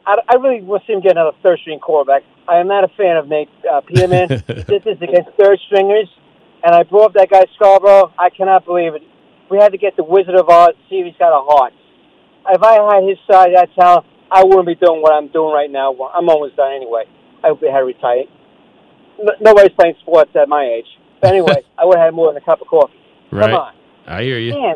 I, 0.06 0.18
I 0.30 0.36
really 0.36 0.62
want 0.62 0.84
to 0.84 0.88
see 0.88 0.94
him 0.94 1.02
get 1.02 1.12
another 1.12 1.36
third 1.44 1.60
string 1.60 1.80
quarterback. 1.80 2.24
I 2.48 2.60
am 2.60 2.68
not 2.68 2.84
a 2.84 2.88
fan 2.90 3.18
of 3.18 3.28
Nate 3.28 3.50
uh, 3.70 3.82
Peterman. 3.82 4.28
this 4.48 4.84
is 4.86 5.02
against 5.02 5.32
third 5.38 5.60
stringers, 5.68 6.08
and 6.64 6.74
I 6.74 6.84
brought 6.84 7.08
up 7.08 7.14
that 7.14 7.30
guy 7.30 7.46
Scarborough. 7.56 8.14
I 8.18 8.30
cannot 8.30 8.66
believe 8.66 8.96
it. 8.96 9.04
We 9.52 9.58
had 9.58 9.72
to 9.74 9.78
get 9.78 9.96
the 9.96 10.04
Wizard 10.04 10.36
of 10.36 10.50
Oz. 10.50 10.74
See 10.90 11.00
if 11.00 11.06
he's 11.06 11.18
got 11.20 11.36
a 11.36 11.44
heart. 11.44 11.74
If 12.50 12.64
I 12.64 12.74
had 12.96 13.04
his 13.04 13.18
size, 13.30 13.50
that 13.54 13.70
talent, 13.76 14.06
I 14.32 14.44
wouldn't 14.44 14.68
be 14.68 14.76
doing 14.76 15.02
what 15.02 15.14
I'm 15.14 15.28
doing 15.28 15.54
right 15.54 15.70
now. 15.70 15.92
Well, 15.92 16.12
I'm 16.14 16.30
almost 16.30 16.56
done 16.56 16.72
anyway. 16.74 17.04
I 17.44 17.48
hope 17.48 17.60
they 17.60 17.72
had 17.72 17.80
to 17.80 17.86
retire. 17.86 18.24
No, 19.20 19.34
nobody's 19.42 19.76
playing 19.78 19.96
sports 20.02 20.32
at 20.36 20.48
my 20.48 20.64
age. 20.64 20.88
But 21.22 21.32
anyway, 21.32 21.64
I 21.78 21.86
would 21.86 21.98
have 21.98 22.06
had 22.08 22.14
more 22.14 22.32
than 22.32 22.42
a 22.42 22.46
cup 22.46 22.62
of 22.62 22.68
coffee. 22.68 22.94
Right. 23.32 23.52
Come 23.52 23.60
on. 23.60 23.74
I 24.08 24.24
hear 24.24 24.40
you. 24.40 24.54
Man, 24.54 24.76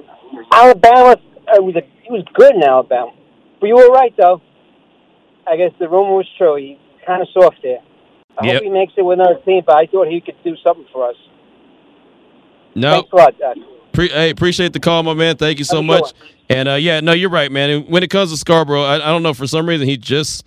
Alabama, 0.52 1.16
uh, 1.48 1.62
was 1.62 1.76
a, 1.76 1.82
he 2.04 2.12
was 2.12 2.26
good 2.34 2.56
in 2.56 2.64
Alabama. 2.64 3.12
But 3.62 3.68
you 3.68 3.76
were 3.76 3.88
right, 3.88 4.14
though. 4.18 4.42
I 5.48 5.56
guess 5.56 5.72
the 5.80 5.88
rumor 5.88 6.16
was 6.16 6.28
true. 6.38 6.56
He's 6.58 6.78
kind 7.06 7.22
of 7.22 7.28
soft 7.34 7.58
there. 7.64 7.80
I 8.38 8.46
Yep. 8.46 8.54
hope 8.56 8.64
he 8.64 8.70
makes 8.70 8.94
it 8.98 9.04
with 9.04 9.20
another 9.20 9.40
team, 9.46 9.62
but 9.66 9.76
I 9.76 9.86
thought 9.88 10.08
he 10.08 10.22
could 10.22 10.36
do 10.44 10.56
something 10.64 10.86
for 10.92 11.10
us. 11.10 11.16
No, 12.76 13.02
Thanks 13.02 13.10
a 13.12 13.16
lot. 13.16 13.36
Pre- 13.92 14.10
hey, 14.10 14.30
appreciate 14.30 14.72
the 14.74 14.80
call, 14.80 15.04
my 15.04 15.14
man. 15.14 15.36
Thank 15.36 15.60
you 15.60 15.66
so 15.66 15.78
Have 15.78 15.86
a 15.86 15.88
good 15.88 16.02
much. 16.02 16.14
And 16.50 16.70
uh, 16.70 16.74
yeah, 16.76 17.02
no, 17.02 17.12
you're 17.12 17.30
right, 17.30 17.52
man. 17.52 17.84
When 17.90 18.04
it 18.04 18.10
comes 18.10 18.32
to 18.32 18.38
Scarborough, 18.38 18.84
I, 18.84 18.96
I 18.96 19.12
don't 19.12 19.24
know 19.24 19.34
for 19.34 19.48
some 19.48 19.68
reason 19.68 19.88
he 19.88 19.98
just, 19.98 20.46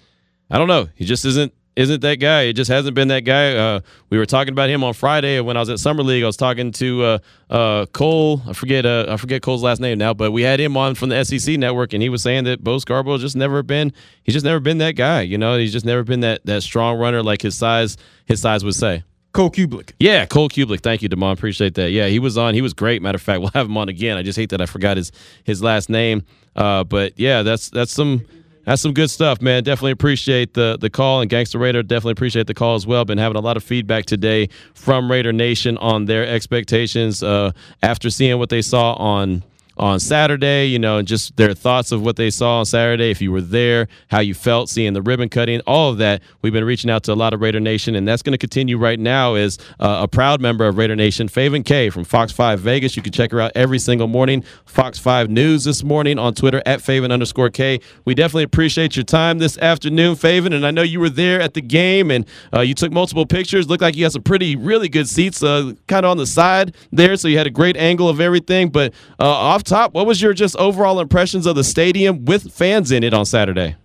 I 0.51 0.59
don't 0.59 0.69
know, 0.69 0.89
he 0.95 1.05
just 1.05 1.25
isn't 1.27 1.53
isn't 1.77 2.01
that 2.03 2.17
guy. 2.17 2.43
It 2.43 2.53
just 2.53 2.71
hasn't 2.71 2.95
been 2.95 3.09
that 3.09 3.21
guy. 3.21 3.55
Uh, 3.55 3.81
we 4.11 4.19
were 4.19 4.27
talking 4.27 4.53
about 4.53 4.69
him 4.69 4.85
on 4.85 4.95
Friday 4.95 5.41
when 5.41 5.57
I 5.57 5.61
was 5.61 5.71
at 5.71 5.81
Summer 5.81 6.03
League. 6.03 6.23
I 6.23 6.27
was 6.27 6.37
talking 6.37 6.71
to 6.73 7.03
uh, 7.03 7.19
uh, 7.51 7.87
Cole. 7.87 8.43
I 8.47 8.53
forget 8.53 8.87
uh, 8.87 9.07
I 9.09 9.17
forget 9.17 9.43
Cole's 9.43 9.63
last 9.63 9.81
name 9.81 9.99
now, 9.99 10.15
but 10.15 10.31
we 10.31 10.43
had 10.43 10.61
him 10.61 10.77
on 10.77 10.95
from 10.95 11.09
the 11.09 11.25
SEC 11.25 11.59
network, 11.59 11.93
and 11.93 12.03
he 12.03 12.09
was 12.09 12.23
saying 12.23 12.45
that 12.45 12.63
Bo 12.63 12.79
Scarborough 12.79 13.19
just 13.19 13.37
never 13.37 13.63
been. 13.63 13.93
He's 14.23 14.35
just 14.35 14.45
never 14.45 14.61
been 14.61 14.79
that 14.79 14.93
guy. 14.93 15.23
You 15.23 15.39
know, 15.39 15.59
he's 15.59 15.73
just 15.73 15.85
never 15.85 16.05
been 16.05 16.21
that 16.21 16.47
that 16.47 16.63
strong 16.63 16.99
runner 16.99 17.23
like 17.23 17.43
his 17.43 17.57
size 17.57 17.97
his 18.27 18.41
size 18.41 18.65
would 18.65 18.75
say. 18.75 19.03
Cole 19.33 19.51
Cubelic. 19.51 19.93
Yeah, 19.99 20.27
Cole 20.27 20.49
Cubelic. 20.49 20.81
Thank 20.81 21.03
you, 21.03 21.09
Demond. 21.09 21.33
Appreciate 21.33 21.75
that. 21.75 21.91
Yeah, 21.91 22.07
he 22.07 22.21
was 22.21 22.39
on. 22.39 22.55
He 22.55 22.63
was 22.63 22.73
great. 22.73 23.03
Matter 23.03 23.17
of 23.17 23.23
fact, 23.23 23.41
we'll 23.43 23.51
have 23.51 23.67
him 23.67 23.77
on 23.77 23.89
again. 23.89 24.17
I 24.17 24.23
just 24.23 24.39
hate 24.39 24.51
that 24.51 24.61
I 24.61 24.67
forgot 24.67 24.97
his 24.97 25.11
his 25.43 25.61
last 25.63 25.91
name. 25.91 26.23
Uh, 26.55 26.85
but 26.85 27.19
yeah, 27.19 27.43
that's 27.43 27.69
that's 27.69 27.93
some 27.93 28.25
that's 28.65 28.83
some 28.83 28.95
good 28.95 29.11
stuff, 29.11 29.41
man. 29.41 29.63
Definitely 29.63 29.93
appreciate 29.93 30.55
the 30.55 30.77
the 30.81 30.91
call 30.91 31.21
and 31.21 31.31
Gangster 31.31 31.59
Raider. 31.59 31.83
Definitely 31.83 32.13
appreciate 32.13 32.47
the 32.47 32.55
call 32.55 32.75
as 32.75 32.87
well. 32.87 33.05
Been 33.05 33.19
having 33.19 33.37
a 33.37 33.41
lot 33.41 33.57
of 33.57 33.65
feedback 33.65 34.07
today 34.07 34.49
from 34.75 35.11
Raider 35.11 35.33
Nation 35.33 35.77
on 35.79 36.07
their 36.07 36.27
expectations 36.27 37.23
uh, 37.23 37.53
after 37.83 38.11
seeing 38.11 38.39
what 38.39 38.49
they 38.49 38.63
saw 38.63 38.95
on 38.95 39.43
on 39.77 39.99
Saturday, 40.01 40.67
you 40.67 40.79
know, 40.79 40.99
and 40.99 41.09
just 41.09 41.37
their 41.37 41.55
thoughts 41.55 41.93
of 41.93 42.03
what 42.03 42.17
they 42.17 42.31
saw 42.31 42.59
on 42.61 42.65
Saturday, 42.65 43.11
if 43.11 43.21
you 43.21 43.33
were 43.33 43.41
there, 43.41 43.89
how 44.09 44.21
you 44.21 44.35
felt 44.35 44.69
seeing 44.69 44.93
the 44.93 45.03
ribbon 45.03 45.29
cutting, 45.29 45.61
all 45.67 45.91
of 45.91 45.99
that. 45.99 46.23
We've 46.43 46.53
been 46.53 46.65
reaching 46.65 46.91
out 46.91 47.03
to 47.05 47.13
a 47.13 47.15
lot 47.15 47.35
of 47.35 47.41
Raider 47.41 47.61
Nation, 47.61 47.95
and 47.95 48.07
that's 48.07 48.23
going 48.23 48.33
to 48.33 48.39
continue 48.39 48.79
right 48.79 48.99
now 48.99 49.35
as 49.35 49.59
uh, 49.81 50.01
a 50.03 50.09
proud 50.09 50.41
member 50.41 50.67
of 50.67 50.79
Raider 50.79 50.97
Nation, 50.97 51.29
Faven 51.29 51.65
K 51.65 51.91
from 51.91 52.05
Fox 52.05 52.33
5 52.33 52.61
Vegas. 52.61 52.97
You 52.97 53.03
can 53.03 53.13
check 53.13 53.33
her 53.33 53.41
out 53.41 53.53
every 53.55 53.79
single 53.79 54.07
morning. 54.07 54.45
Fox 54.65 54.99
5 54.99 55.31
News 55.31 55.65
this 55.65 55.83
morning 55.83 56.19
on 56.19 56.35
Twitter 56.35 56.63
at 56.67 56.81
Faven 56.81 57.11
underscore 57.11 57.51
K. 57.51 57.81
We 58.05 58.15
definitely 58.15 58.45
appreciate 58.45 58.97
your 58.97 59.05
time 59.05 59.39
this 59.39 59.59
afternoon, 59.59 60.15
Faven, 60.15 60.55
and 60.55 60.65
I 60.65 60.71
know 60.71 60.83
you 60.83 61.01
were 61.01 61.11
there 61.11 61.41
at 61.41 61.55
the 61.55 61.61
game 61.61 62.11
and 62.11 62.27
uh, 62.55 62.61
you 62.61 62.75
took 62.75 62.93
multiple 62.93 63.27
pictures. 63.27 63.69
Looked 63.69 63.83
like 63.83 63.97
you 63.97 64.05
had 64.05 64.13
some 64.13 64.23
pretty, 64.23 64.55
really 64.57 64.89
good 64.89 65.09
seats 65.09 65.43
uh, 65.43 65.73
kind 65.89 66.07
of 66.07 66.11
on 66.11 66.17
the 66.17 66.27
side 66.27 66.75
there, 66.93 67.17
so 67.17 67.29
you 67.29 67.39
had 67.39 67.47
a 67.47 67.51
great 67.51 67.77
angle 67.77 68.09
of 68.09 68.21
everything. 68.21 68.69
But 68.69 68.95
uh, 69.19 69.25
off 69.29 69.64
top, 69.65 69.95
what 69.95 70.07
was 70.07 70.23
your 70.23 70.35
just 70.35 70.57
overall 70.57 71.01
impressions 71.01 71.47
of 71.47 71.57
the 71.57 71.65
stadium 71.65 72.25
with 72.25 72.53
fans 72.53 72.93
in 72.93 73.03
it 73.03 73.15
on 73.15 73.25
Saturday? 73.27 73.77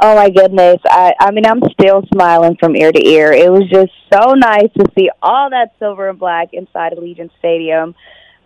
Oh 0.00 0.16
my 0.16 0.28
goodness. 0.28 0.78
I 0.86 1.14
I 1.20 1.30
mean 1.30 1.46
I'm 1.46 1.62
still 1.72 2.02
smiling 2.12 2.56
from 2.58 2.76
ear 2.76 2.92
to 2.92 3.06
ear. 3.06 3.32
It 3.32 3.50
was 3.50 3.68
just 3.70 3.92
so 4.12 4.34
nice 4.34 4.70
to 4.76 4.86
see 4.98 5.08
all 5.22 5.50
that 5.50 5.72
silver 5.78 6.08
and 6.08 6.18
black 6.18 6.48
inside 6.52 6.92
Allegiant 6.92 7.30
Stadium. 7.38 7.94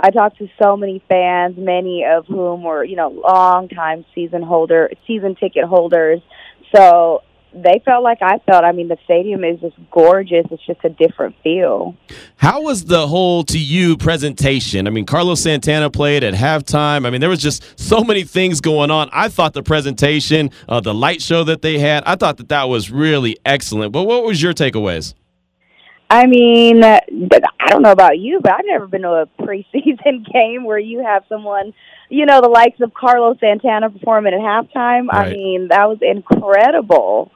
I 0.01 0.11
talked 0.11 0.39
to 0.39 0.49
so 0.63 0.77
many 0.77 1.03
fans, 1.09 1.57
many 1.57 2.05
of 2.05 2.27
whom 2.27 2.63
were, 2.63 2.85
you 2.85 2.97
know, 2.97 3.09
long 3.09 3.69
time 3.69 4.05
season 4.15 4.43
holder 4.43 4.91
season 5.07 5.35
ticket 5.35 5.65
holders. 5.65 6.21
So 6.75 7.23
they 7.53 7.81
felt 7.85 8.03
like 8.03 8.19
I 8.21 8.39
felt. 8.47 8.65
I 8.65 8.73
mean, 8.73 8.89
the 8.89 8.99
stadium 9.05 9.45
is 9.45 9.61
just 9.61 9.77
gorgeous. 9.91 10.47
It's 10.51 10.65
just 10.67 10.81
a 10.85 10.89
different 10.89 11.35
feel. 11.43 11.97
How 12.37 12.63
was 12.63 12.85
the 12.85 13.07
whole 13.07 13.45
to 13.45 13.59
you 13.59 13.97
presentation? 13.97 14.87
I 14.87 14.91
mean, 14.91 15.07
Carlos 15.07 15.41
Santana 15.41 15.91
played 15.91 16.25
at 16.25 16.35
halftime. 16.35 17.07
I 17.07 17.11
mean, 17.11 17.21
there 17.21 17.31
was 17.31 17.43
just 17.43 17.79
so 17.79 18.03
many 18.03 18.25
things 18.25 18.61
going 18.61 18.91
on. 18.91 19.09
I 19.13 19.29
thought 19.29 19.55
the 19.55 19.63
presentation, 19.63 20.51
uh, 20.69 20.81
the 20.81 20.95
light 20.95 21.23
show 21.23 21.45
that 21.45 21.63
they 21.63 21.79
had, 21.79 22.03
I 22.05 22.17
thought 22.17 22.37
that 22.37 22.49
that 22.49 22.69
was 22.69 22.91
really 22.91 23.39
excellent. 23.45 23.93
But 23.93 24.05
what 24.05 24.25
was 24.25 24.43
your 24.43 24.53
takeaways? 24.53 25.15
I 26.11 26.27
mean, 26.27 26.83
uh, 26.83 27.01
I 27.61 27.69
don't 27.69 27.83
know 27.83 27.93
about 27.93 28.19
you, 28.19 28.41
but 28.43 28.53
I've 28.53 28.65
never 28.65 28.87
been 28.87 29.03
to 29.03 29.11
a 29.11 29.27
preseason 29.43 30.25
game 30.33 30.65
where 30.65 30.79
you 30.79 31.05
have 31.05 31.25
someone, 31.29 31.75
you 32.09 32.25
know, 32.25 32.41
the 32.41 32.49
likes 32.49 32.81
of 32.81 32.95
Carlos 32.95 33.37
Santana 33.41 33.91
performing 33.91 34.33
at 34.33 34.41
halftime. 34.41 35.09
I 35.11 35.31
mean, 35.31 35.69
that 35.69 35.87
was 35.89 35.99
incredible. 36.01 37.31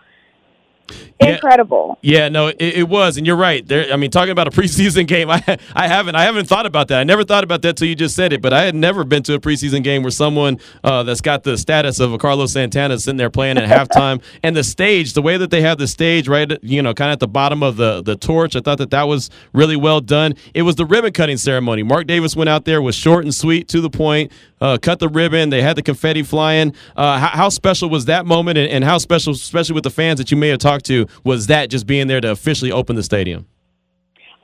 Incredible. 1.20 1.98
Yeah, 2.02 2.28
no, 2.28 2.48
it, 2.48 2.56
it 2.60 2.88
was, 2.88 3.16
and 3.16 3.26
you're 3.26 3.36
right. 3.36 3.66
There, 3.66 3.92
I 3.92 3.96
mean, 3.96 4.10
talking 4.10 4.32
about 4.32 4.48
a 4.48 4.50
preseason 4.60 5.06
game, 5.06 5.30
I, 5.30 5.42
I 5.74 5.88
haven't, 5.88 6.16
I 6.16 6.24
haven't 6.24 6.46
thought 6.46 6.66
about 6.66 6.88
that. 6.88 7.00
I 7.00 7.04
never 7.04 7.24
thought 7.24 7.44
about 7.44 7.62
that 7.62 7.76
till 7.76 7.88
you 7.88 7.94
just 7.94 8.16
said 8.16 8.32
it. 8.32 8.42
But 8.42 8.52
I 8.52 8.62
had 8.62 8.74
never 8.74 9.04
been 9.04 9.22
to 9.24 9.34
a 9.34 9.38
preseason 9.38 9.82
game 9.82 10.02
where 10.02 10.10
someone 10.10 10.58
uh, 10.82 11.02
that's 11.02 11.20
got 11.20 11.44
the 11.44 11.56
status 11.56 12.00
of 12.00 12.12
a 12.12 12.18
Carlos 12.18 12.52
Santana 12.52 12.98
sitting 12.98 13.16
there 13.16 13.30
playing 13.30 13.58
at 13.58 13.68
halftime, 13.90 14.22
and 14.42 14.56
the 14.56 14.64
stage, 14.64 15.12
the 15.12 15.22
way 15.22 15.36
that 15.36 15.50
they 15.50 15.60
have 15.60 15.78
the 15.78 15.86
stage, 15.86 16.28
right, 16.28 16.52
you 16.62 16.82
know, 16.82 16.94
kind 16.94 17.10
of 17.10 17.14
at 17.14 17.20
the 17.20 17.28
bottom 17.28 17.62
of 17.62 17.76
the 17.76 18.02
the 18.02 18.16
torch. 18.16 18.56
I 18.56 18.60
thought 18.60 18.78
that 18.78 18.90
that 18.90 19.04
was 19.04 19.30
really 19.52 19.76
well 19.76 20.00
done. 20.00 20.34
It 20.54 20.62
was 20.62 20.76
the 20.76 20.86
ribbon 20.86 21.12
cutting 21.12 21.36
ceremony. 21.36 21.82
Mark 21.82 22.06
Davis 22.06 22.34
went 22.34 22.48
out 22.48 22.64
there, 22.64 22.82
was 22.82 22.94
short 22.94 23.24
and 23.24 23.34
sweet, 23.34 23.68
to 23.68 23.80
the 23.80 23.90
point, 23.90 24.32
uh, 24.62 24.78
cut 24.80 24.98
the 25.00 25.08
ribbon. 25.08 25.50
They 25.50 25.60
had 25.60 25.76
the 25.76 25.82
confetti 25.82 26.22
flying. 26.22 26.74
Uh, 26.96 27.18
how, 27.18 27.28
how 27.28 27.48
special 27.48 27.90
was 27.90 28.04
that 28.06 28.24
moment, 28.26 28.56
and, 28.58 28.70
and 28.70 28.84
how 28.84 28.98
special, 28.98 29.32
especially 29.32 29.74
with 29.74 29.84
the 29.84 29.90
fans 29.90 30.18
that 30.18 30.30
you 30.30 30.36
may 30.36 30.48
have 30.48 30.58
talked 30.60 30.84
to, 30.86 31.06
was 31.24 31.48
that 31.48 31.68
just 31.68 31.86
being 31.86 32.06
there 32.06 32.20
to 32.20 32.30
officially 32.30 32.70
open 32.72 32.96
the 32.96 33.02
stadium? 33.02 33.46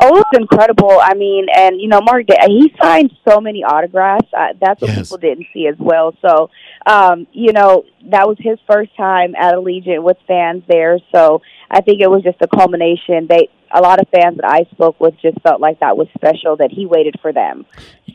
Oh, 0.01 0.17
it's 0.17 0.39
incredible. 0.39 0.97
I 1.01 1.15
mean, 1.15 1.47
and 1.53 1.81
you 1.81 1.89
know, 1.89 2.01
Mark, 2.01 2.27
he 2.47 2.73
signed 2.81 3.11
so 3.29 3.41
many 3.41 3.65
autographs. 3.65 4.29
Uh, 4.33 4.49
that's 4.61 4.81
what 4.81 4.91
Yes. 4.91 5.09
people 5.09 5.19
didn't 5.19 5.47
see 5.53 5.67
as 5.67 5.75
well. 5.79 6.15
So, 6.23 6.51
um, 6.87 7.27
you 7.33 7.53
know, 7.53 7.83
that 8.11 8.29
was 8.29 8.37
his 8.39 8.59
first 8.71 8.97
time 8.97 9.35
at 9.35 9.55
Allegiant 9.55 10.03
with 10.05 10.17
fans 10.29 10.63
there. 10.69 10.99
So, 11.13 11.43
I 11.71 11.81
think 11.81 12.01
it 12.01 12.09
was 12.09 12.23
just 12.23 12.39
a 12.41 12.47
culmination. 12.47 13.27
They, 13.29 13.49
a 13.75 13.81
lot 13.81 14.01
of 14.01 14.07
fans 14.09 14.37
that 14.37 14.49
I 14.49 14.67
spoke 14.71 15.01
with, 15.01 15.15
just 15.21 15.41
felt 15.43 15.61
like 15.61 15.81
that 15.81 15.97
was 15.97 16.07
special. 16.17 16.57
That 16.57 16.71
he 16.71 16.87
waited 16.87 17.17
for 17.21 17.33
them. 17.33 17.67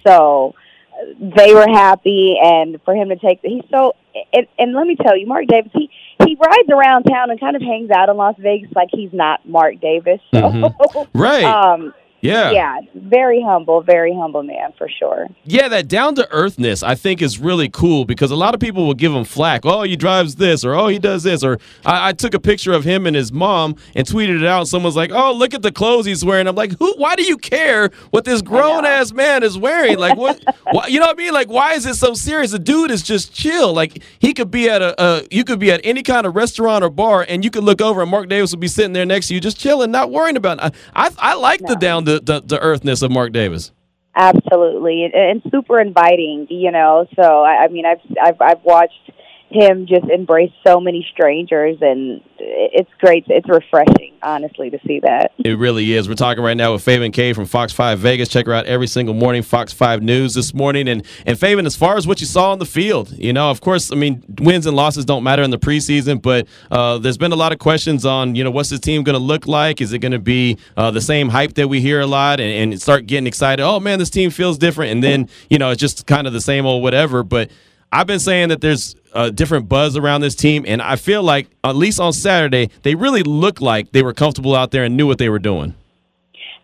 So, 0.08 0.56
uh, 0.58 0.63
they 1.20 1.54
were 1.54 1.68
happy, 1.68 2.38
and 2.42 2.80
for 2.86 2.94
him 2.96 3.10
to 3.10 3.16
take, 3.16 3.40
he's 3.44 3.64
so. 3.72 3.94
And, 4.32 4.48
and 4.60 4.74
let 4.74 4.86
me 4.86 4.96
tell 4.96 5.18
you, 5.18 5.26
Mark 5.26 5.48
Davis, 5.48 5.72
he 5.74 5.90
he 6.24 6.36
rides 6.36 6.70
around 6.70 7.04
town 7.04 7.32
and 7.32 7.40
kind 7.40 7.56
of 7.56 7.62
hangs 7.62 7.90
out 7.90 8.10
in 8.10 8.18
Las 8.18 8.36
Vegas 8.38 8.70
like 8.76 8.90
he's 8.92 9.12
not 9.12 9.48
Mark 9.48 9.80
Davis. 9.82 10.20
So, 10.34 10.42
Mhm. 10.42 11.08
Right. 11.14 11.44
Um, 11.74 11.94
Yeah. 12.24 12.52
yeah, 12.52 12.80
very 12.96 13.42
humble, 13.42 13.82
very 13.82 14.14
humble 14.14 14.44
man 14.44 14.72
for 14.78 14.88
sure. 14.88 15.28
Yeah, 15.44 15.68
that 15.68 15.90
down 15.90 16.16
to 16.16 16.28
earthness 16.32 16.82
I 16.82 16.96
think 16.96 17.22
is 17.22 17.38
really 17.38 17.70
cool 17.70 18.06
because 18.06 18.32
a 18.32 18.36
lot 18.36 18.54
of 18.54 18.62
people 18.62 18.88
will 18.88 18.94
give 18.94 19.14
him 19.14 19.26
flack. 19.26 19.66
Oh, 19.66 19.84
he 19.84 19.96
drives 19.96 20.36
this, 20.36 20.64
or 20.64 20.74
oh, 20.74 20.88
he 20.88 21.00
does 21.00 21.24
this, 21.24 21.44
or 21.44 21.60
I, 21.86 22.10
I 22.10 22.14
took 22.14 22.34
a 22.34 22.40
picture 22.40 22.72
of 22.72 22.86
him 22.86 23.06
and 23.06 23.16
his 23.16 23.32
mom 23.32 23.76
and 23.94 24.08
tweeted 24.08 24.42
it 24.42 24.46
out. 24.46 24.70
Someone's 24.70 24.96
like, 24.96 25.12
"Oh, 25.12 25.34
look 25.34 25.54
at 25.54 25.62
the 25.64 25.72
clothes 25.72 26.06
he's 26.06 26.24
wearing." 26.24 26.48
I'm 26.48 26.56
like, 26.56 26.78
"Who? 26.80 26.94
Why 26.98 27.16
do 27.16 27.24
you 27.24 27.38
care 27.38 27.90
what 28.12 28.24
this 28.24 28.42
grown 28.42 28.86
ass 28.86 29.12
man 29.12 29.44
is 29.44 29.58
wearing? 29.58 29.98
Like, 29.98 30.18
what? 30.18 30.42
why, 30.72 30.88
you 30.88 31.02
know 31.02 31.08
what 31.08 31.18
I 31.18 31.22
mean? 31.22 31.34
Like, 31.34 31.50
why 31.50 31.74
is 31.74 31.86
it 31.86 31.96
so 31.96 32.14
serious? 32.14 32.52
The 32.52 32.60
dude 32.60 32.90
is 32.90 33.04
just 33.04 33.34
chill. 33.34 33.74
Like, 33.74 34.02
he 34.20 34.34
could 34.34 34.50
be 34.50 34.70
at 34.70 34.82
a, 34.82 34.96
a 34.98 35.28
you 35.30 35.44
could 35.44 35.60
be 35.60 35.74
at 35.74 35.82
any 35.84 36.04
kind 36.04 36.26
of 36.26 36.38
restaurant 36.38 36.86
or 36.86 36.90
bar, 36.90 37.26
and 37.28 37.44
you 37.44 37.52
could 37.52 37.66
look 37.66 37.82
over 37.82 38.02
and 38.02 38.10
Mark 38.10 38.30
Davis 38.30 38.52
would 38.52 38.62
be 38.62 38.70
sitting 38.70 38.94
there 38.94 39.06
next 39.06 39.28
to 39.28 39.34
you, 39.34 39.42
just 39.42 39.60
chilling, 39.60 39.92
not 39.92 40.10
worrying 40.10 40.38
about. 40.38 40.64
It. 40.64 40.74
I 40.96 41.04
I, 41.04 41.32
I 41.34 41.34
like 41.36 41.60
the 41.60 41.76
down 41.76 42.06
to 42.06 42.13
the, 42.20 42.42
the 42.42 42.60
earthness 42.60 43.02
of 43.02 43.12
Mark 43.12 43.32
Davis. 43.32 43.72
Absolutely, 44.16 45.06
and, 45.06 45.14
and 45.14 45.52
super 45.52 45.80
inviting. 45.80 46.48
You 46.50 46.72
know, 46.72 47.08
so 47.16 47.44
I, 47.44 47.64
I 47.64 47.68
mean, 47.70 47.86
I've 47.86 48.02
I've 48.22 48.42
I've 48.42 48.64
watched 48.64 49.12
him 49.54 49.86
just 49.88 50.06
embrace 50.10 50.52
so 50.66 50.80
many 50.80 51.08
strangers, 51.12 51.78
and 51.82 52.22
it's 52.38 52.90
great. 53.00 53.24
It's 53.28 53.48
refreshing, 53.48 54.14
honestly, 54.22 54.70
to 54.70 54.80
see 54.86 55.00
that. 55.02 55.32
It 55.38 55.58
really 55.58 55.94
is. 55.94 56.10
We're 56.10 56.16
talking 56.16 56.44
right 56.44 56.58
now 56.58 56.74
with 56.74 56.84
Faven 56.84 57.14
K 57.14 57.34
from 57.34 57.46
Fox 57.46 57.72
5 57.72 58.00
Vegas. 58.00 58.30
Check 58.30 58.48
her 58.48 58.54
out 58.54 58.66
every 58.66 58.88
single 58.88 59.14
morning, 59.14 59.44
Fox 59.44 59.72
5 59.72 60.02
News 60.02 60.34
this 60.34 60.54
morning. 60.54 60.88
And 60.88 61.06
and 61.26 61.38
Faven, 61.38 61.66
as 61.66 61.76
far 61.76 61.98
as 61.98 62.08
what 62.08 62.20
you 62.20 62.28
saw 62.28 62.52
on 62.52 62.60
the 62.60 62.66
field, 62.66 63.12
you 63.12 63.32
know, 63.32 63.50
of 63.50 63.62
course, 63.62 63.92
I 63.92 63.96
mean, 63.96 64.24
wins 64.40 64.66
and 64.66 64.76
losses 64.76 65.06
don't 65.06 65.24
matter 65.24 65.44
in 65.44 65.52
the 65.52 65.60
preseason, 65.60 66.22
but 66.22 66.48
uh, 66.72 66.98
there's 66.98 67.18
been 67.18 67.32
a 67.32 67.38
lot 67.38 67.52
of 67.52 67.60
questions 67.60 68.06
on, 68.06 68.36
you 68.36 68.44
know, 68.44 68.52
what's 68.52 68.70
this 68.70 68.80
team 68.80 69.04
going 69.04 69.18
to 69.18 69.24
look 69.24 69.48
like? 69.48 69.82
Is 69.82 69.94
it 69.94 70.00
going 70.00 70.12
to 70.12 70.20
be 70.20 70.58
uh, 70.76 70.92
the 70.92 71.02
same 71.02 71.30
hype 71.30 71.54
that 71.54 71.68
we 71.68 71.80
hear 71.80 72.02
a 72.02 72.08
lot 72.08 72.40
and, 72.40 72.74
and 72.74 72.82
start 72.82 73.06
getting 73.06 73.28
excited? 73.28 73.64
Oh, 73.64 73.80
man, 73.80 74.00
this 74.00 74.10
team 74.10 74.32
feels 74.32 74.58
different. 74.58 74.92
And 74.92 75.04
then, 75.04 75.30
you 75.50 75.60
know, 75.60 75.70
it's 75.70 75.80
just 75.80 76.08
kind 76.08 76.28
of 76.28 76.34
the 76.34 76.42
same 76.42 76.66
old 76.66 76.84
whatever. 76.84 77.24
But 77.24 77.52
I've 77.94 78.08
been 78.08 78.20
saying 78.20 78.50
that 78.50 78.60
there's 78.60 78.96
a 79.14 79.32
different 79.32 79.70
buzz 79.70 79.96
around 79.96 80.22
this 80.22 80.36
team, 80.36 80.66
and 80.68 80.82
I 80.82 80.96
feel 80.96 81.24
like, 81.24 81.48
at 81.64 81.76
least 81.76 82.00
on 82.00 82.14
Saturday, 82.14 82.70
they 82.82 82.96
really 82.96 83.24
looked 83.24 83.62
like 83.62 83.92
they 83.92 84.04
were 84.04 84.14
comfortable 84.14 84.56
out 84.56 84.72
there 84.72 84.84
and 84.84 84.98
knew 84.98 85.08
what 85.08 85.18
they 85.18 85.30
were 85.30 85.40
doing. 85.40 85.76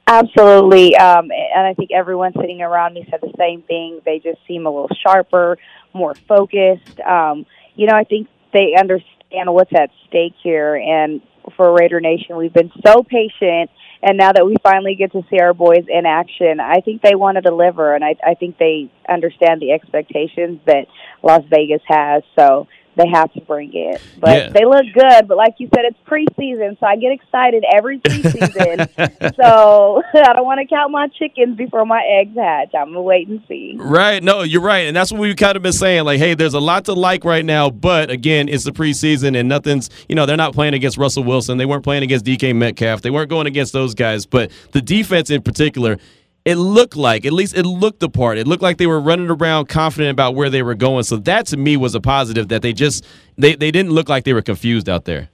Absolutely, 0.08 0.96
um, 0.98 1.30
and 1.32 1.68
I 1.68 1.74
think 1.76 1.92
everyone 1.92 2.34
sitting 2.34 2.62
around 2.62 2.96
me 2.96 3.08
said 3.12 3.20
the 3.22 3.32
same 3.38 3.62
thing. 3.62 4.02
They 4.06 4.20
just 4.20 4.40
seem 4.48 4.66
a 4.66 4.70
little 4.70 4.90
sharper, 5.06 5.58
more 5.94 6.16
focused. 6.28 7.00
Um, 7.02 7.46
you 7.76 7.86
know, 7.86 7.96
I 7.96 8.04
think 8.04 8.28
they 8.52 8.74
understand 8.78 9.54
what's 9.54 9.72
at 9.74 9.92
stake 10.08 10.34
here, 10.42 10.76
and 10.76 11.22
for 11.56 11.74
Raider 11.74 12.00
Nation, 12.00 12.38
we've 12.38 12.54
been 12.54 12.72
so 12.86 13.04
patient, 13.04 13.70
and 14.02 14.18
now 14.18 14.32
that 14.32 14.46
we 14.46 14.56
finally 14.64 14.96
get 14.96 15.12
to 15.14 15.24
see 15.30 15.40
our 15.40 15.54
boys 15.54 15.86
in 15.88 16.06
action, 16.06 16.60
I 16.60 16.82
think 16.82 17.02
they 17.02 17.16
want 17.16 17.36
to 17.36 17.42
deliver, 17.42 17.96
and 17.96 18.04
I, 18.04 18.16
I 18.26 18.34
think 18.36 18.58
they 18.58 18.90
understand 19.08 19.62
the 19.62 19.72
expectations 19.72 20.60
that 20.66 20.88
Las 21.22 21.44
Vegas 21.50 21.82
has. 21.88 22.24
So 22.38 22.68
they 22.96 23.08
have 23.14 23.32
to 23.34 23.42
bring 23.42 23.72
it. 23.74 24.02
But 24.20 24.30
Yeah. 24.38 24.50
they 24.50 24.66
look 24.66 24.86
good. 24.94 25.28
But 25.28 25.38
like 25.38 25.56
you 25.58 25.70
said, 25.74 25.86
it's 25.86 25.98
preseason, 26.08 26.78
so 26.80 26.86
I 26.86 26.96
get 26.98 27.12
excited 27.14 27.64
every 27.74 28.00
preseason. 28.00 29.36
so 29.36 30.02
I 30.14 30.34
don't 30.34 30.46
want 30.46 30.60
to 30.60 30.66
count 30.68 30.92
my 30.92 31.08
chickens 31.08 31.56
before 31.58 31.86
my 31.86 32.02
eggs 32.20 32.36
hatch. 32.36 32.72
I'm 32.78 32.88
gonna 32.88 33.02
wait 33.02 33.28
and 33.28 33.42
see. 33.48 33.76
Right. 33.80 34.22
No, 34.24 34.42
you're 34.44 34.62
right. 34.62 34.88
And 34.88 34.96
that's 34.96 35.12
what 35.12 35.22
we've 35.22 35.36
kind 35.36 35.56
of 35.56 35.64
been 35.64 35.72
saying. 35.74 36.04
Like, 36.06 36.20
hey, 36.20 36.34
there's 36.34 36.54
a 36.54 36.60
lot 36.60 36.86
to 36.86 36.94
like 36.94 37.24
right 37.24 37.46
now, 37.46 37.70
but 37.70 38.10
again, 38.10 38.50
it's 38.50 38.64
the 38.64 38.72
preseason 38.72 39.38
and 39.40 39.48
nothing's, 39.48 39.90
you 40.10 40.16
know, 40.16 40.26
they're 40.26 40.38
not 40.38 40.54
playing 40.54 40.74
against 40.74 40.98
Russell 40.98 41.24
Wilson. 41.24 41.58
They 41.58 41.66
weren't 41.66 41.84
playing 41.84 42.04
against 42.04 42.26
DK 42.26 42.56
Metcalf. 42.56 43.02
They 43.02 43.10
weren't 43.12 43.30
going 43.30 43.48
against 43.48 43.74
those 43.74 43.94
guys. 43.94 44.26
But 44.26 44.52
the 44.72 44.82
defense 44.82 45.30
in 45.30 45.42
particular, 45.42 45.98
it 46.46 46.56
looked 46.56 46.96
like, 46.96 47.26
at 47.26 47.34
least 47.34 47.56
it 47.56 47.66
looked 47.66 48.00
the 48.00 48.10
part. 48.10 48.38
It 48.38 48.48
looked 48.48 48.64
like 48.64 48.78
they 48.78 48.88
were 48.88 49.00
running 49.00 49.30
around 49.30 49.68
confident 49.68 50.12
about 50.12 50.36
where 50.36 50.50
they 50.50 50.64
were 50.64 50.76
going. 50.76 51.04
So 51.04 51.18
that 51.18 51.48
to 51.48 51.58
me 51.58 51.78
was 51.78 51.96
a 51.96 52.02
positive 52.02 52.48
that 52.48 52.62
they 52.62 52.74
just, 52.74 53.06
they, 53.38 53.56
they 53.56 53.72
didn't 53.72 53.92
look 53.92 54.10
like 54.10 54.24
they 54.24 54.34
were 54.34 54.42
confused 54.42 54.90
out 54.90 55.06
there. 55.06 55.30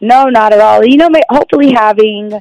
No, 0.00 0.24
not 0.24 0.52
at 0.52 0.60
all. 0.60 0.84
You 0.84 0.96
know, 0.96 1.08
hopefully 1.30 1.72
having 1.72 2.32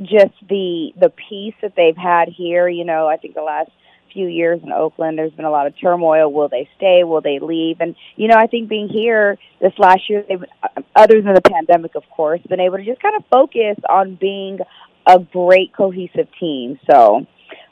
just 0.00 0.34
the 0.48 0.92
the 1.00 1.10
peace 1.10 1.54
that 1.62 1.74
they've 1.76 1.96
had 1.96 2.28
here. 2.28 2.68
You 2.68 2.84
know, 2.84 3.06
I 3.06 3.16
think 3.16 3.34
the 3.34 3.42
last 3.42 3.70
few 4.12 4.26
years 4.26 4.60
in 4.62 4.72
Oakland, 4.72 5.18
there's 5.18 5.32
been 5.32 5.44
a 5.44 5.50
lot 5.50 5.66
of 5.66 5.74
turmoil. 5.80 6.32
Will 6.32 6.48
they 6.48 6.68
stay? 6.76 7.04
Will 7.04 7.20
they 7.20 7.38
leave? 7.38 7.76
And 7.80 7.94
you 8.16 8.28
know, 8.28 8.36
I 8.36 8.46
think 8.46 8.68
being 8.68 8.88
here 8.88 9.38
this 9.60 9.72
last 9.78 10.08
year, 10.08 10.24
they've, 10.28 10.42
uh, 10.62 10.82
other 10.96 11.20
than 11.20 11.34
the 11.34 11.40
pandemic, 11.40 11.94
of 11.94 12.02
course, 12.10 12.40
been 12.48 12.60
able 12.60 12.78
to 12.78 12.84
just 12.84 13.00
kind 13.00 13.16
of 13.16 13.24
focus 13.30 13.76
on 13.88 14.16
being 14.16 14.58
a 15.06 15.18
great 15.18 15.72
cohesive 15.76 16.28
team. 16.40 16.78
So 16.90 17.26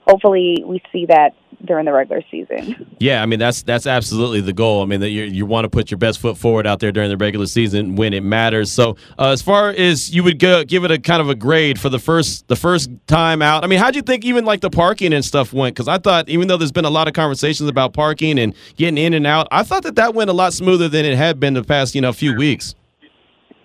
hopefully, 0.06 0.62
we 0.66 0.82
see 0.92 1.06
that 1.06 1.34
during 1.64 1.84
the 1.84 1.92
regular 1.92 2.22
season. 2.30 2.96
Yeah, 2.98 3.22
I 3.22 3.26
mean 3.26 3.38
that's 3.38 3.62
that's 3.62 3.86
absolutely 3.86 4.40
the 4.40 4.52
goal. 4.52 4.82
I 4.82 4.86
mean 4.86 5.00
that 5.00 5.10
you 5.10 5.24
you 5.24 5.46
want 5.46 5.64
to 5.64 5.68
put 5.68 5.90
your 5.90 5.98
best 5.98 6.18
foot 6.18 6.36
forward 6.36 6.66
out 6.66 6.80
there 6.80 6.92
during 6.92 7.08
the 7.08 7.16
regular 7.16 7.46
season 7.46 7.96
when 7.96 8.12
it 8.12 8.22
matters. 8.22 8.70
So 8.70 8.96
uh, 9.18 9.28
as 9.28 9.42
far 9.42 9.70
as 9.70 10.14
you 10.14 10.24
would 10.24 10.38
go, 10.38 10.64
give 10.64 10.84
it 10.84 10.90
a 10.90 10.98
kind 10.98 11.20
of 11.20 11.28
a 11.28 11.34
grade 11.34 11.78
for 11.78 11.88
the 11.88 11.98
first 11.98 12.48
the 12.48 12.56
first 12.56 12.90
time 13.06 13.42
out. 13.42 13.64
I 13.64 13.66
mean, 13.66 13.78
how'd 13.78 13.94
you 13.94 14.02
think 14.02 14.24
even 14.24 14.44
like 14.44 14.60
the 14.60 14.70
parking 14.70 15.12
and 15.12 15.24
stuff 15.24 15.52
went? 15.52 15.74
Because 15.74 15.88
I 15.88 15.98
thought 15.98 16.28
even 16.28 16.48
though 16.48 16.56
there's 16.56 16.72
been 16.72 16.84
a 16.84 16.90
lot 16.90 17.08
of 17.08 17.14
conversations 17.14 17.68
about 17.68 17.92
parking 17.92 18.38
and 18.38 18.54
getting 18.76 18.98
in 18.98 19.14
and 19.14 19.26
out, 19.26 19.48
I 19.50 19.62
thought 19.62 19.82
that 19.84 19.96
that 19.96 20.14
went 20.14 20.30
a 20.30 20.34
lot 20.34 20.52
smoother 20.52 20.88
than 20.88 21.04
it 21.04 21.16
had 21.16 21.38
been 21.38 21.54
the 21.54 21.64
past 21.64 21.94
you 21.94 22.00
know 22.00 22.12
few 22.12 22.34
weeks. 22.36 22.74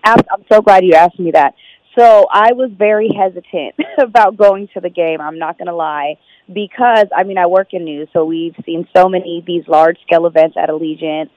I'm 0.03 0.21
so 0.51 0.61
glad 0.61 0.85
you 0.85 0.93
asked 0.93 1.19
me 1.19 1.31
that. 1.31 1.53
So 1.97 2.27
I 2.31 2.53
was 2.53 2.69
very 2.77 3.09
hesitant 3.09 3.75
about 3.99 4.37
going 4.37 4.67
to 4.73 4.81
the 4.81 4.89
game. 4.89 5.19
I'm 5.19 5.39
not 5.39 5.57
going 5.57 5.67
to 5.67 5.75
lie, 5.75 6.17
because 6.53 7.07
I 7.15 7.23
mean 7.23 7.37
I 7.37 7.47
work 7.47 7.73
in 7.73 7.85
news, 7.85 8.07
so 8.13 8.25
we've 8.25 8.55
seen 8.65 8.87
so 8.95 9.09
many 9.09 9.43
these 9.45 9.67
large 9.67 9.97
scale 10.05 10.25
events 10.27 10.55
at 10.61 10.69
Allegiant 10.69 11.29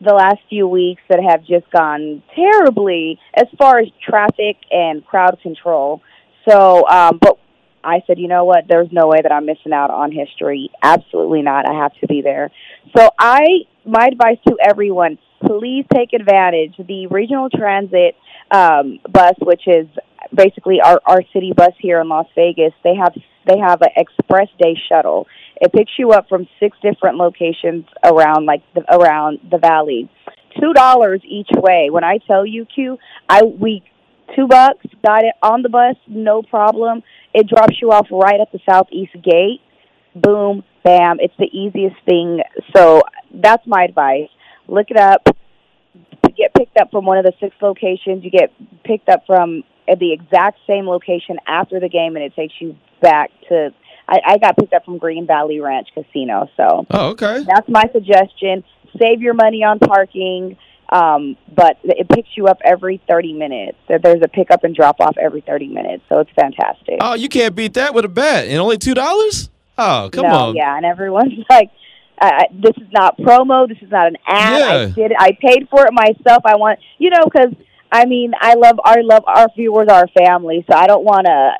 the 0.00 0.14
last 0.14 0.38
few 0.48 0.68
weeks 0.68 1.02
that 1.08 1.18
have 1.20 1.40
just 1.40 1.68
gone 1.72 2.22
terribly 2.34 3.18
as 3.34 3.46
far 3.58 3.80
as 3.80 3.88
traffic 4.08 4.56
and 4.70 5.04
crowd 5.04 5.38
control. 5.42 6.02
So, 6.48 6.86
um, 6.88 7.18
but 7.20 7.38
I 7.82 8.02
said, 8.06 8.18
you 8.18 8.28
know 8.28 8.44
what? 8.44 8.64
There's 8.68 8.92
no 8.92 9.08
way 9.08 9.18
that 9.22 9.32
I'm 9.32 9.46
missing 9.46 9.72
out 9.72 9.90
on 9.90 10.12
history. 10.12 10.70
Absolutely 10.82 11.42
not. 11.42 11.68
I 11.68 11.74
have 11.82 11.92
to 12.00 12.06
be 12.06 12.22
there. 12.22 12.50
So 12.96 13.10
I, 13.18 13.42
my 13.84 14.06
advice 14.06 14.38
to 14.46 14.56
everyone, 14.62 15.18
please 15.44 15.84
take 15.92 16.12
advantage. 16.12 16.74
The 16.76 17.06
regional 17.08 17.50
transit 17.50 18.14
um, 18.50 18.98
bus, 19.10 19.34
which 19.40 19.62
is 19.66 19.86
basically 20.34 20.80
our, 20.80 21.00
our 21.06 21.22
city 21.32 21.52
bus 21.56 21.72
here 21.78 22.00
in 22.00 22.08
Las 22.08 22.26
Vegas, 22.34 22.72
they 22.84 22.94
have 22.94 23.14
they 23.46 23.58
have 23.58 23.80
an 23.80 23.88
express 23.96 24.48
day 24.60 24.76
shuttle. 24.88 25.26
It 25.60 25.72
picks 25.72 25.92
you 25.98 26.10
up 26.10 26.28
from 26.28 26.46
six 26.60 26.76
different 26.82 27.16
locations 27.16 27.86
around 28.04 28.44
like 28.44 28.62
the, 28.74 28.82
around 28.94 29.40
the 29.50 29.58
valley. 29.58 30.10
Two 30.60 30.72
dollars 30.72 31.22
each 31.26 31.48
way. 31.50 31.88
When 31.90 32.04
I 32.04 32.18
tell 32.26 32.44
you, 32.44 32.66
Q, 32.66 32.98
I 33.28 33.42
we 33.42 33.82
two 34.36 34.46
bucks 34.46 34.84
got 35.04 35.24
it 35.24 35.34
on 35.42 35.62
the 35.62 35.68
bus, 35.68 35.96
no 36.06 36.42
problem. 36.42 37.02
It 37.32 37.48
drops 37.48 37.80
you 37.80 37.92
off 37.92 38.08
right 38.10 38.40
at 38.40 38.52
the 38.52 38.60
southeast 38.68 39.12
gate. 39.22 39.60
Boom, 40.14 40.64
bam. 40.84 41.18
It's 41.20 41.34
the 41.38 41.46
easiest 41.46 41.96
thing. 42.04 42.40
So 42.74 43.02
that's 43.32 43.66
my 43.66 43.84
advice. 43.84 44.28
Look 44.66 44.90
it 44.90 44.96
up. 44.96 45.26
Picked 46.58 46.76
up 46.76 46.90
from 46.90 47.04
one 47.06 47.16
of 47.18 47.24
the 47.24 47.32
six 47.40 47.54
locations. 47.62 48.24
You 48.24 48.30
get 48.30 48.52
picked 48.84 49.08
up 49.08 49.24
from 49.26 49.62
at 49.88 49.98
the 49.98 50.12
exact 50.12 50.58
same 50.66 50.86
location 50.88 51.38
after 51.46 51.78
the 51.80 51.88
game, 51.88 52.16
and 52.16 52.24
it 52.24 52.34
takes 52.34 52.54
you 52.60 52.76
back 53.00 53.30
to. 53.48 53.72
I, 54.08 54.20
I 54.26 54.38
got 54.38 54.56
picked 54.56 54.72
up 54.74 54.84
from 54.84 54.98
Green 54.98 55.26
Valley 55.26 55.60
Ranch 55.60 55.88
Casino, 55.94 56.48
so 56.56 56.86
Oh, 56.90 57.08
okay. 57.10 57.44
that's 57.46 57.68
my 57.68 57.84
suggestion. 57.92 58.64
Save 58.98 59.20
your 59.20 59.34
money 59.34 59.62
on 59.62 59.78
parking, 59.78 60.56
um, 60.88 61.36
but 61.54 61.76
it 61.84 62.08
picks 62.08 62.30
you 62.34 62.46
up 62.46 62.58
every 62.64 63.00
30 63.06 63.34
minutes. 63.34 63.76
There's 63.86 64.22
a 64.22 64.28
pickup 64.28 64.64
and 64.64 64.74
drop 64.74 64.96
off 65.00 65.16
every 65.18 65.42
30 65.42 65.68
minutes, 65.68 66.02
so 66.08 66.20
it's 66.20 66.30
fantastic. 66.34 66.96
Oh, 67.02 67.14
you 67.14 67.28
can't 67.28 67.54
beat 67.54 67.74
that 67.74 67.92
with 67.94 68.06
a 68.06 68.08
bet 68.08 68.48
and 68.48 68.56
only 68.58 68.78
two 68.78 68.94
dollars. 68.94 69.50
Oh, 69.76 70.08
come 70.12 70.22
no, 70.26 70.34
on. 70.48 70.56
yeah, 70.56 70.74
and 70.76 70.84
everyone's 70.86 71.34
like, 71.50 71.70
uh, 72.20 72.44
"This 72.52 72.76
is 72.76 72.88
not 72.92 73.18
promo. 73.18 73.68
This 73.68 73.78
is 73.82 73.90
not 73.90 74.06
an 74.06 74.16
ad. 74.26 74.62
I 74.62 74.86
did. 74.86 75.10
It. 75.12 75.16
I 75.18 75.32
paid 75.40 75.68
for 75.70 75.86
it 75.86 75.92
myself. 75.92 76.42
I 76.44 76.56
want, 76.56 76.78
you 76.98 77.10
know, 77.10 77.24
because 77.24 77.54
I 77.90 78.04
mean, 78.04 78.32
I 78.38 78.54
love 78.54 78.78
our 78.84 79.02
love 79.02 79.24
our 79.26 79.48
viewers, 79.56 79.88
our 79.88 80.06
family. 80.08 80.64
So 80.70 80.76
I 80.76 80.86
don't 80.86 81.04
want 81.04 81.26
to 81.26 81.52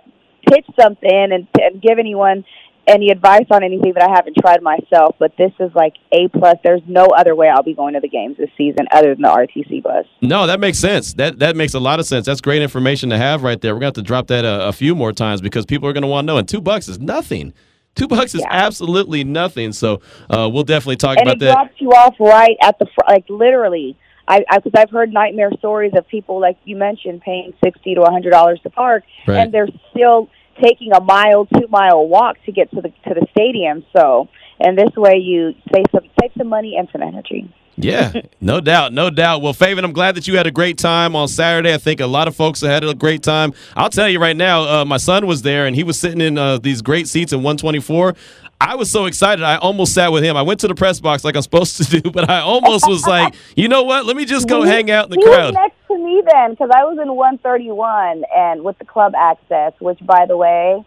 pitch 0.49 0.67
something 0.79 1.29
and, 1.33 1.47
and 1.61 1.83
give 1.83 1.99
anyone 1.99 2.45
any 2.87 3.11
advice 3.11 3.45
on 3.51 3.63
anything 3.63 3.93
that 3.95 4.09
I 4.09 4.15
haven't 4.15 4.37
tried 4.41 4.63
myself. 4.63 5.17
But 5.19 5.33
this 5.37 5.53
is 5.61 5.71
like 5.75 5.95
a 6.13 6.29
plus. 6.29 6.57
There's 6.65 6.83
no 6.87 7.07
other 7.07 7.35
way 7.35 7.49
I'll 7.49 7.63
be 7.63 7.75
going 7.75 7.95
to 7.95 8.01
the 8.01 8.09
games 8.09 8.37
this 8.39 8.51
season 8.57 8.87
other 8.93 9.15
than 9.15 9.23
the 9.23 9.29
RTC 9.29 9.83
bus. 9.83 10.07
No, 10.23 10.47
that 10.47 10.61
makes 10.61 10.79
sense. 10.79 11.15
That 11.15 11.39
that 11.39 11.57
makes 11.57 11.75
a 11.75 11.81
lot 11.81 12.01
of 12.01 12.07
sense. 12.07 12.27
That's 12.27 12.41
great 12.41 12.63
information 12.63 13.11
to 13.11 13.19
have 13.19 13.43
right 13.43 13.61
there. 13.61 13.75
We're 13.75 13.81
gonna 13.81 13.89
have 13.89 13.95
to 13.95 14.03
drop 14.03 14.27
that 14.29 14.45
a, 14.45 14.69
a 14.69 14.73
few 14.73 14.95
more 14.95 15.13
times 15.13 15.41
because 15.41 15.67
people 15.67 15.89
are 15.89 15.93
gonna 15.93 16.07
want 16.07 16.27
to 16.27 16.33
know. 16.33 16.39
And 16.39 16.49
two 16.49 16.61
bucks 16.61 16.89
is 16.89 16.99
nothing. 16.99 17.53
Two 17.95 18.07
bucks 18.09 18.35
is 18.35 18.45
absolutely 18.49 19.25
nothing. 19.25 19.73
So 19.73 20.01
uh, 20.31 20.49
we'll 20.53 20.63
definitely 20.65 20.97
talk 20.97 21.17
and 21.19 21.27
about 21.27 21.37
it 21.37 21.41
that. 21.41 21.53
drops 21.55 21.75
you 21.81 21.91
off 21.91 22.15
right 22.21 22.57
at 22.63 22.79
the 22.79 22.87
front, 22.95 23.09
like 23.11 23.25
literally. 23.29 23.97
I 24.31 24.45
because 24.57 24.73
I've 24.77 24.91
heard 24.91 25.11
nightmare 25.13 25.51
stories 25.59 25.93
of 25.97 26.07
people 26.07 26.39
like 26.39 26.59
you 26.65 26.77
mentioned 26.77 27.23
paying 27.23 27.55
sixty 27.65 27.95
to 27.95 28.03
a 28.03 28.11
hundred 28.11 28.31
dollars 28.33 28.61
to 28.63 28.71
park, 28.71 29.05
Right. 29.27 29.39
and 29.39 29.53
they're 29.55 29.69
still 29.91 30.29
taking 30.63 30.93
a 30.93 31.01
mile, 31.01 31.47
two 31.47 31.67
mile 31.71 32.07
walk 32.07 32.37
to 32.45 32.53
get 32.53 32.71
to 32.73 32.83
the 32.83 32.91
to 33.09 33.15
the 33.15 33.27
stadium. 33.31 33.85
So, 33.97 34.29
and 34.61 34.77
this 34.77 34.91
way 34.97 35.17
you 35.17 35.55
save 35.75 35.87
some 35.93 36.05
save 36.21 36.33
some 36.37 36.49
money 36.49 36.77
and 36.77 36.89
some 36.93 37.01
energy. 37.03 37.51
Yeah, 37.81 38.13
no 38.41 38.61
doubt, 38.61 38.93
no 38.93 39.09
doubt. 39.09 39.41
Well, 39.41 39.55
Faven, 39.55 39.85
I'm 39.85 39.93
glad 39.93 40.17
that 40.17 40.27
you 40.27 40.37
had 40.37 40.47
a 40.49 40.51
great 40.51 40.79
time 40.79 41.15
on 41.15 41.29
Saturday. 41.29 41.73
I 41.73 41.79
think 41.79 42.01
a 42.01 42.07
lot 42.07 42.27
of 42.27 42.35
folks 42.35 42.61
had 42.61 42.83
a 42.83 42.93
great 42.93 43.23
time. 43.23 43.53
I'll 43.77 43.89
tell 43.91 44.09
you 44.09 44.19
right 44.21 44.37
now, 44.37 44.63
uh, 44.81 44.85
my 44.85 44.97
son 44.97 45.27
was 45.29 45.43
there 45.43 45.67
and 45.67 45.77
he 45.77 45.85
was 45.85 45.99
sitting 45.99 46.21
in 46.21 46.39
uh, 46.39 46.59
these 46.59 46.83
great 46.83 47.07
seats 47.07 47.33
in 47.33 47.39
124. 47.39 48.17
I 48.61 48.75
was 48.75 48.91
so 48.91 49.05
excited, 49.07 49.45
I 49.45 49.57
almost 49.59 49.95
sat 49.95 50.11
with 50.11 50.25
him. 50.25 50.37
I 50.37 50.43
went 50.43 50.59
to 50.61 50.69
the 50.69 50.75
press 50.75 50.99
box 50.99 51.23
like 51.25 51.37
I'm 51.37 51.43
supposed 51.43 51.77
to 51.77 52.01
do, 52.01 52.11
but 52.11 52.29
I 52.29 52.41
almost 52.41 52.89
was 52.89 53.07
like, 53.07 53.37
you 53.55 53.69
know 53.69 53.85
what? 53.85 54.05
Let 54.07 54.17
me 54.17 54.25
just 54.25 54.49
go 54.49 54.65
He- 54.65 54.71
hang 54.71 54.91
out 54.91 55.05
in 55.05 55.11
the 55.11 55.17
he 55.17 55.23
crowd. 55.23 55.55
was 55.55 55.55
next 55.55 55.77
to 55.87 55.97
me 55.97 56.21
then 56.33 56.51
because 56.51 56.71
I 56.75 56.83
was 56.83 56.99
in 57.01 57.15
131 57.15 58.25
and 58.37 58.65
with 58.65 58.77
the 58.79 58.85
club 58.85 59.13
access, 59.17 59.73
which 59.79 60.01
by 60.05 60.27
the 60.27 60.37
way, 60.37 60.85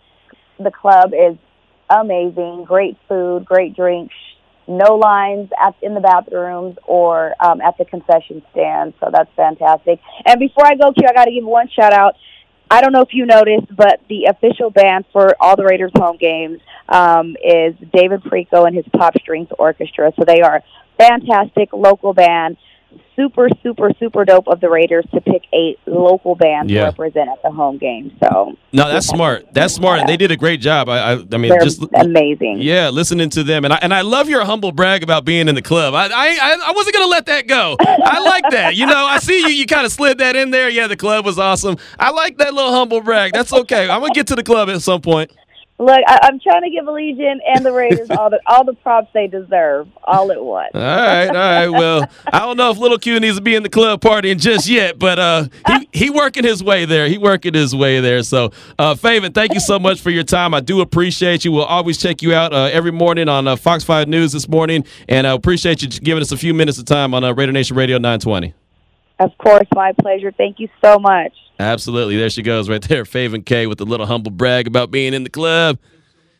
the 0.59 0.71
club 0.71 1.13
is 1.13 1.37
amazing. 1.89 2.65
Great 2.65 2.97
food, 3.07 3.45
great 3.45 3.75
drinks, 3.77 4.13
no 4.67 4.95
lines 4.95 5.49
at 5.61 5.75
in 5.81 5.93
the 5.93 5.99
bathrooms 5.99 6.77
or 6.85 7.35
um, 7.39 7.61
at 7.61 7.77
the 7.77 7.85
concession 7.85 8.41
stand. 8.51 8.93
So 8.99 9.09
that's 9.11 9.29
fantastic. 9.35 9.99
And 10.25 10.39
before 10.39 10.65
I 10.65 10.75
go, 10.75 10.91
Q, 10.93 11.07
I 11.07 11.13
got 11.13 11.25
to 11.25 11.31
give 11.31 11.43
one 11.43 11.69
shout 11.69 11.93
out. 11.93 12.15
I 12.69 12.79
don't 12.79 12.93
know 12.93 13.01
if 13.01 13.13
you 13.13 13.25
noticed, 13.25 13.75
but 13.75 13.99
the 14.07 14.25
official 14.25 14.69
band 14.69 15.03
for 15.11 15.35
all 15.41 15.57
the 15.57 15.65
Raiders 15.65 15.91
home 15.93 16.15
games 16.15 16.61
um, 16.87 17.35
is 17.43 17.75
David 17.93 18.23
Perrico 18.23 18.65
and 18.65 18.73
his 18.73 18.85
Pop 18.95 19.13
Strings 19.19 19.49
Orchestra. 19.59 20.13
So 20.17 20.23
they 20.25 20.41
are 20.41 20.63
fantastic 20.97 21.73
local 21.73 22.13
band. 22.13 22.55
Super, 23.15 23.49
super, 23.61 23.91
super 23.99 24.25
dope 24.25 24.47
of 24.47 24.61
the 24.61 24.69
Raiders 24.69 25.05
to 25.13 25.21
pick 25.21 25.43
a 25.53 25.75
local 25.85 26.33
band 26.35 26.69
Yeah. 26.71 26.79
to 26.81 26.85
represent 26.87 27.29
at 27.29 27.41
the 27.43 27.51
home 27.51 27.77
game. 27.77 28.17
So 28.23 28.55
No, 28.71 28.87
that's 28.89 29.05
smart. 29.05 29.53
That's 29.53 29.73
smart, 29.75 29.99
and 29.99 30.09
they 30.09 30.17
did 30.17 30.31
a 30.31 30.37
great 30.37 30.59
job. 30.61 30.89
I, 30.89 30.97
I, 30.97 31.11
I 31.13 31.37
mean, 31.37 31.49
they're 31.49 31.59
just 31.61 31.83
amazing. 31.93 32.59
Yeah, 32.61 32.89
listening 32.89 33.29
to 33.31 33.43
them, 33.43 33.63
and 33.65 33.73
I 33.73 33.79
and 33.81 33.93
I 33.93 34.01
love 34.01 34.29
your 34.29 34.43
humble 34.45 34.71
brag 34.71 35.03
about 35.03 35.25
being 35.25 35.47
in 35.49 35.55
the 35.55 35.61
club. 35.61 35.93
I 35.93 36.05
I, 36.05 36.07
I- 36.41 36.63
I 36.67 36.71
wasn't 36.73 36.95
gonna 36.95 37.07
let 37.07 37.25
that 37.27 37.47
go. 37.47 37.75
I 37.79 38.19
like 38.23 38.49
that. 38.51 38.75
You 38.75 38.85
know, 38.85 39.05
I 39.05 39.19
see 39.19 39.39
you. 39.41 39.49
You 39.49 39.65
kind 39.67 39.85
of 39.85 39.91
slid 39.91 40.17
that 40.19 40.35
in 40.35 40.51
there. 40.51 40.69
Yeah, 40.69 40.87
the 40.87 40.95
club 40.97 41.25
was 41.25 41.37
awesome. 41.37 41.77
I 41.99 42.11
like 42.11 42.37
that 42.37 42.53
little 42.53 42.71
humble 42.71 43.01
brag. 43.01 43.33
That's 43.33 43.51
okay. 43.53 43.89
I'm 43.89 43.99
gonna 44.01 44.13
get 44.13 44.27
to 44.27 44.35
the 44.35 44.43
club 44.43 44.69
at 44.69 44.81
some 44.81 45.01
point. 45.01 45.31
Look, 45.81 45.99
I, 46.05 46.19
I'm 46.21 46.39
trying 46.39 46.61
to 46.61 46.69
give 46.69 46.85
Allegiant 46.85 47.39
and 47.43 47.65
the 47.65 47.71
Raiders 47.71 48.11
all 48.11 48.29
the 48.29 48.39
all 48.45 48.63
the 48.63 48.75
props 48.75 49.09
they 49.15 49.25
deserve, 49.25 49.87
all 50.03 50.31
at 50.31 50.43
once. 50.43 50.75
All 50.75 50.79
right, 50.79 51.27
all 51.27 51.33
right. 51.33 51.69
Well, 51.69 52.07
I 52.31 52.37
don't 52.37 52.55
know 52.55 52.69
if 52.69 52.77
Little 52.77 52.99
Q 52.99 53.19
needs 53.19 53.37
to 53.37 53.41
be 53.41 53.55
in 53.55 53.63
the 53.63 53.69
club 53.69 53.99
partying 53.99 54.39
just 54.39 54.69
yet, 54.69 54.99
but 54.99 55.17
uh, 55.17 55.47
he 55.67 55.89
he 55.91 56.09
working 56.11 56.43
his 56.43 56.63
way 56.63 56.85
there. 56.85 57.07
He 57.07 57.17
working 57.17 57.55
his 57.55 57.75
way 57.75 57.99
there. 57.99 58.21
So, 58.21 58.51
uh, 58.77 58.93
Faven, 58.93 59.33
thank 59.33 59.55
you 59.55 59.59
so 59.59 59.79
much 59.79 59.99
for 60.01 60.11
your 60.11 60.23
time. 60.23 60.53
I 60.53 60.59
do 60.59 60.81
appreciate 60.81 61.45
you. 61.45 61.51
We'll 61.51 61.65
always 61.65 61.97
check 61.97 62.21
you 62.21 62.31
out 62.35 62.53
uh, 62.53 62.69
every 62.71 62.91
morning 62.91 63.27
on 63.27 63.47
uh, 63.47 63.55
Fox 63.55 63.83
Five 63.83 64.07
News 64.07 64.33
this 64.33 64.47
morning, 64.47 64.85
and 65.09 65.25
I 65.25 65.31
appreciate 65.31 65.81
you 65.81 65.87
giving 65.89 66.21
us 66.21 66.31
a 66.31 66.37
few 66.37 66.53
minutes 66.53 66.77
of 66.77 66.85
time 66.85 67.15
on 67.15 67.23
uh, 67.23 67.33
Raider 67.33 67.53
Nation 67.53 67.75
Radio 67.75 67.97
920. 67.97 68.53
Of 69.17 69.35
course, 69.39 69.67
my 69.73 69.93
pleasure. 69.99 70.31
Thank 70.31 70.59
you 70.59 70.69
so 70.79 70.99
much. 70.99 71.33
Absolutely. 71.61 72.17
There 72.17 72.29
she 72.29 72.41
goes 72.41 72.67
right 72.69 72.81
there. 72.81 73.03
Faven 73.03 73.45
K 73.45 73.67
with 73.67 73.79
a 73.81 73.85
little 73.85 74.05
humble 74.05 74.31
brag 74.31 74.67
about 74.67 74.89
being 74.89 75.13
in 75.13 75.23
the 75.23 75.29
club. 75.29 75.77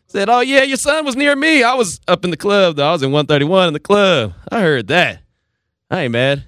Said, 0.08 0.28
oh, 0.28 0.40
yeah, 0.40 0.62
your 0.62 0.76
son 0.76 1.04
was 1.04 1.16
near 1.16 1.34
me. 1.34 1.62
I 1.62 1.74
was 1.74 2.00
up 2.08 2.24
in 2.24 2.30
the 2.30 2.36
club, 2.36 2.76
though. 2.76 2.88
I 2.88 2.92
was 2.92 3.02
in 3.02 3.12
131 3.12 3.68
in 3.68 3.72
the 3.72 3.80
club. 3.80 4.34
I 4.50 4.60
heard 4.60 4.88
that. 4.88 5.22
I 5.90 6.02
ain't 6.02 6.12
mad. 6.12 6.44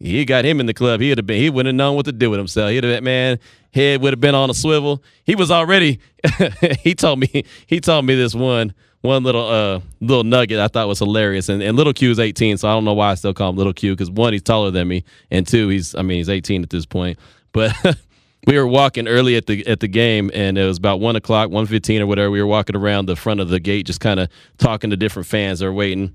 He 0.00 0.24
got 0.24 0.44
him 0.44 0.58
in 0.58 0.66
the 0.66 0.74
club. 0.74 1.00
He'd 1.00 1.18
have 1.18 1.26
been, 1.26 1.40
he 1.40 1.50
wouldn't 1.50 1.74
have 1.74 1.76
known 1.76 1.96
what 1.96 2.06
to 2.06 2.12
do 2.12 2.30
with 2.30 2.38
himself. 2.38 2.70
He'd 2.70 2.82
have 2.84 2.96
been, 2.96 3.04
man, 3.04 3.38
head 3.72 4.00
would 4.00 4.12
have 4.12 4.20
been 4.20 4.34
on 4.34 4.48
a 4.48 4.54
swivel. 4.54 5.02
He 5.24 5.34
was 5.34 5.50
already, 5.50 6.00
he 6.80 6.94
told 6.94 7.20
me, 7.20 7.44
he 7.66 7.80
told 7.80 8.04
me 8.04 8.14
this 8.14 8.34
one, 8.34 8.74
one 9.00 9.22
little 9.22 9.46
uh 9.46 9.80
little 10.00 10.24
nugget 10.24 10.58
I 10.58 10.68
thought 10.68 10.88
was 10.88 10.98
hilarious. 10.98 11.48
And, 11.48 11.62
and 11.62 11.76
little 11.76 11.92
Q 11.92 12.10
is 12.10 12.18
18, 12.18 12.58
so 12.58 12.68
I 12.68 12.72
don't 12.72 12.84
know 12.84 12.94
why 12.94 13.10
I 13.10 13.14
still 13.14 13.34
call 13.34 13.50
him 13.50 13.56
little 13.56 13.72
Q, 13.72 13.92
because 13.94 14.10
one, 14.10 14.32
he's 14.32 14.42
taller 14.42 14.70
than 14.70 14.88
me, 14.88 15.04
and 15.30 15.46
two, 15.46 15.68
he's 15.68 15.94
I 15.94 16.02
mean 16.02 16.18
he's 16.18 16.28
18 16.28 16.62
at 16.62 16.70
this 16.70 16.86
point. 16.86 17.18
But 17.52 17.74
we 18.46 18.56
were 18.56 18.66
walking 18.66 19.08
early 19.08 19.36
at 19.36 19.46
the 19.46 19.66
at 19.66 19.80
the 19.80 19.88
game, 19.88 20.30
and 20.34 20.56
it 20.56 20.64
was 20.64 20.78
about 20.78 21.00
one 21.00 21.16
o'clock, 21.16 21.50
one 21.50 21.66
fifteen 21.66 22.00
or 22.00 22.06
whatever. 22.06 22.30
We 22.30 22.40
were 22.40 22.46
walking 22.46 22.76
around 22.76 23.06
the 23.06 23.16
front 23.16 23.40
of 23.40 23.48
the 23.48 23.60
gate, 23.60 23.86
just 23.86 24.00
kind 24.00 24.20
of 24.20 24.28
talking 24.58 24.90
to 24.90 24.96
different 24.96 25.26
fans 25.26 25.58
that 25.58 25.66
are 25.66 25.72
waiting. 25.72 26.14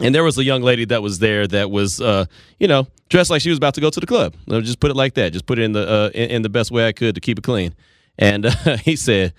And 0.00 0.14
there 0.14 0.22
was 0.22 0.38
a 0.38 0.44
young 0.44 0.62
lady 0.62 0.84
that 0.86 1.02
was 1.02 1.18
there 1.18 1.48
that 1.48 1.72
was, 1.72 2.00
uh, 2.00 2.26
you 2.60 2.68
know, 2.68 2.86
dressed 3.08 3.30
like 3.30 3.42
she 3.42 3.48
was 3.50 3.58
about 3.58 3.74
to 3.74 3.80
go 3.80 3.90
to 3.90 3.98
the 3.98 4.06
club. 4.06 4.34
I'll 4.48 4.60
just 4.60 4.78
put 4.78 4.92
it 4.92 4.94
like 4.94 5.14
that. 5.14 5.32
Just 5.32 5.46
put 5.46 5.58
it 5.58 5.62
in 5.62 5.72
the 5.72 5.88
uh, 5.88 6.10
in, 6.14 6.30
in, 6.30 6.42
the 6.42 6.48
best 6.48 6.70
way 6.70 6.86
I 6.86 6.92
could 6.92 7.16
to 7.16 7.20
keep 7.20 7.38
it 7.38 7.42
clean. 7.42 7.74
And 8.16 8.46
uh, 8.46 8.76
he 8.84 8.94
said, 8.94 9.34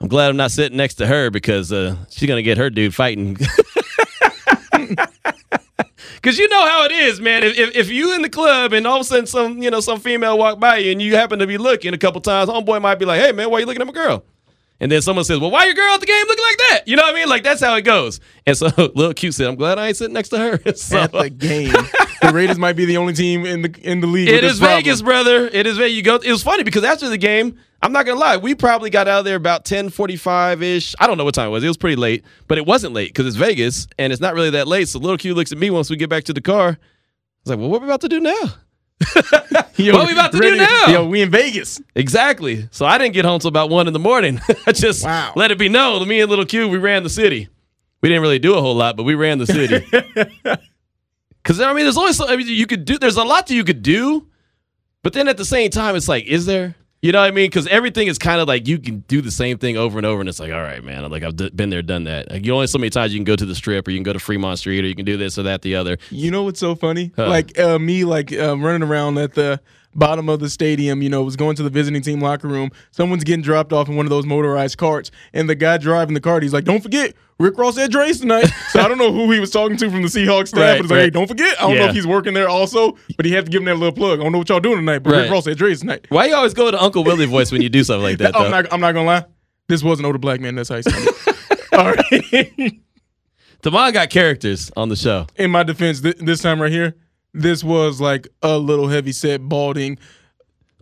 "I'm 0.00 0.08
glad 0.08 0.28
I'm 0.28 0.36
not 0.36 0.50
sitting 0.50 0.76
next 0.76 0.96
to 0.96 1.06
her 1.06 1.30
because 1.30 1.72
uh, 1.72 1.96
she's 2.10 2.28
gonna 2.28 2.42
get 2.42 2.58
her 2.58 2.68
dude 2.68 2.94
fighting." 2.94 3.38
Cause 6.22 6.36
you 6.38 6.48
know 6.48 6.66
how 6.66 6.84
it 6.84 6.92
is, 6.92 7.20
man. 7.20 7.44
If, 7.44 7.58
if, 7.58 7.76
if 7.76 7.90
you 7.90 8.14
in 8.14 8.22
the 8.22 8.28
club 8.28 8.72
and 8.72 8.86
all 8.86 8.96
of 8.96 9.02
a 9.02 9.04
sudden 9.04 9.26
some 9.26 9.62
you 9.62 9.70
know 9.70 9.80
some 9.80 10.00
female 10.00 10.36
walk 10.36 10.58
by 10.58 10.78
you 10.78 10.92
and 10.92 11.00
you 11.00 11.14
happen 11.14 11.38
to 11.38 11.46
be 11.46 11.58
looking 11.58 11.94
a 11.94 11.98
couple 11.98 12.20
times, 12.20 12.50
homeboy 12.50 12.82
might 12.82 12.96
be 12.96 13.04
like, 13.04 13.20
"Hey, 13.20 13.32
man, 13.32 13.50
why 13.50 13.60
you 13.60 13.66
looking 13.66 13.82
at 13.82 13.86
my 13.86 13.92
girl?" 13.92 14.24
And 14.80 14.92
then 14.92 15.02
someone 15.02 15.24
says, 15.24 15.38
"Well, 15.40 15.50
why 15.50 15.64
your 15.64 15.74
girl 15.74 15.92
at 15.92 16.00
the 16.00 16.06
game 16.06 16.24
looking 16.28 16.44
like 16.44 16.58
that?" 16.58 16.82
You 16.86 16.96
know 16.96 17.02
what 17.02 17.14
I 17.14 17.18
mean? 17.18 17.28
Like 17.28 17.42
that's 17.42 17.60
how 17.60 17.74
it 17.74 17.82
goes. 17.82 18.20
And 18.46 18.56
so 18.56 18.66
little 18.94 19.14
Q 19.14 19.32
said, 19.32 19.48
"I'm 19.48 19.56
glad 19.56 19.78
I 19.78 19.88
ain't 19.88 19.96
sitting 19.96 20.14
next 20.14 20.28
to 20.30 20.38
her." 20.38 20.60
So, 20.76 20.98
at 20.98 21.12
the 21.12 21.30
game, 21.30 21.72
the 22.22 22.30
Raiders 22.32 22.58
might 22.58 22.74
be 22.74 22.84
the 22.84 22.96
only 22.98 23.12
team 23.12 23.44
in 23.44 23.62
the 23.62 23.80
in 23.82 24.00
the 24.00 24.06
league. 24.06 24.28
It 24.28 24.44
is 24.44 24.60
Vegas, 24.60 25.02
brother. 25.02 25.48
It 25.48 25.66
is 25.66 25.76
Vegas. 25.76 25.96
You 25.96 26.02
go. 26.02 26.16
It 26.16 26.30
was 26.30 26.42
funny 26.42 26.62
because 26.62 26.84
after 26.84 27.08
the 27.08 27.18
game, 27.18 27.58
I'm 27.82 27.92
not 27.92 28.06
gonna 28.06 28.20
lie, 28.20 28.36
we 28.36 28.54
probably 28.54 28.90
got 28.90 29.08
out 29.08 29.20
of 29.20 29.24
there 29.24 29.36
about 29.36 29.64
10:45 29.64 30.62
ish. 30.62 30.94
I 31.00 31.06
don't 31.06 31.18
know 31.18 31.24
what 31.24 31.34
time 31.34 31.48
it 31.48 31.50
was. 31.50 31.64
It 31.64 31.68
was 31.68 31.76
pretty 31.76 31.96
late, 31.96 32.24
but 32.46 32.58
it 32.58 32.66
wasn't 32.66 32.94
late 32.94 33.08
because 33.08 33.26
it's 33.26 33.36
Vegas 33.36 33.88
and 33.98 34.12
it's 34.12 34.20
not 34.20 34.34
really 34.34 34.50
that 34.50 34.68
late. 34.68 34.88
So 34.88 34.98
little 35.00 35.18
Q 35.18 35.34
looks 35.34 35.50
at 35.50 35.58
me 35.58 35.70
once 35.70 35.90
we 35.90 35.96
get 35.96 36.10
back 36.10 36.24
to 36.24 36.32
the 36.32 36.40
car. 36.40 36.68
I 36.70 36.76
was 37.44 37.50
like, 37.50 37.58
"Well, 37.58 37.68
what 37.68 37.78
are 37.78 37.80
we 37.80 37.86
about 37.86 38.00
to 38.02 38.08
do 38.08 38.20
now?" 38.20 38.54
yo, 39.76 39.92
what 39.92 40.02
are 40.02 40.06
we 40.06 40.12
about 40.12 40.32
to 40.32 40.38
ready, 40.38 40.56
do 40.56 40.62
now? 40.62 40.86
Yo, 40.88 41.06
we 41.06 41.22
in 41.22 41.30
Vegas. 41.30 41.80
Exactly. 41.94 42.68
So 42.72 42.84
I 42.84 42.98
didn't 42.98 43.14
get 43.14 43.24
home 43.24 43.38
till 43.38 43.48
about 43.48 43.70
one 43.70 43.86
in 43.86 43.92
the 43.92 43.98
morning. 43.98 44.40
I 44.66 44.72
just 44.72 45.04
wow. 45.04 45.32
let 45.36 45.50
it 45.50 45.58
be 45.58 45.68
known. 45.68 46.06
Me 46.08 46.20
and 46.20 46.28
Little 46.28 46.44
Q, 46.44 46.68
we 46.68 46.78
ran 46.78 47.02
the 47.04 47.10
city. 47.10 47.48
We 48.00 48.08
didn't 48.08 48.22
really 48.22 48.38
do 48.38 48.54
a 48.54 48.60
whole 48.60 48.74
lot, 48.74 48.96
but 48.96 49.04
we 49.04 49.14
ran 49.14 49.38
the 49.38 49.46
city. 49.46 49.86
Because 51.42 51.62
I 51.62 51.72
mean, 51.72 51.84
there's 51.84 51.96
always 51.96 52.20
I 52.20 52.36
mean, 52.36 52.46
you 52.46 52.66
could 52.66 52.84
do. 52.84 52.98
There's 52.98 53.16
a 53.16 53.24
lot 53.24 53.46
that 53.46 53.54
you 53.54 53.64
could 53.64 53.82
do, 53.82 54.26
but 55.02 55.14
then 55.14 55.28
at 55.28 55.38
the 55.38 55.46
same 55.46 55.70
time, 55.70 55.96
it's 55.96 56.06
like, 56.06 56.26
is 56.26 56.44
there? 56.44 56.74
You 57.00 57.12
know 57.12 57.20
what 57.20 57.28
I 57.28 57.30
mean? 57.30 57.46
Because 57.46 57.68
everything 57.68 58.08
is 58.08 58.18
kind 58.18 58.40
of 58.40 58.48
like 58.48 58.66
you 58.66 58.78
can 58.78 59.00
do 59.06 59.20
the 59.20 59.30
same 59.30 59.58
thing 59.58 59.76
over 59.76 59.98
and 59.98 60.06
over, 60.06 60.18
and 60.20 60.28
it's 60.28 60.40
like, 60.40 60.52
all 60.52 60.62
right, 60.62 60.82
man. 60.82 61.08
Like 61.08 61.22
I've 61.22 61.36
d- 61.36 61.50
been 61.50 61.70
there, 61.70 61.80
done 61.80 62.04
that. 62.04 62.30
Like, 62.30 62.44
you 62.44 62.52
only 62.52 62.66
so 62.66 62.78
many 62.78 62.90
times 62.90 63.12
you 63.12 63.18
can 63.18 63.24
go 63.24 63.36
to 63.36 63.46
the 63.46 63.54
strip, 63.54 63.86
or 63.86 63.92
you 63.92 63.98
can 63.98 64.02
go 64.02 64.12
to 64.12 64.18
Fremont 64.18 64.58
Street, 64.58 64.84
or 64.84 64.88
you 64.88 64.96
can 64.96 65.04
do 65.04 65.16
this 65.16 65.38
or 65.38 65.44
that, 65.44 65.62
the 65.62 65.76
other. 65.76 65.98
You 66.10 66.32
know 66.32 66.42
what's 66.42 66.58
so 66.58 66.74
funny? 66.74 67.12
Huh. 67.14 67.28
Like 67.28 67.56
uh, 67.58 67.78
me, 67.78 68.04
like 68.04 68.36
um, 68.36 68.64
running 68.64 68.82
around 68.82 69.16
at 69.18 69.34
the 69.34 69.60
bottom 69.98 70.28
of 70.28 70.40
the 70.40 70.48
stadium, 70.48 71.02
you 71.02 71.08
know, 71.08 71.22
was 71.22 71.36
going 71.36 71.56
to 71.56 71.62
the 71.62 71.70
visiting 71.70 72.00
team 72.00 72.20
locker 72.20 72.48
room. 72.48 72.70
Someone's 72.90 73.24
getting 73.24 73.42
dropped 73.42 73.72
off 73.72 73.88
in 73.88 73.96
one 73.96 74.06
of 74.06 74.10
those 74.10 74.24
motorized 74.24 74.78
carts, 74.78 75.10
and 75.32 75.48
the 75.48 75.54
guy 75.54 75.76
driving 75.78 76.14
the 76.14 76.20
cart, 76.20 76.42
he's 76.42 76.52
like, 76.52 76.64
"Don't 76.64 76.80
forget, 76.82 77.14
Rick 77.38 77.58
Ross 77.58 77.76
had 77.76 77.90
Drai's 77.90 78.20
tonight." 78.20 78.46
so 78.70 78.80
I 78.80 78.88
don't 78.88 78.98
know 78.98 79.12
who 79.12 79.30
he 79.30 79.40
was 79.40 79.50
talking 79.50 79.76
to 79.76 79.90
from 79.90 80.02
the 80.02 80.08
Seahawks 80.08 80.48
staff, 80.48 80.60
right, 80.60 80.76
but 80.76 80.82
he's 80.82 80.90
like, 80.90 81.00
"Hey, 81.00 81.10
don't 81.10 81.26
forget." 81.26 81.58
I 81.58 81.62
don't 81.62 81.74
yeah. 81.74 81.78
know 81.80 81.88
if 81.88 81.94
he's 81.94 82.06
working 82.06 82.34
there 82.34 82.48
also, 82.48 82.96
but 83.16 83.26
he 83.26 83.32
had 83.32 83.46
to 83.46 83.50
give 83.50 83.60
him 83.60 83.66
that 83.66 83.76
little 83.76 83.92
plug. 83.92 84.20
I 84.20 84.22
don't 84.22 84.32
know 84.32 84.38
what 84.38 84.48
y'all 84.48 84.60
doing 84.60 84.76
tonight, 84.76 85.00
but 85.00 85.12
right. 85.12 85.22
Rick 85.22 85.32
Ross 85.32 85.46
had 85.46 85.58
Drai's 85.58 85.80
tonight. 85.80 86.06
Why 86.08 86.26
you 86.26 86.34
always 86.34 86.54
go 86.54 86.70
to 86.70 86.82
Uncle 86.82 87.04
Willie 87.04 87.26
voice 87.38 87.52
when 87.52 87.62
you 87.62 87.68
do 87.68 87.84
something 87.84 88.02
like 88.02 88.18
that? 88.18 88.36
I'm 88.36 88.50
not, 88.50 88.72
I'm 88.72 88.80
not 88.80 88.92
gonna 88.92 89.06
lie. 89.06 89.24
This 89.68 89.82
was 89.82 89.98
an 89.98 90.06
older 90.06 90.18
black 90.18 90.40
man. 90.40 90.54
That's 90.54 90.70
how 90.70 90.76
he 90.76 90.82
All 91.72 91.92
right. 91.92 92.80
Damon 93.62 93.92
got 93.92 94.08
characters 94.10 94.70
on 94.76 94.88
the 94.88 94.96
show. 94.96 95.26
In 95.36 95.50
my 95.50 95.62
defense, 95.62 96.00
th- 96.00 96.16
this 96.18 96.40
time 96.40 96.62
right 96.62 96.72
here, 96.72 96.96
this 97.34 97.62
was 97.62 98.00
like 98.00 98.28
a 98.42 98.58
little 98.58 98.88
heavy 98.88 99.12
set, 99.12 99.40
balding 99.40 99.98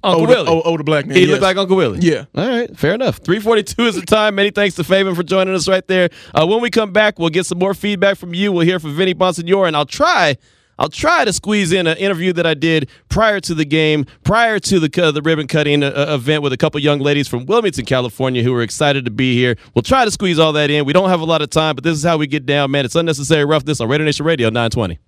Uncle 0.06 0.20
older, 0.20 0.32
Willie. 0.34 0.62
older 0.62 0.84
black 0.84 1.06
man. 1.06 1.16
He 1.16 1.22
yes. 1.22 1.30
looked 1.30 1.42
like 1.42 1.56
Uncle 1.56 1.76
Willie. 1.76 1.98
Yeah. 2.00 2.26
All 2.34 2.46
right. 2.46 2.76
Fair 2.76 2.94
enough. 2.94 3.16
342 3.18 3.82
is 3.82 3.94
the 3.96 4.02
time. 4.02 4.36
Many 4.36 4.50
thanks 4.50 4.76
to 4.76 4.82
Faven 4.82 5.16
for 5.16 5.22
joining 5.22 5.54
us 5.54 5.68
right 5.68 5.86
there. 5.88 6.10
Uh, 6.34 6.46
when 6.46 6.60
we 6.60 6.70
come 6.70 6.92
back, 6.92 7.18
we'll 7.18 7.30
get 7.30 7.46
some 7.46 7.58
more 7.58 7.74
feedback 7.74 8.16
from 8.16 8.34
you. 8.34 8.52
We'll 8.52 8.66
hear 8.66 8.78
from 8.78 8.94
Vinny 8.94 9.14
Bonsignore, 9.14 9.66
and 9.66 9.76
I'll 9.76 9.86
try. 9.86 10.36
I'll 10.78 10.90
try 10.90 11.24
to 11.24 11.32
squeeze 11.32 11.72
in 11.72 11.86
an 11.86 11.96
interview 11.96 12.34
that 12.34 12.46
I 12.46 12.52
did 12.52 12.90
prior 13.08 13.40
to 13.40 13.54
the 13.54 13.64
game, 13.64 14.04
prior 14.24 14.58
to 14.58 14.78
the 14.78 15.02
uh, 15.02 15.10
the 15.10 15.22
ribbon 15.22 15.48
cutting 15.48 15.82
uh, 15.82 16.06
event 16.10 16.42
with 16.42 16.52
a 16.52 16.58
couple 16.58 16.78
young 16.80 16.98
ladies 17.00 17.28
from 17.28 17.46
Wilmington, 17.46 17.86
California, 17.86 18.42
who 18.42 18.52
were 18.52 18.62
excited 18.62 19.06
to 19.06 19.10
be 19.10 19.34
here. 19.34 19.56
We'll 19.74 19.82
try 19.82 20.04
to 20.04 20.10
squeeze 20.10 20.38
all 20.38 20.52
that 20.52 20.70
in. 20.70 20.84
We 20.84 20.92
don't 20.92 21.08
have 21.08 21.20
a 21.20 21.24
lot 21.24 21.40
of 21.40 21.48
time, 21.48 21.76
but 21.76 21.84
this 21.84 21.96
is 21.96 22.04
how 22.04 22.18
we 22.18 22.26
get 22.26 22.44
down, 22.44 22.70
man. 22.70 22.84
It's 22.84 22.94
unnecessary 22.94 23.46
roughness 23.46 23.80
on 23.80 23.88
Raider 23.88 24.04
Nation 24.04 24.26
Radio 24.26 24.48
920. 24.48 24.98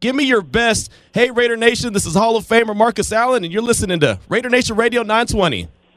Give 0.00 0.14
me 0.14 0.24
your 0.24 0.42
best. 0.42 0.90
Hey, 1.12 1.30
Raider 1.30 1.56
Nation, 1.56 1.92
this 1.92 2.04
is 2.06 2.14
Hall 2.14 2.36
of 2.36 2.44
Famer 2.44 2.76
Marcus 2.76 3.12
Allen, 3.12 3.44
and 3.44 3.52
you're 3.52 3.62
listening 3.62 4.00
to 4.00 4.18
Raider 4.28 4.50
Nation 4.50 4.76
Radio 4.76 5.02
920. 5.02 5.68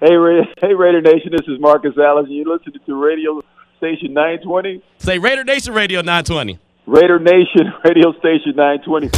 hey, 0.00 0.14
Ra- 0.16 0.44
hey, 0.60 0.74
Raider 0.74 1.00
Nation, 1.00 1.32
this 1.32 1.46
is 1.48 1.58
Marcus 1.60 1.94
Allen, 1.98 2.26
and 2.26 2.34
you're 2.34 2.46
listening 2.46 2.78
to 2.86 2.94
Radio 2.94 3.42
Station 3.78 4.12
920. 4.14 4.82
Say 4.98 5.18
Raider 5.18 5.42
Nation 5.44 5.74
Radio 5.74 6.00
920. 6.00 6.58
Raider 6.86 7.18
Nation 7.20 7.72
Radio 7.84 8.12
Station 8.18 8.54
920. 8.56 9.10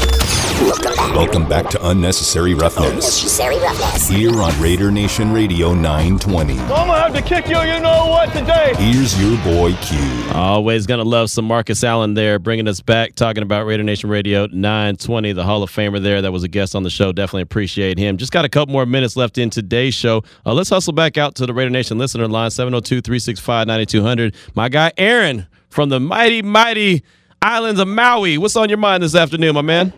Welcome 1.16 1.48
back 1.48 1.68
to 1.70 1.88
Unnecessary 1.88 2.54
Roughness. 2.54 2.88
Unnecessary 2.90 3.56
Roughness. 3.58 4.08
Here 4.08 4.40
on 4.40 4.60
Raider 4.60 4.90
Nation 4.90 5.32
Radio 5.32 5.74
920. 5.74 6.58
I'm 6.58 6.68
gonna 6.68 6.98
have 7.00 7.14
to 7.14 7.22
kick 7.22 7.48
you, 7.48 7.58
you 7.60 7.80
know 7.80 8.06
what, 8.06 8.32
today. 8.32 8.72
Here's 8.76 9.20
your 9.20 9.36
boy 9.42 9.72
Q. 9.82 9.98
Always 10.32 10.86
gonna 10.86 11.02
love 11.04 11.30
some 11.30 11.46
Marcus 11.46 11.82
Allen 11.82 12.14
there, 12.14 12.38
bringing 12.38 12.68
us 12.68 12.80
back, 12.80 13.14
talking 13.14 13.42
about 13.42 13.66
Raider 13.66 13.82
Nation 13.82 14.10
Radio 14.10 14.46
920, 14.46 15.32
the 15.32 15.42
Hall 15.42 15.62
of 15.62 15.70
Famer 15.70 16.00
there 16.02 16.22
that 16.22 16.32
was 16.32 16.44
a 16.44 16.48
guest 16.48 16.76
on 16.76 16.82
the 16.82 16.90
show. 16.90 17.12
Definitely 17.12 17.42
appreciate 17.42 17.98
him. 17.98 18.16
Just 18.18 18.30
got 18.30 18.44
a 18.44 18.48
couple 18.48 18.72
more 18.72 18.86
minutes 18.86 19.16
left 19.16 19.38
in 19.38 19.50
today's 19.50 19.94
show. 19.94 20.22
Uh, 20.46 20.52
let's 20.52 20.68
hustle 20.68 20.92
back 20.92 21.16
out 21.18 21.34
to 21.36 21.46
the 21.46 21.54
Raider 21.54 21.70
Nation 21.70 21.98
listener 21.98 22.28
line 22.28 22.50
702 22.50 23.00
365 23.00 23.66
9200. 23.66 24.34
My 24.54 24.68
guy 24.68 24.92
Aaron 24.98 25.46
from 25.68 25.88
the 25.88 25.98
mighty, 25.98 26.42
mighty 26.42 27.02
islands 27.44 27.78
of 27.80 27.88
Maui. 27.88 28.38
What's 28.38 28.56
on 28.56 28.68
your 28.68 28.78
mind 28.78 29.02
this 29.02 29.14
afternoon, 29.14 29.54
my 29.54 29.62
man? 29.62 29.92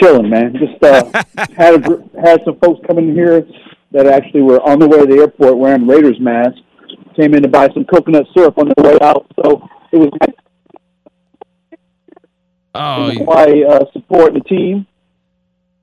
chilling, 0.00 0.30
man. 0.30 0.54
Just 0.54 0.82
uh, 0.82 1.04
had 1.56 1.74
a, 1.74 2.20
had 2.20 2.40
some 2.44 2.58
folks 2.58 2.80
coming 2.86 3.14
here 3.14 3.46
that 3.92 4.06
actually 4.06 4.42
were 4.42 4.60
on 4.62 4.78
the 4.78 4.88
way 4.88 4.98
to 4.98 5.06
the 5.06 5.20
airport 5.20 5.58
wearing 5.58 5.86
Raiders 5.86 6.18
masks. 6.20 6.58
Came 7.18 7.34
in 7.34 7.42
to 7.42 7.48
buy 7.48 7.68
some 7.74 7.84
coconut 7.84 8.24
syrup 8.34 8.56
on 8.56 8.72
their 8.74 8.90
way 8.90 8.98
out, 9.02 9.26
so 9.36 9.68
it 9.92 9.98
was 9.98 10.08
nice. 10.20 11.78
Oh, 12.74 13.12
why 13.24 13.62
uh, 13.68 13.84
support 13.92 14.32
the 14.32 14.40
team? 14.40 14.86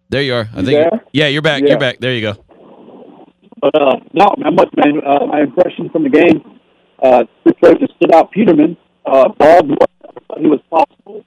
There 0.09 0.23
you 0.23 0.33
are. 0.33 0.49
I 0.55 0.59
you 0.61 0.65
think. 0.65 0.89
There? 0.89 1.03
Yeah, 1.13 1.27
you're 1.27 1.43
back. 1.43 1.61
Yeah. 1.61 1.69
You're 1.69 1.79
back. 1.79 1.99
There 1.99 2.15
you 2.15 2.21
go. 2.21 2.45
But 3.61 3.75
uh, 3.79 3.97
no, 4.13 4.33
not 4.37 4.53
much, 4.55 4.69
man. 4.75 5.01
Uh, 5.05 5.27
my 5.27 5.41
impression 5.41 5.89
from 5.91 6.03
the 6.03 6.09
game, 6.09 6.59
uh, 7.03 7.25
the 7.45 7.53
player 7.55 7.75
just 7.75 7.93
stood 7.97 8.11
out. 8.11 8.31
Peterman, 8.31 8.75
uh, 9.05 9.29
ball, 9.37 9.61
he 10.37 10.47
was 10.47 10.59
possible. 10.69 11.25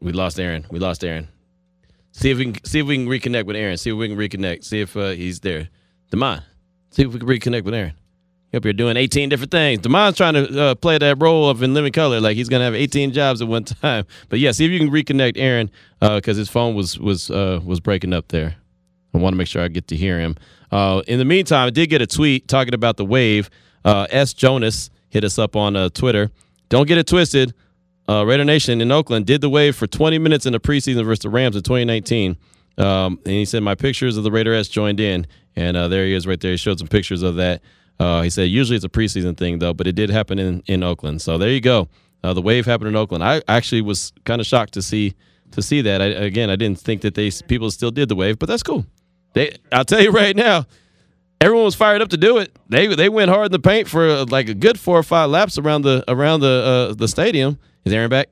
We 0.00 0.12
lost 0.12 0.38
Aaron. 0.38 0.66
We 0.70 0.78
lost 0.78 1.04
Aaron. 1.04 1.28
See 2.12 2.30
if 2.30 2.38
we 2.38 2.52
can 2.52 2.64
see 2.64 2.80
if 2.80 2.86
we 2.86 2.96
can 2.96 3.06
reconnect 3.06 3.46
with 3.46 3.56
Aaron. 3.56 3.76
See 3.76 3.90
if 3.90 3.96
we 3.96 4.08
can 4.08 4.16
reconnect. 4.16 4.64
See 4.64 4.80
if 4.80 4.96
uh, 4.96 5.10
he's 5.10 5.40
there. 5.40 5.68
Demond, 6.10 6.42
see 6.90 7.02
if 7.02 7.12
we 7.12 7.18
can 7.18 7.28
reconnect 7.28 7.64
with 7.64 7.74
Aaron. 7.74 7.94
Yep, 8.52 8.64
you're 8.64 8.72
doing 8.72 8.96
18 8.96 9.28
different 9.28 9.50
things. 9.50 9.80
Damon's 9.82 10.16
trying 10.16 10.32
to 10.32 10.62
uh, 10.62 10.74
play 10.74 10.96
that 10.96 11.20
role 11.20 11.50
of 11.50 11.62
in 11.62 11.74
living 11.74 11.92
color, 11.92 12.18
like 12.18 12.34
he's 12.34 12.48
gonna 12.48 12.64
have 12.64 12.74
18 12.74 13.12
jobs 13.12 13.42
at 13.42 13.48
one 13.48 13.64
time. 13.64 14.06
But 14.28 14.38
yeah, 14.38 14.52
see 14.52 14.64
if 14.64 14.70
you 14.70 14.78
can 14.78 14.90
reconnect 14.90 15.34
Aaron 15.36 15.70
because 16.00 16.36
uh, 16.36 16.40
his 16.40 16.48
phone 16.48 16.74
was 16.74 16.98
was 16.98 17.30
uh, 17.30 17.60
was 17.64 17.80
breaking 17.80 18.12
up 18.12 18.28
there. 18.28 18.56
I 19.14 19.18
want 19.18 19.32
to 19.34 19.36
make 19.36 19.48
sure 19.48 19.62
I 19.62 19.68
get 19.68 19.88
to 19.88 19.96
hear 19.96 20.18
him. 20.18 20.36
Uh, 20.70 21.02
in 21.06 21.18
the 21.18 21.24
meantime, 21.24 21.66
I 21.66 21.70
did 21.70 21.88
get 21.88 22.02
a 22.02 22.06
tweet 22.06 22.48
talking 22.48 22.74
about 22.74 22.96
the 22.96 23.04
wave. 23.04 23.50
Uh, 23.84 24.06
S. 24.10 24.32
Jonas 24.32 24.90
hit 25.08 25.24
us 25.24 25.38
up 25.38 25.56
on 25.56 25.76
uh, 25.76 25.88
Twitter. 25.90 26.30
Don't 26.68 26.86
get 26.86 26.98
it 26.98 27.06
twisted. 27.06 27.54
Raider 28.08 28.44
Nation 28.44 28.80
in 28.80 28.90
Oakland 28.90 29.26
did 29.26 29.42
the 29.42 29.50
wave 29.50 29.76
for 29.76 29.86
20 29.86 30.18
minutes 30.18 30.46
in 30.46 30.52
the 30.54 30.60
preseason 30.60 31.04
versus 31.04 31.20
the 31.20 31.28
Rams 31.28 31.56
in 31.56 31.62
2019. 31.62 32.38
Um, 32.78 33.18
and 33.24 33.34
he 33.34 33.44
said 33.44 33.62
my 33.62 33.74
pictures 33.74 34.16
of 34.16 34.24
the 34.24 34.30
Raider 34.30 34.54
S 34.54 34.68
joined 34.68 34.98
in, 34.98 35.26
and 35.56 35.76
there 35.76 36.06
he 36.06 36.14
is 36.14 36.26
right 36.26 36.40
there. 36.40 36.52
He 36.52 36.56
showed 36.56 36.78
some 36.78 36.88
pictures 36.88 37.22
of 37.22 37.36
that. 37.36 37.60
Uh, 37.98 38.22
he 38.22 38.30
said 38.30 38.44
usually 38.44 38.76
it's 38.76 38.84
a 38.84 38.88
preseason 38.88 39.36
thing 39.36 39.58
though, 39.58 39.74
but 39.74 39.86
it 39.86 39.92
did 39.92 40.10
happen 40.10 40.38
in 40.38 40.62
in 40.66 40.82
Oakland. 40.82 41.20
So 41.20 41.36
there 41.36 41.50
you 41.50 41.60
go. 41.60 41.88
Uh, 42.22 42.32
the 42.32 42.42
wave 42.42 42.66
happened 42.66 42.88
in 42.88 42.96
Oakland. 42.96 43.22
I 43.24 43.42
actually 43.48 43.82
was 43.82 44.12
kind 44.24 44.40
of 44.40 44.46
shocked 44.46 44.74
to 44.74 44.82
see 44.82 45.14
to 45.52 45.62
see 45.62 45.80
that. 45.82 46.00
I, 46.00 46.06
again, 46.06 46.50
I 46.50 46.56
didn't 46.56 46.78
think 46.78 47.02
that 47.02 47.14
they 47.14 47.30
people 47.46 47.70
still 47.70 47.90
did 47.90 48.08
the 48.08 48.14
wave, 48.14 48.38
but 48.38 48.46
that's 48.46 48.62
cool. 48.62 48.86
They, 49.34 49.56
I'll 49.72 49.84
tell 49.84 50.00
you 50.00 50.10
right 50.10 50.34
now, 50.34 50.66
everyone 51.40 51.64
was 51.64 51.74
fired 51.74 52.02
up 52.02 52.08
to 52.10 52.16
do 52.16 52.38
it. 52.38 52.56
They 52.68 52.94
they 52.94 53.08
went 53.08 53.30
hard 53.30 53.46
in 53.46 53.52
the 53.52 53.58
paint 53.58 53.88
for 53.88 54.08
uh, 54.08 54.26
like 54.28 54.48
a 54.48 54.54
good 54.54 54.78
four 54.78 54.98
or 54.98 55.02
five 55.02 55.30
laps 55.30 55.58
around 55.58 55.82
the 55.82 56.04
around 56.08 56.40
the 56.40 56.88
uh, 56.90 56.94
the 56.94 57.08
stadium. 57.08 57.58
Is 57.84 57.92
Aaron 57.92 58.10
back? 58.10 58.28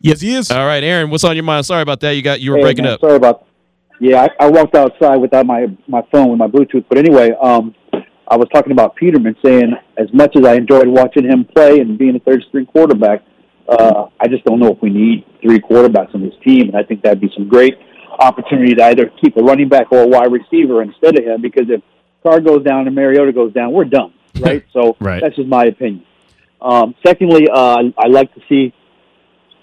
Yes, 0.00 0.20
he 0.20 0.34
is. 0.34 0.50
All 0.50 0.66
right, 0.66 0.82
Aaron, 0.82 1.10
what's 1.10 1.24
on 1.24 1.34
your 1.34 1.44
mind? 1.44 1.66
Sorry 1.66 1.82
about 1.82 2.00
that. 2.00 2.12
You 2.12 2.22
got 2.22 2.40
you 2.40 2.52
were 2.52 2.58
hey, 2.58 2.62
breaking 2.62 2.84
man, 2.84 2.94
up. 2.94 3.00
Sorry 3.00 3.16
about. 3.16 3.46
Yeah, 4.00 4.28
I, 4.40 4.46
I 4.46 4.50
walked 4.50 4.76
outside 4.76 5.16
without 5.16 5.44
my 5.46 5.66
my 5.88 6.02
phone 6.12 6.30
with 6.30 6.38
my 6.38 6.46
Bluetooth. 6.46 6.84
But 6.88 6.98
anyway, 6.98 7.30
um, 7.42 7.74
I 8.28 8.36
was 8.36 8.46
talking 8.52 8.72
about 8.72 8.94
Peterman 8.94 9.36
saying 9.44 9.72
as 9.98 10.06
much 10.12 10.36
as 10.36 10.44
I 10.44 10.54
enjoyed 10.54 10.86
watching 10.86 11.24
him 11.24 11.44
play 11.44 11.80
and 11.80 11.98
being 11.98 12.14
a 12.14 12.20
third 12.20 12.44
string 12.48 12.66
quarterback, 12.66 13.24
uh, 13.68 14.06
I 14.20 14.28
just 14.28 14.44
don't 14.44 14.60
know 14.60 14.72
if 14.72 14.78
we 14.80 14.90
need 14.90 15.24
three 15.42 15.58
quarterbacks 15.58 16.14
on 16.14 16.22
this 16.22 16.34
team. 16.44 16.68
And 16.68 16.76
I 16.76 16.84
think 16.84 17.02
that'd 17.02 17.20
be 17.20 17.30
some 17.36 17.48
great 17.48 17.74
opportunity 18.20 18.74
to 18.74 18.84
either 18.84 19.10
keep 19.20 19.36
a 19.36 19.42
running 19.42 19.68
back 19.68 19.90
or 19.90 20.02
a 20.02 20.06
wide 20.06 20.30
receiver 20.30 20.82
instead 20.82 21.18
of 21.18 21.24
him. 21.24 21.42
Because 21.42 21.66
if 21.68 21.82
Carr 22.28 22.40
goes 22.40 22.62
down 22.64 22.86
and 22.86 22.94
Mariota 22.94 23.32
goes 23.32 23.52
down, 23.52 23.72
we're 23.72 23.84
done, 23.84 24.12
right? 24.40 24.64
So 24.72 24.96
right. 25.00 25.22
that's 25.22 25.36
just 25.36 25.48
my 25.48 25.64
opinion. 25.64 26.04
Um, 26.60 26.94
secondly, 27.06 27.48
uh, 27.48 27.82
I 27.96 28.08
like 28.08 28.34
to 28.34 28.40
see 28.48 28.74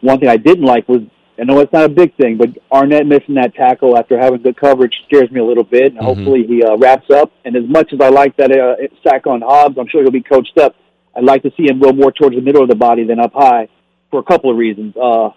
one 0.02 0.20
thing 0.20 0.30
I 0.30 0.38
didn't 0.38 0.66
like 0.66 0.88
was 0.88 1.02
I 1.38 1.44
know 1.44 1.60
it's 1.60 1.74
not 1.74 1.84
a 1.84 1.90
big 1.90 2.16
thing, 2.16 2.38
but 2.38 2.50
Arnette 2.72 3.06
missing 3.08 3.36
that 3.36 3.54
tackle 3.56 3.98
after 3.98 4.18
having 4.18 4.42
good 4.42 4.56
coverage 4.56 4.94
scares 5.06 5.30
me 5.32 5.42
a 5.42 5.44
little 5.44 5.66
bit. 5.66 5.88
And 5.88 5.96
Mm-hmm. 5.98 6.06
hopefully 6.06 6.46
he 6.48 6.64
uh, 6.64 6.78
wraps 6.78 7.10
up. 7.12 7.32
And 7.44 7.58
as 7.58 7.66
much 7.68 7.92
as 7.92 8.00
I 8.00 8.08
like 8.08 8.38
that 8.38 8.52
uh, 8.52 8.76
sack 9.04 9.28
on 9.28 9.42
Hobbs, 9.42 9.78
I'm 9.78 9.88
sure 9.90 10.02
he'll 10.02 10.12
be 10.12 10.24
coached 10.24 10.58
up. 10.58 10.76
I'd 11.16 11.26
like 11.26 11.44
to 11.44 11.52
see 11.58 11.68
him 11.68 11.80
go 11.80 11.92
more 11.92 12.12
towards 12.14 12.36
the 12.38 12.42
middle 12.42 12.64
of 12.64 12.70
the 12.70 12.76
body 12.76 13.04
than 13.06 13.20
up 13.20 13.34
high 13.34 13.68
for 14.12 14.20
a 14.22 14.24
couple 14.24 14.50
of 14.50 14.56
reasons. 14.58 14.96
Uh, 14.96 15.26
uh, 15.28 15.32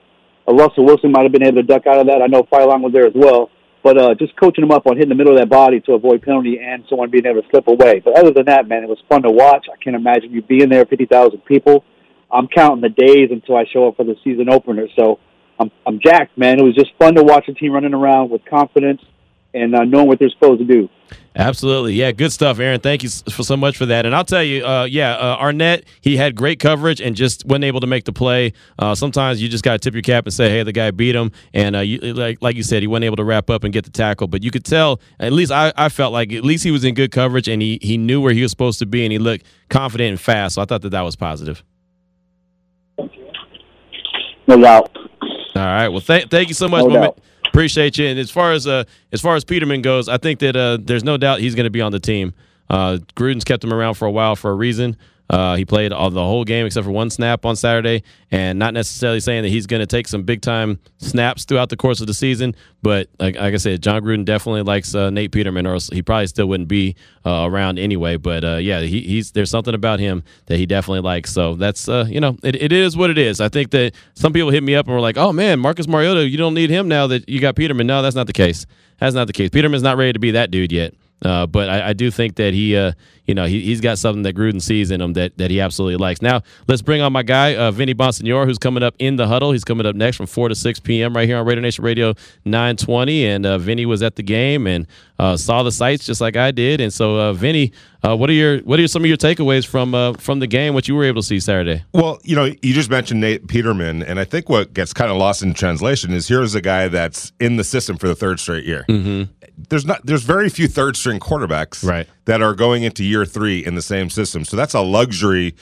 Russell 0.49 0.85
Wilson 0.85 1.11
might 1.11 1.25
have 1.25 1.33
been 1.33 1.43
able 1.43 1.57
to 1.57 1.63
duck 1.67 1.87
out 1.89 1.99
of 1.99 2.07
that. 2.07 2.23
I 2.23 2.27
know 2.29 2.45
Phylon 2.45 2.81
was 2.81 2.93
there 2.93 3.07
as 3.07 3.13
well. 3.15 3.51
But 3.83 3.97
uh, 3.97 4.15
just 4.15 4.35
coaching 4.37 4.65
him 4.65 4.73
up 4.73 4.87
on 4.87 4.97
hitting 4.97 5.09
the 5.09 5.15
middle 5.15 5.33
of 5.33 5.39
that 5.39 5.49
body 5.49 5.81
to 5.81 5.93
avoid 5.93 6.23
penalty 6.23 6.59
and 6.61 6.85
someone 6.89 7.11
being 7.11 7.27
able 7.27 7.43
to 7.43 7.49
slip 7.51 7.69
away. 7.69 8.01
But 8.05 8.19
other 8.19 8.33
than 8.33 8.47
that, 8.47 8.69
man, 8.69 8.83
it 8.83 8.89
was 8.89 8.99
fun 9.09 9.23
to 9.23 9.31
watch. 9.31 9.67
I 9.73 9.83
can't 9.83 9.97
imagine 9.97 10.33
you 10.33 10.43
being 10.43 10.69
there, 10.69 10.85
50,000 10.85 11.39
people. 11.45 11.85
I'm 12.31 12.49
counting 12.49 12.83
the 12.83 12.89
days 12.89 13.31
until 13.31 13.57
I 13.57 13.65
show 13.73 13.89
up 13.89 13.97
for 13.97 14.05
the 14.05 14.17
season 14.25 14.49
opener. 14.51 14.89
So 14.97 15.19
I'm 15.59 15.71
I'm 15.87 15.99
jacked, 16.01 16.37
man. 16.37 16.59
It 16.59 16.63
was 16.63 16.75
just 16.75 16.91
fun 16.99 17.15
to 17.15 17.23
watch 17.23 17.47
the 17.47 17.55
team 17.55 17.73
running 17.73 17.95
around 17.95 18.31
with 18.31 18.45
confidence 18.45 19.01
and 19.61 19.75
uh, 19.75 19.85
knowing 19.85 20.07
what 20.07 20.19
they're 20.19 20.31
supposed 20.31 20.61
to 20.61 20.65
do. 20.65 20.89
Absolutely, 21.37 21.95
yeah, 21.95 22.11
good 22.11 22.33
stuff, 22.33 22.59
Aaron. 22.59 22.81
Thank 22.81 23.05
you 23.05 23.09
for 23.09 23.45
so 23.45 23.57
much 23.57 23.77
for 23.77 23.87
that. 23.87 24.05
And 24.05 24.15
I'll 24.15 24.25
tell 24.25 24.43
you, 24.43 24.67
uh, 24.67 24.85
yeah, 24.85 25.13
uh, 25.15 25.41
Arnette, 25.41 25.85
he 26.01 26.17
had 26.17 26.35
great 26.35 26.59
coverage 26.59 27.01
and 27.01 27.15
just 27.15 27.45
wasn't 27.45 27.65
able 27.65 27.79
to 27.81 27.87
make 27.87 28.05
the 28.05 28.13
play. 28.13 28.53
Uh, 28.79 28.95
sometimes 28.97 29.41
you 29.41 29.49
just 29.49 29.63
got 29.63 29.73
to 29.73 29.79
tip 29.79 29.95
your 29.95 30.03
cap 30.03 30.25
and 30.25 30.33
say, 30.35 30.51
"Hey, 30.51 30.65
the 30.65 30.73
guy 30.73 30.91
beat 30.91 31.15
him," 31.15 31.31
and 31.55 31.77
uh, 31.77 31.81
you, 31.81 31.99
like 32.15 32.43
like 32.43 32.57
you 32.57 32.65
said, 32.65 32.83
he 32.83 32.89
wasn't 32.89 33.05
able 33.05 33.17
to 33.17 33.25
wrap 33.25 33.51
up 33.51 33.63
and 33.63 33.73
get 33.73 33.85
the 33.85 33.91
tackle. 33.91 34.27
But 34.27 34.43
you 34.43 34.51
could 34.51 34.65
tell, 34.65 35.01
at 35.21 35.33
least 35.33 35.53
I, 35.53 35.73
I 35.77 35.89
felt 35.91 36.13
like 36.13 36.33
at 36.33 36.45
least 36.45 36.65
he 36.65 36.73
was 36.73 36.85
in 36.85 36.95
good 36.95 37.13
coverage 37.13 37.47
and 37.47 37.63
he 37.63 37.79
he 37.83 37.97
knew 37.97 38.21
where 38.21 38.33
he 38.33 38.43
was 38.43 38.51
supposed 38.51 38.81
to 38.81 38.87
be 38.87 39.05
and 39.05 39.13
he 39.13 39.19
looked 39.19 39.45
confident 39.69 40.11
and 40.11 40.21
fast. 40.21 40.57
So 40.57 40.63
I 40.63 40.65
thought 40.65 40.83
that 40.83 40.91
that 40.91 41.03
was 41.03 41.15
positive. 41.15 41.63
No 44.49 44.57
doubt. 44.61 44.91
All 45.55 45.63
right. 45.63 45.89
Well, 45.89 46.01
th- 46.01 46.29
thank 46.31 46.49
you 46.49 46.55
so 46.55 46.69
much. 46.69 46.83
No 46.83 46.89
my 46.89 46.95
man. 46.95 47.03
doubt. 47.03 47.19
Appreciate 47.59 47.99
you. 47.99 48.07
And 48.07 48.21
as 48.21 48.31
far 48.31 48.53
as 48.53 48.69
uh, 48.69 48.85
as 49.11 49.21
far 49.21 49.35
as 49.35 49.45
Peterman 49.45 49.83
goes, 49.83 50.09
I 50.09 50.17
think 50.17 50.39
that 50.39 50.55
uh, 50.55 50.79
there's 50.81 51.03
no 51.03 51.17
doubt 51.17 51.41
he's 51.41 51.57
going 51.57 51.65
to 51.65 51.71
be 51.71 51.81
on 51.81 51.91
the 51.91 51.99
team. 51.99 52.33
Uh, 52.71 52.99
Gruden's 53.17 53.45
kept 53.45 53.65
him 53.65 53.73
around 53.73 53.95
for 53.95 54.07
a 54.07 54.11
while 54.11 54.37
for 54.37 54.51
a 54.51 54.55
reason. 54.55 54.97
Uh, 55.31 55.57
he 55.57 55.65
played 55.65 55.93
all 55.93 56.11
the 56.11 56.25
whole 56.25 56.45
game 56.45 56.65
except 56.65 56.87
for 56.87 56.91
one 56.91 57.11
snap 57.11 57.45
on 57.45 57.55
Saturday, 57.55 58.03
and 58.31 58.59
not 58.59 58.73
necessarily 58.73 59.21
saying 59.21 59.43
that 59.43 59.51
he's 59.51 59.67
going 59.67 59.81
to 59.81 59.87
take 59.87 60.09
some 60.09 60.23
big 60.23 60.41
time 60.41 60.79
snaps 60.97 61.45
throughout 61.45 61.69
the 61.69 61.77
course 61.77 62.01
of 62.01 62.07
the 62.07 62.15
season. 62.15 62.55
But 62.81 63.09
like, 63.19 63.37
like 63.37 63.53
I 63.53 63.59
said, 63.59 63.83
John 63.83 64.03
Gruden 64.03 64.25
definitely 64.25 64.63
likes 64.63 64.95
uh, 64.95 65.11
Nate 65.11 65.31
Peterman, 65.31 65.67
or 65.67 65.77
he 65.93 66.01
probably 66.01 66.29
still 66.29 66.47
wouldn't 66.47 66.69
be 66.69 66.97
uh, 67.27 67.47
around 67.47 67.79
anyway. 67.79 68.17
But 68.17 68.43
uh, 68.43 68.57
yeah, 68.57 68.81
he, 68.81 69.03
he's 69.03 69.33
there's 69.33 69.51
something 69.51 69.75
about 69.75 70.01
him 70.01 70.23
that 70.47 70.57
he 70.57 70.65
definitely 70.65 71.01
likes. 71.01 71.31
So 71.31 71.55
that's 71.57 71.91
uh, 71.91 72.07
you 72.09 72.21
know 72.21 72.39
it, 72.43 72.57
it 72.57 72.73
is 72.73 72.97
what 72.97 73.11
it 73.11 73.19
is. 73.19 73.39
I 73.39 73.51
think 73.51 73.71
that 73.73 73.95
some 74.15 74.33
people 74.33 74.49
hit 74.51 74.63
me 74.63 74.75
up 74.75 74.87
and 74.87 74.95
were 74.95 75.01
like, 75.01 75.19
"Oh 75.19 75.35
man, 75.35 75.61
Marcus 75.61 75.87
Mariota, 75.87 76.27
you 76.27 76.39
don't 76.39 76.55
need 76.55 76.71
him 76.71 76.89
now 76.89 77.07
that 77.09 77.29
you 77.29 77.39
got 77.39 77.55
Peterman." 77.55 77.87
No, 77.87 78.01
that's 78.01 78.17
not 78.17 78.29
the 78.29 78.33
case. 78.33 78.65
That's 78.99 79.15
not 79.15 79.27
the 79.27 79.35
case. 79.35 79.51
Peterman's 79.51 79.83
not 79.83 79.99
ready 79.99 80.15
to 80.15 80.19
be 80.19 80.31
that 80.31 80.51
dude 80.51 80.73
yet. 80.73 80.95
Uh, 81.23 81.47
but 81.47 81.69
I, 81.69 81.89
I 81.89 81.93
do 81.95 82.11
think 82.11 82.37
that 82.37 82.55
he, 82.55 82.77
uh, 82.77 82.93
you 83.27 83.35
know, 83.35 83.45
he, 83.45 83.61
he's 83.61 83.81
got 83.81 83.99
something 83.99 84.23
that 84.23 84.37
Gruden 84.37 84.63
sees 84.63 84.91
in 84.91 85.01
him 85.01 85.15
that, 85.15 85.37
that 85.39 85.51
he 85.51 85.61
absolutely 85.61 85.97
likes. 85.97 86.23
Now, 86.23 86.43
let's 86.69 86.83
bring 86.83 87.01
on 87.01 87.13
my 87.13 87.23
guy, 87.23 87.57
uh, 87.57 87.71
Vinny 87.73 87.95
Bonsignore, 87.95 88.45
who's 88.47 88.59
coming 88.59 88.83
up 88.83 88.95
in 88.99 89.17
the 89.17 89.27
huddle. 89.27 89.53
He's 89.53 89.65
coming 89.65 89.85
up 89.85 89.97
next 89.97 90.17
from 90.17 90.27
4 90.27 90.51
to 90.51 90.55
6 90.55 90.81
p.m. 90.81 91.15
right 91.15 91.29
here 91.29 91.39
on 91.39 91.45
Raider 91.47 91.61
Nation 91.61 91.85
Radio 91.85 92.15
920. 92.45 93.27
And 93.27 93.47
uh, 93.47 93.59
Vinny 93.59 93.85
was 93.85 94.03
at 94.03 94.17
the 94.17 94.23
game 94.23 94.67
and 94.67 94.87
uh, 95.19 95.37
saw 95.37 95.63
the 95.63 95.73
sights 95.73 96.07
just 96.07 96.21
like 96.21 96.37
I 96.37 96.51
did. 96.51 96.81
And 96.81 96.93
so, 96.93 97.19
uh, 97.19 97.33
Vinny, 97.33 97.73
uh, 98.05 98.17
what 98.17 98.31
are 98.31 98.35
your 98.35 98.59
what 98.61 98.79
are 98.79 98.87
some 98.89 99.03
of 99.03 99.09
your 99.09 99.17
takeaways 99.17 99.67
from 99.67 99.95
uh, 99.95 100.13
from 100.15 100.39
the 100.39 100.47
game? 100.47 100.75
What 100.75 100.87
you 100.89 100.95
were 100.95 101.05
able 101.05 101.23
to 101.23 101.27
see 101.27 101.41
Saturday? 101.41 101.85
Well, 101.93 102.19
you 102.23 102.37
know, 102.37 102.45
you 102.63 102.73
just 102.75 102.91
mentioned 102.91 103.21
Nate 103.21 103.49
Peterman, 103.49 104.03
and 104.03 104.21
I 104.21 104.25
think 104.25 104.49
what 104.49 104.73
gets 104.75 104.93
kind 104.93 105.11
of 105.11 105.17
lost 105.17 105.43
in 105.43 105.55
translation 105.55 106.13
is 106.13 106.29
here's 106.29 106.55
a 106.55 106.61
guy 106.61 106.89
that's 106.89 107.33
in 107.41 107.57
the 107.57 107.65
system 107.65 107.97
for 107.97 108.07
the 108.07 108.15
third 108.15 108.39
straight 108.41 108.65
year. 108.65 108.85
Mm-hmm. 108.89 109.33
There's 109.69 109.85
not 109.85 110.07
there's 110.07 110.23
very 110.23 110.49
few 110.49 110.69
third 110.69 110.97
string 110.97 111.19
quarterbacks 111.19 111.85
Right. 111.85 112.07
that 112.27 112.41
are 112.43 112.55
going 112.55 112.85
into 112.85 113.03
year 113.05 113.25
three 113.25 113.65
in 113.67 113.75
the 113.75 113.83
same 113.83 114.09
system. 114.11 114.45
So 114.45 114.57
that's 114.57 114.75
a 114.75 114.81
luxury. 114.81 115.57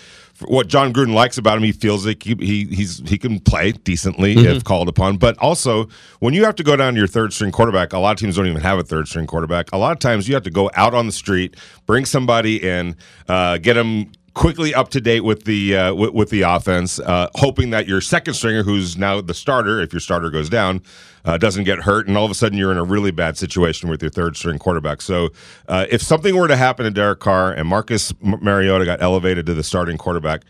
What 0.44 0.68
John 0.68 0.92
Gruden 0.92 1.14
likes 1.14 1.38
about 1.38 1.56
him, 1.56 1.64
he 1.64 1.72
feels 1.72 2.04
like 2.06 2.22
he, 2.22 2.34
he 2.38 2.64
he's 2.66 3.00
he 3.08 3.16
can 3.16 3.40
play 3.40 3.72
decently 3.72 4.36
Mhm. 4.36 4.44
if 4.56 4.64
called 4.64 4.88
upon. 4.88 5.16
But 5.16 5.38
also, 5.38 5.88
when 6.20 6.34
you 6.34 6.44
have 6.44 6.54
to 6.56 6.62
go 6.62 6.76
down 6.76 6.92
to 6.94 6.98
your 6.98 7.06
third 7.08 7.32
string 7.32 7.52
quarterback, 7.52 7.92
a 7.94 7.98
lot 7.98 8.10
of 8.12 8.18
teams 8.18 8.36
don't 8.36 8.46
even 8.46 8.60
have 8.60 8.78
a 8.78 8.82
third 8.82 9.08
string 9.08 9.26
quarterback. 9.26 9.72
A 9.72 9.78
lot 9.78 9.92
of 9.92 9.98
times, 9.98 10.28
you 10.28 10.34
have 10.34 10.42
to 10.44 10.50
go 10.50 10.70
out 10.74 10.92
on 10.94 11.06
the 11.06 11.12
street, 11.12 11.56
bring 11.86 12.04
somebody 12.04 12.62
in, 12.62 12.96
uh, 13.28 13.56
get 13.58 13.74
them 13.74 14.12
quickly 14.36 14.74
up 14.74 14.90
to 14.90 15.00
date 15.00 15.22
with 15.22 15.44
the 15.44 15.74
uh, 15.74 15.94
with, 15.94 16.12
with 16.12 16.30
the 16.30 16.42
offense, 16.42 17.00
uh, 17.00 17.28
hoping 17.36 17.70
that 17.70 17.88
your 17.88 18.02
second 18.02 18.34
stringer, 18.34 18.62
who's 18.62 18.96
now 18.96 19.20
the 19.20 19.34
starter, 19.34 19.80
if 19.80 19.92
your 19.92 20.00
starter 20.00 20.30
goes 20.30 20.50
down, 20.50 20.82
uh, 21.24 21.38
doesn't 21.38 21.64
get 21.64 21.80
hurt, 21.80 22.06
and 22.06 22.16
all 22.16 22.26
of 22.26 22.30
a 22.30 22.34
sudden 22.34 22.56
you're 22.56 22.70
in 22.70 22.76
a 22.76 22.84
really 22.84 23.10
bad 23.10 23.36
situation 23.38 23.88
with 23.88 24.02
your 24.02 24.10
third 24.10 24.36
string 24.36 24.58
quarterback. 24.58 25.00
So, 25.00 25.30
uh, 25.68 25.86
if 25.90 26.02
something 26.02 26.36
were 26.36 26.48
to 26.48 26.56
happen 26.56 26.84
to 26.84 26.90
Derek 26.90 27.18
Carr 27.18 27.50
and 27.50 27.66
Marcus 27.66 28.12
Mariota 28.20 28.84
got 28.84 29.02
elevated 29.02 29.46
to 29.46 29.54
the 29.54 29.64
starting 29.64 29.96
quarterback. 29.96 30.42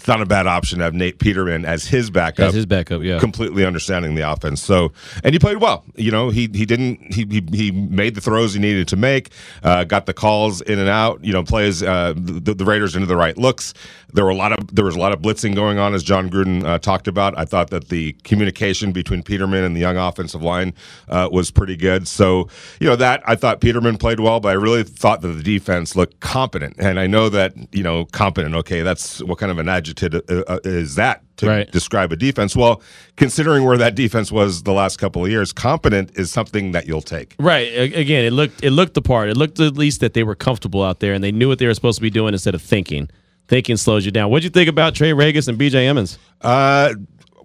It's 0.00 0.08
not 0.08 0.22
a 0.22 0.26
bad 0.26 0.46
option 0.46 0.78
to 0.78 0.84
have 0.84 0.94
Nate 0.94 1.18
Peterman 1.18 1.66
as 1.66 1.86
his 1.86 2.10
backup. 2.10 2.48
As 2.48 2.54
his 2.54 2.64
backup, 2.64 3.02
yeah. 3.02 3.18
Completely 3.18 3.66
understanding 3.66 4.14
the 4.14 4.22
offense. 4.22 4.62
So, 4.62 4.92
and 5.22 5.34
he 5.34 5.38
played 5.38 5.58
well. 5.58 5.84
You 5.94 6.10
know, 6.10 6.30
he 6.30 6.48
he 6.54 6.64
didn't 6.64 7.12
he 7.12 7.26
he, 7.26 7.46
he 7.52 7.70
made 7.70 8.14
the 8.14 8.22
throws 8.22 8.54
he 8.54 8.60
needed 8.60 8.88
to 8.88 8.96
make. 8.96 9.28
Uh, 9.62 9.84
got 9.84 10.06
the 10.06 10.14
calls 10.14 10.62
in 10.62 10.78
and 10.78 10.88
out. 10.88 11.22
You 11.22 11.34
know, 11.34 11.44
plays 11.44 11.82
uh, 11.82 12.14
the, 12.16 12.54
the 12.54 12.64
Raiders 12.64 12.96
into 12.96 13.06
the 13.06 13.14
right 13.14 13.36
looks. 13.36 13.74
There 14.14 14.24
were 14.24 14.30
a 14.30 14.34
lot 14.34 14.58
of 14.58 14.74
there 14.74 14.86
was 14.86 14.96
a 14.96 14.98
lot 14.98 15.12
of 15.12 15.20
blitzing 15.20 15.54
going 15.54 15.78
on 15.78 15.92
as 15.92 16.02
John 16.02 16.30
Gruden 16.30 16.64
uh, 16.64 16.78
talked 16.78 17.06
about. 17.06 17.36
I 17.38 17.44
thought 17.44 17.68
that 17.68 17.90
the 17.90 18.12
communication 18.24 18.92
between 18.92 19.22
Peterman 19.22 19.64
and 19.64 19.76
the 19.76 19.80
young 19.80 19.98
offensive 19.98 20.42
line 20.42 20.72
uh, 21.10 21.28
was 21.30 21.50
pretty 21.50 21.76
good. 21.76 22.08
So, 22.08 22.48
you 22.80 22.86
know, 22.86 22.96
that 22.96 23.22
I 23.26 23.36
thought 23.36 23.60
Peterman 23.60 23.98
played 23.98 24.18
well, 24.18 24.40
but 24.40 24.48
I 24.48 24.52
really 24.52 24.82
thought 24.82 25.20
that 25.20 25.28
the 25.28 25.42
defense 25.42 25.94
looked 25.94 26.20
competent. 26.20 26.76
And 26.78 26.98
I 26.98 27.06
know 27.06 27.28
that 27.28 27.52
you 27.70 27.82
know 27.82 28.06
competent. 28.06 28.54
Okay, 28.54 28.80
that's 28.80 29.22
what 29.22 29.36
kind 29.36 29.52
of 29.52 29.58
an 29.58 29.68
adjective 29.68 29.89
uh, 30.28 30.42
uh, 30.46 30.58
is 30.64 30.94
that 30.96 31.22
to 31.38 31.46
Right. 31.46 31.70
describe 31.70 32.12
a 32.12 32.16
defense? 32.16 32.54
Well, 32.56 32.82
considering 33.16 33.64
where 33.64 33.78
that 33.78 33.94
defense 33.94 34.30
was 34.30 34.62
the 34.62 34.72
last 34.72 34.98
couple 34.98 35.24
of 35.24 35.30
years, 35.30 35.52
competent 35.52 36.10
is 36.18 36.30
something 36.30 36.72
that 36.72 36.86
you'll 36.86 37.02
take. 37.02 37.34
Right. 37.38 37.66
Again, 37.94 38.24
it 38.24 38.32
looked 38.32 38.62
it 38.62 38.70
looked 38.70 38.94
the 38.94 39.02
part. 39.02 39.28
It 39.28 39.36
looked 39.36 39.60
at 39.60 39.76
least 39.76 40.00
that 40.00 40.14
they 40.14 40.22
were 40.22 40.34
comfortable 40.34 40.82
out 40.82 41.00
there 41.00 41.12
and 41.14 41.22
they 41.24 41.32
knew 41.32 41.48
what 41.48 41.58
they 41.58 41.66
were 41.66 41.74
supposed 41.74 41.96
to 41.98 42.02
be 42.02 42.10
doing 42.10 42.34
instead 42.34 42.54
of 42.54 42.62
thinking. 42.62 43.08
Thinking 43.48 43.76
slows 43.76 44.04
you 44.06 44.12
down. 44.12 44.30
What'd 44.30 44.44
you 44.44 44.50
think 44.50 44.68
about 44.68 44.94
Trey 44.94 45.10
Ragas 45.10 45.48
and 45.48 45.58
BJ 45.58 45.86
Emmons? 45.86 46.18
Uh, 46.40 46.94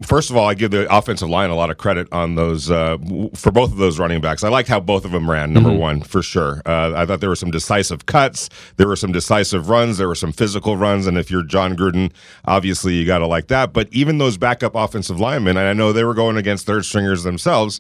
First 0.02 0.30
of 0.30 0.36
all, 0.36 0.46
I 0.48 0.54
give 0.56 0.72
the 0.72 0.94
offensive 0.94 1.30
line 1.30 1.50
a 1.50 1.56
lot 1.56 1.70
of 1.70 1.78
credit 1.78 2.08
on 2.12 2.36
those 2.36 2.70
uh, 2.70 2.98
for 3.34 3.52
both 3.52 3.72
of 3.72 3.78
those 3.78 3.98
running 3.98 4.20
backs. 4.22 4.44
I 4.44 4.50
liked 4.50 4.68
how 4.68 4.80
both 4.80 5.06
of 5.06 5.12
them 5.12 5.30
ran. 5.30 5.54
Number 5.54 5.70
Mhm. 5.70 5.78
one, 5.80 6.02
for 6.02 6.22
sure. 6.22 6.62
Uh, 6.66 6.94
I 6.96 7.06
thought 7.06 7.22
there 7.22 7.30
were 7.30 7.36
some 7.36 7.52
decisive 7.52 8.06
cuts. 8.06 8.50
There 8.78 8.88
were 8.88 8.96
some 8.98 9.12
decisive 9.12 9.70
runs. 9.70 9.98
There 9.98 10.08
were 10.08 10.16
some 10.16 10.32
physical 10.34 10.76
runs. 10.76 11.08
And 11.08 11.18
if 11.18 11.32
you're 11.32 11.44
John 11.44 11.76
Gruden, 11.78 12.12
obviously 12.46 12.94
you 12.96 13.06
got 13.06 13.20
to 13.20 13.28
like 13.28 13.48
that. 13.48 13.72
But 13.74 13.88
even 13.92 14.18
those 14.18 14.38
backup 14.38 14.76
offensive 14.76 15.20
linemen, 15.20 15.56
and 15.58 15.68
I 15.68 15.74
know 15.74 15.94
they 15.94 16.04
were 16.04 16.14
going 16.14 16.36
against 16.38 16.66
third 16.66 16.84
stringers 16.86 17.24
themselves. 17.24 17.80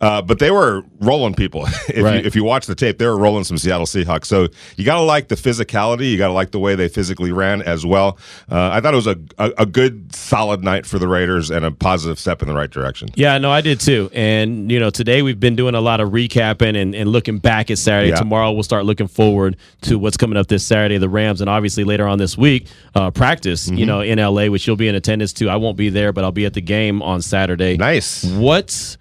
Uh, 0.00 0.22
but 0.22 0.38
they 0.38 0.50
were 0.50 0.82
rolling 1.00 1.34
people. 1.34 1.66
if, 1.88 2.02
Right. 2.02 2.20
you, 2.22 2.26
if 2.26 2.34
you 2.34 2.42
watch 2.42 2.66
the 2.66 2.74
tape, 2.74 2.96
they 2.98 3.06
were 3.06 3.18
rolling 3.18 3.44
some 3.44 3.58
Seattle 3.58 3.84
Seahawks. 3.86 4.24
So 4.24 4.48
you 4.76 4.84
got 4.84 4.94
to 4.96 5.02
like 5.02 5.28
the 5.28 5.34
physicality. 5.34 6.10
You 6.10 6.16
got 6.16 6.28
to 6.28 6.32
like 6.32 6.52
the 6.52 6.58
way 6.58 6.74
they 6.74 6.88
physically 6.88 7.32
ran 7.32 7.60
as 7.62 7.84
well. 7.84 8.16
Uh, 8.50 8.70
I 8.72 8.80
thought 8.80 8.94
it 8.94 8.96
was 8.96 9.06
a, 9.06 9.18
a, 9.38 9.52
a 9.58 9.66
good, 9.66 10.14
solid 10.14 10.62
night 10.64 10.86
for 10.86 10.98
the 10.98 11.06
Raiders 11.06 11.50
and 11.50 11.64
a 11.66 11.70
positive 11.70 12.18
step 12.18 12.40
in 12.40 12.48
the 12.48 12.54
right 12.54 12.70
direction. 12.70 13.10
Yeah, 13.14 13.36
no, 13.38 13.50
I 13.50 13.60
did 13.60 13.78
too. 13.80 14.08
And, 14.14 14.70
you 14.72 14.80
know, 14.80 14.88
today 14.90 15.20
we've 15.22 15.38
been 15.40 15.56
doing 15.56 15.74
a 15.74 15.80
lot 15.82 16.00
of 16.00 16.10
recapping 16.10 16.80
and, 16.80 16.94
and 16.94 17.10
looking 17.10 17.38
back 17.38 17.70
at 17.70 17.76
Saturday. 17.78 18.10
Yeah. 18.10 18.16
Tomorrow 18.16 18.52
we'll 18.52 18.62
start 18.62 18.86
looking 18.86 19.08
forward 19.08 19.56
to 19.82 19.98
what's 19.98 20.16
coming 20.16 20.38
up 20.38 20.46
this 20.46 20.64
Saturday, 20.64 20.96
the 20.98 21.08
Rams, 21.10 21.40
and 21.42 21.50
obviously 21.50 21.84
later 21.84 22.06
on 22.06 22.18
this 22.18 22.38
week, 22.38 22.68
uh, 22.94 23.10
practice, 23.10 23.68
you 23.68 23.84
Mhm. 23.84 23.86
know, 23.86 24.00
in 24.00 24.18
LA, 24.18 24.48
which 24.48 24.66
you'll 24.66 24.76
be 24.76 24.88
in 24.88 24.94
attendance 24.94 25.32
to. 25.34 25.50
I 25.50 25.56
won't 25.56 25.76
be 25.76 25.90
there, 25.90 26.12
but 26.12 26.24
I'll 26.24 26.32
be 26.32 26.46
at 26.46 26.54
the 26.54 26.60
game 26.62 27.02
on 27.02 27.20
Saturday. 27.20 27.76
Nice. 27.76 28.24
What 28.24 28.96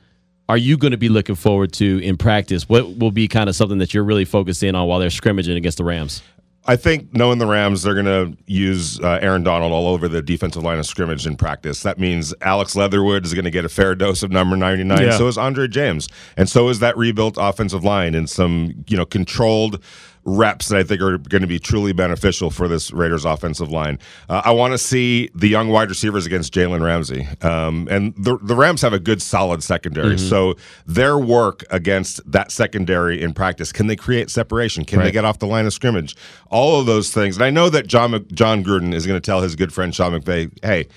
are 0.49 0.57
you 0.57 0.77
going 0.77 0.91
to 0.91 0.97
be 0.97 1.09
looking 1.09 1.35
forward 1.35 1.71
to 1.73 1.99
in 1.99 2.17
practice? 2.17 2.67
What 2.67 2.97
will 2.97 3.11
be 3.11 3.27
kind 3.27 3.47
of 3.47 3.55
something 3.55 3.77
that 3.77 3.93
you're 3.93 4.03
really 4.03 4.25
focused 4.25 4.63
in 4.63 4.73
on 4.73 4.87
while 4.87 4.99
they're 4.99 5.11
scrimmaging 5.11 5.55
against 5.55 5.77
the 5.77 5.83
Rams? 5.83 6.23
I 6.65 6.75
think 6.75 7.15
knowing 7.15 7.37
the 7.37 7.47
Rams, 7.47 7.83
they're 7.83 7.93
going 7.93 8.05
to 8.05 8.37
use 8.45 8.99
uh, 8.99 9.19
Aaron 9.21 9.43
Donald 9.43 9.71
all 9.71 9.87
over 9.87 10.07
the 10.07 10.21
defensive 10.21 10.61
line 10.63 10.77
of 10.77 10.85
scrimmage 10.85 11.25
in 11.25 11.35
practice. 11.35 11.83
That 11.83 11.99
means 11.99 12.33
Alex 12.41 12.75
Leatherwood 12.75 13.25
is 13.25 13.33
going 13.33 13.45
to 13.45 13.51
get 13.51 13.63
a 13.63 13.69
fair 13.69 13.95
dose 13.95 14.23
of 14.23 14.31
number 14.31 14.57
99. 14.57 14.99
Yeah. 14.99 15.17
So 15.17 15.27
is 15.27 15.37
Andre 15.37 15.67
James. 15.67 16.09
And 16.35 16.49
so 16.49 16.67
is 16.69 16.79
that 16.79 16.97
rebuilt 16.97 17.37
offensive 17.39 17.83
line 17.83 18.13
and 18.13 18.29
some, 18.29 18.83
you 18.87 18.97
know, 18.97 19.05
controlled 19.05 19.83
reps 20.37 20.67
that 20.69 20.77
I 20.77 20.83
think 20.83 21.01
are 21.01 21.17
going 21.17 21.41
to 21.41 21.47
be 21.47 21.59
truly 21.59 21.91
beneficial 21.93 22.49
for 22.49 22.67
this 22.67 22.91
Raiders 22.91 23.25
offensive 23.25 23.71
line. 23.71 23.99
Uh, 24.29 24.41
I 24.45 24.51
want 24.51 24.73
to 24.73 24.77
see 24.77 25.29
the 25.33 25.47
young 25.47 25.69
wide 25.69 25.89
receivers 25.89 26.25
against 26.25 26.53
Jalen 26.53 26.81
Ramsey. 26.81 27.27
Um, 27.41 27.87
and 27.89 28.13
the, 28.17 28.37
the 28.41 28.55
Rams 28.55 28.81
have 28.81 28.93
a 28.93 28.99
good, 28.99 29.21
solid 29.21 29.63
secondary. 29.63 30.15
Mhm. 30.15 30.29
So 30.29 30.55
their 30.85 31.17
work 31.17 31.65
against 31.71 32.21
that 32.31 32.51
secondary 32.51 33.21
in 33.21 33.33
practice, 33.33 33.71
can 33.71 33.87
they 33.87 33.95
create 33.95 34.29
separation? 34.29 34.85
Can 34.85 34.99
they 34.99 35.11
get 35.11 35.25
off 35.25 35.39
the 35.39 35.47
line 35.47 35.65
of 35.65 35.73
scrimmage? 35.73 36.15
All 36.49 36.79
of 36.79 36.85
those 36.85 37.11
things. 37.13 37.35
And 37.35 37.43
I 37.43 37.49
know 37.49 37.69
that 37.69 37.87
John, 37.87 38.25
John 38.33 38.63
Gruden 38.63 38.93
is 38.93 39.05
going 39.07 39.19
to 39.19 39.25
tell 39.25 39.41
his 39.41 39.55
good 39.55 39.73
friend 39.73 39.93
Sean 39.93 40.19
McVay, 40.19 40.51
hey, 40.63 40.87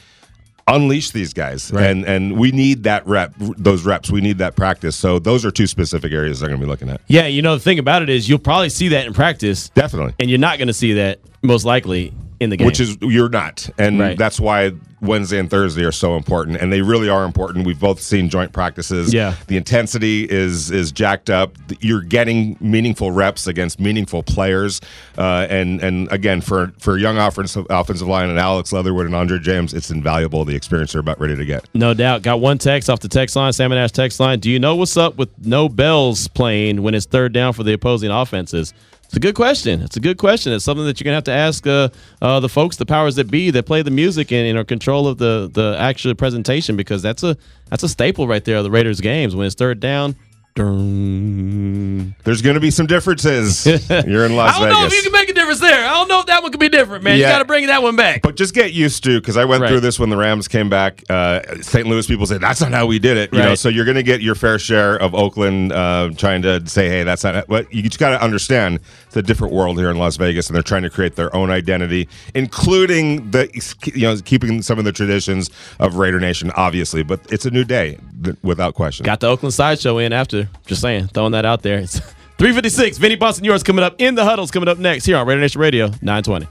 unleash 0.68 1.10
these 1.10 1.32
guys 1.34 1.70
Right. 1.72 1.90
and 1.90 2.04
and 2.04 2.38
we 2.38 2.52
need 2.52 2.84
that 2.84 3.06
rep 3.06 3.34
those 3.38 3.84
reps 3.84 4.10
we 4.10 4.20
need 4.20 4.38
that 4.38 4.54
practice 4.56 4.94
so 4.96 5.18
those 5.18 5.44
are 5.44 5.50
two 5.50 5.66
specific 5.66 6.12
areas 6.12 6.40
they're 6.40 6.48
going 6.48 6.60
to 6.60 6.64
be 6.66 6.70
looking 6.70 6.88
at 6.88 7.00
Yeah, 7.08 7.26
you 7.26 7.42
know, 7.42 7.54
the 7.56 7.60
thing 7.62 7.78
about 7.78 8.02
it 8.02 8.08
is 8.08 8.28
you'll 8.28 8.38
probably 8.38 8.68
see 8.68 8.88
that 8.88 9.06
in 9.06 9.12
practice. 9.12 9.68
Definitely. 9.70 10.14
And 10.20 10.30
you're 10.30 10.38
not 10.38 10.58
going 10.58 10.68
to 10.68 10.72
see 10.74 10.92
that 10.94 11.18
most 11.42 11.64
likely 11.64 12.12
in 12.42 12.50
the 12.50 12.56
game. 12.56 12.66
which 12.66 12.80
is 12.80 12.96
you're 13.00 13.28
not 13.28 13.68
and 13.78 13.98
Right. 14.00 14.18
that's 14.18 14.38
why 14.40 14.72
wednesday 15.00 15.38
and 15.38 15.50
thursday 15.50 15.82
are 15.84 15.90
so 15.92 16.16
important 16.16 16.58
and 16.58 16.72
they 16.72 16.80
really 16.80 17.08
are 17.08 17.24
important 17.24 17.66
we've 17.66 17.80
both 17.80 18.00
seen 18.00 18.28
joint 18.28 18.52
practices 18.52 19.12
Yeah. 19.12 19.34
the 19.48 19.56
intensity 19.56 20.24
is 20.30 20.70
is 20.70 20.92
jacked 20.92 21.28
up 21.30 21.56
you're 21.80 22.02
getting 22.02 22.56
meaningful 22.60 23.10
reps 23.10 23.46
against 23.48 23.80
meaningful 23.80 24.22
players 24.22 24.80
uh, 25.18 25.46
and 25.50 25.80
and 25.82 26.10
again 26.12 26.40
for 26.40 26.72
for 26.78 26.98
young 26.98 27.18
offensive 27.18 27.66
offensive 27.70 28.06
line 28.06 28.28
and 28.30 28.38
alex 28.38 28.72
leatherwood 28.72 29.06
and 29.06 29.14
andre 29.14 29.38
james 29.40 29.74
it's 29.74 29.90
invaluable 29.90 30.44
the 30.44 30.54
experience 30.54 30.92
they're 30.92 31.00
about 31.00 31.18
ready 31.20 31.34
to 31.36 31.44
get 31.44 31.64
No 31.74 31.94
doubt. 31.94 32.22
Got 32.22 32.40
one 32.40 32.58
text 32.58 32.88
off 32.90 33.00
the 33.00 33.08
text 33.08 33.34
line, 33.34 33.52
Salmon 33.52 33.78
Ash 33.78 33.90
text 33.92 34.20
line. 34.20 34.38
Do 34.38 34.50
you 34.50 34.58
know 34.58 34.76
what's 34.76 34.96
up 34.96 35.16
with 35.16 35.28
no 35.44 35.68
bells 35.68 36.28
playing 36.28 36.82
when 36.82 36.94
it's 36.94 37.06
third 37.06 37.32
down 37.32 37.52
for 37.54 37.62
the 37.64 37.72
opposing 37.72 38.10
offenses? 38.10 38.72
It's 39.12 39.18
a 39.18 39.20
good 39.20 39.34
question. 39.34 39.82
It's 39.82 39.98
a 39.98 40.00
good 40.00 40.16
question. 40.16 40.54
It's 40.54 40.64
something 40.64 40.86
that 40.86 40.98
you're 40.98 41.04
gonna 41.04 41.16
have 41.16 41.24
to 41.24 41.32
ask 41.32 41.66
uh, 41.66 41.90
uh, 42.22 42.40
the 42.40 42.48
folks, 42.48 42.76
the 42.76 42.86
powers 42.86 43.16
that 43.16 43.30
be, 43.30 43.50
that 43.50 43.66
play 43.66 43.82
the 43.82 43.90
music 43.90 44.32
and, 44.32 44.46
and 44.46 44.56
are 44.56 44.64
control 44.64 45.06
of 45.06 45.18
the 45.18 45.50
the 45.52 45.76
actual 45.78 46.14
presentation 46.14 46.78
because 46.78 47.02
that's 47.02 47.22
a 47.22 47.36
that's 47.68 47.82
a 47.82 47.90
staple 47.90 48.26
right 48.26 48.42
there 48.42 48.56
of 48.56 48.64
the 48.64 48.70
Raiders 48.70 49.02
games 49.02 49.36
when 49.36 49.46
it's 49.46 49.54
third 49.54 49.80
down. 49.80 50.16
Dun. 50.54 52.14
there's 52.24 52.42
going 52.42 52.54
to 52.54 52.60
be 52.60 52.70
some 52.70 52.86
differences 52.86 53.64
you're 54.06 54.26
in 54.26 54.36
las 54.36 54.58
Vegas. 54.58 54.66
I 54.66 54.68
don't 54.68 54.68
vegas 54.68 54.80
know 54.80 54.86
if 54.86 54.92
you 54.92 55.02
can 55.02 55.12
make 55.12 55.28
a 55.30 55.32
difference 55.32 55.60
there. 55.60 55.86
I 55.86 55.90
don't 55.92 56.08
know 56.08 56.20
if 56.20 56.26
that 56.26 56.42
one 56.42 56.50
could 56.52 56.60
be 56.60 56.68
different, 56.68 57.04
man. 57.04 57.16
You 57.16 57.22
got 57.22 57.38
to 57.38 57.44
bring 57.46 57.66
that 57.68 57.82
one 57.82 57.96
back. 57.96 58.20
But 58.22 58.36
just 58.36 58.52
get 58.54 58.72
used 58.72 59.02
to 59.04 59.20
because 59.20 59.36
I 59.36 59.44
went 59.46 59.62
Right. 59.62 59.68
through 59.68 59.80
this 59.80 59.98
when 59.98 60.10
the 60.10 60.16
Rams 60.16 60.48
came 60.48 60.68
back. 60.68 61.04
Uh, 61.08 61.40
St. 61.62 61.86
Louis 61.86 62.06
people 62.06 62.26
say 62.26 62.36
that's 62.38 62.60
not 62.60 62.72
how 62.72 62.84
we 62.86 62.98
did 62.98 63.16
it. 63.16 63.32
You 63.32 63.38
know, 63.38 63.54
so 63.54 63.68
you're 63.70 63.84
going 63.86 63.96
to 63.96 64.02
get 64.02 64.20
your 64.20 64.34
fair 64.34 64.58
share 64.58 64.96
of 64.96 65.14
Oakland 65.14 65.72
uh, 65.72 66.10
trying 66.16 66.42
to 66.42 66.66
say, 66.68 66.88
"Hey, 66.88 67.02
that's 67.04 67.24
not." 67.24 67.48
What 67.48 67.72
you 67.72 67.82
just 67.82 67.98
got 67.98 68.10
to 68.10 68.22
understand, 68.22 68.80
it's 69.06 69.16
a 69.16 69.22
different 69.22 69.54
world 69.54 69.78
here 69.78 69.90
in 69.90 69.96
Las 69.96 70.16
Vegas, 70.16 70.48
and 70.48 70.54
they're 70.54 70.62
trying 70.62 70.82
to 70.82 70.90
create 70.90 71.16
their 71.16 71.34
own 71.34 71.50
identity, 71.50 72.08
including 72.34 73.30
the 73.30 73.48
you 73.94 74.02
know 74.02 74.16
keeping 74.24 74.60
some 74.62 74.78
of 74.78 74.84
the 74.84 74.92
traditions 74.92 75.50
of 75.80 75.96
Raider 75.96 76.20
Nation, 76.20 76.50
obviously. 76.56 77.02
But 77.02 77.20
it's 77.32 77.46
a 77.46 77.50
new 77.50 77.64
day, 77.64 77.98
th- 78.22 78.36
without 78.42 78.74
question. 78.74 79.04
Got 79.04 79.20
the 79.20 79.28
Oakland 79.28 79.54
sideshow 79.54 79.98
in 79.98 80.12
after. 80.12 80.41
Just 80.66 80.80
saying, 80.80 81.08
throwing 81.08 81.32
that 81.32 81.44
out 81.44 81.62
there. 81.62 81.78
It's 81.82 82.00
356. 82.38 82.98
Vinny 82.98 83.16
Bonsignore 83.16 83.62
coming 83.64 83.84
up 83.84 83.94
in 84.00 84.16
the 84.16 84.24
huddles 84.24 84.50
coming 84.50 84.68
up 84.68 84.76
next 84.76 85.04
here 85.04 85.16
on 85.16 85.26
Raider 85.28 85.40
Nation 85.40 85.60
Radio 85.60 85.86
920. 86.02 86.48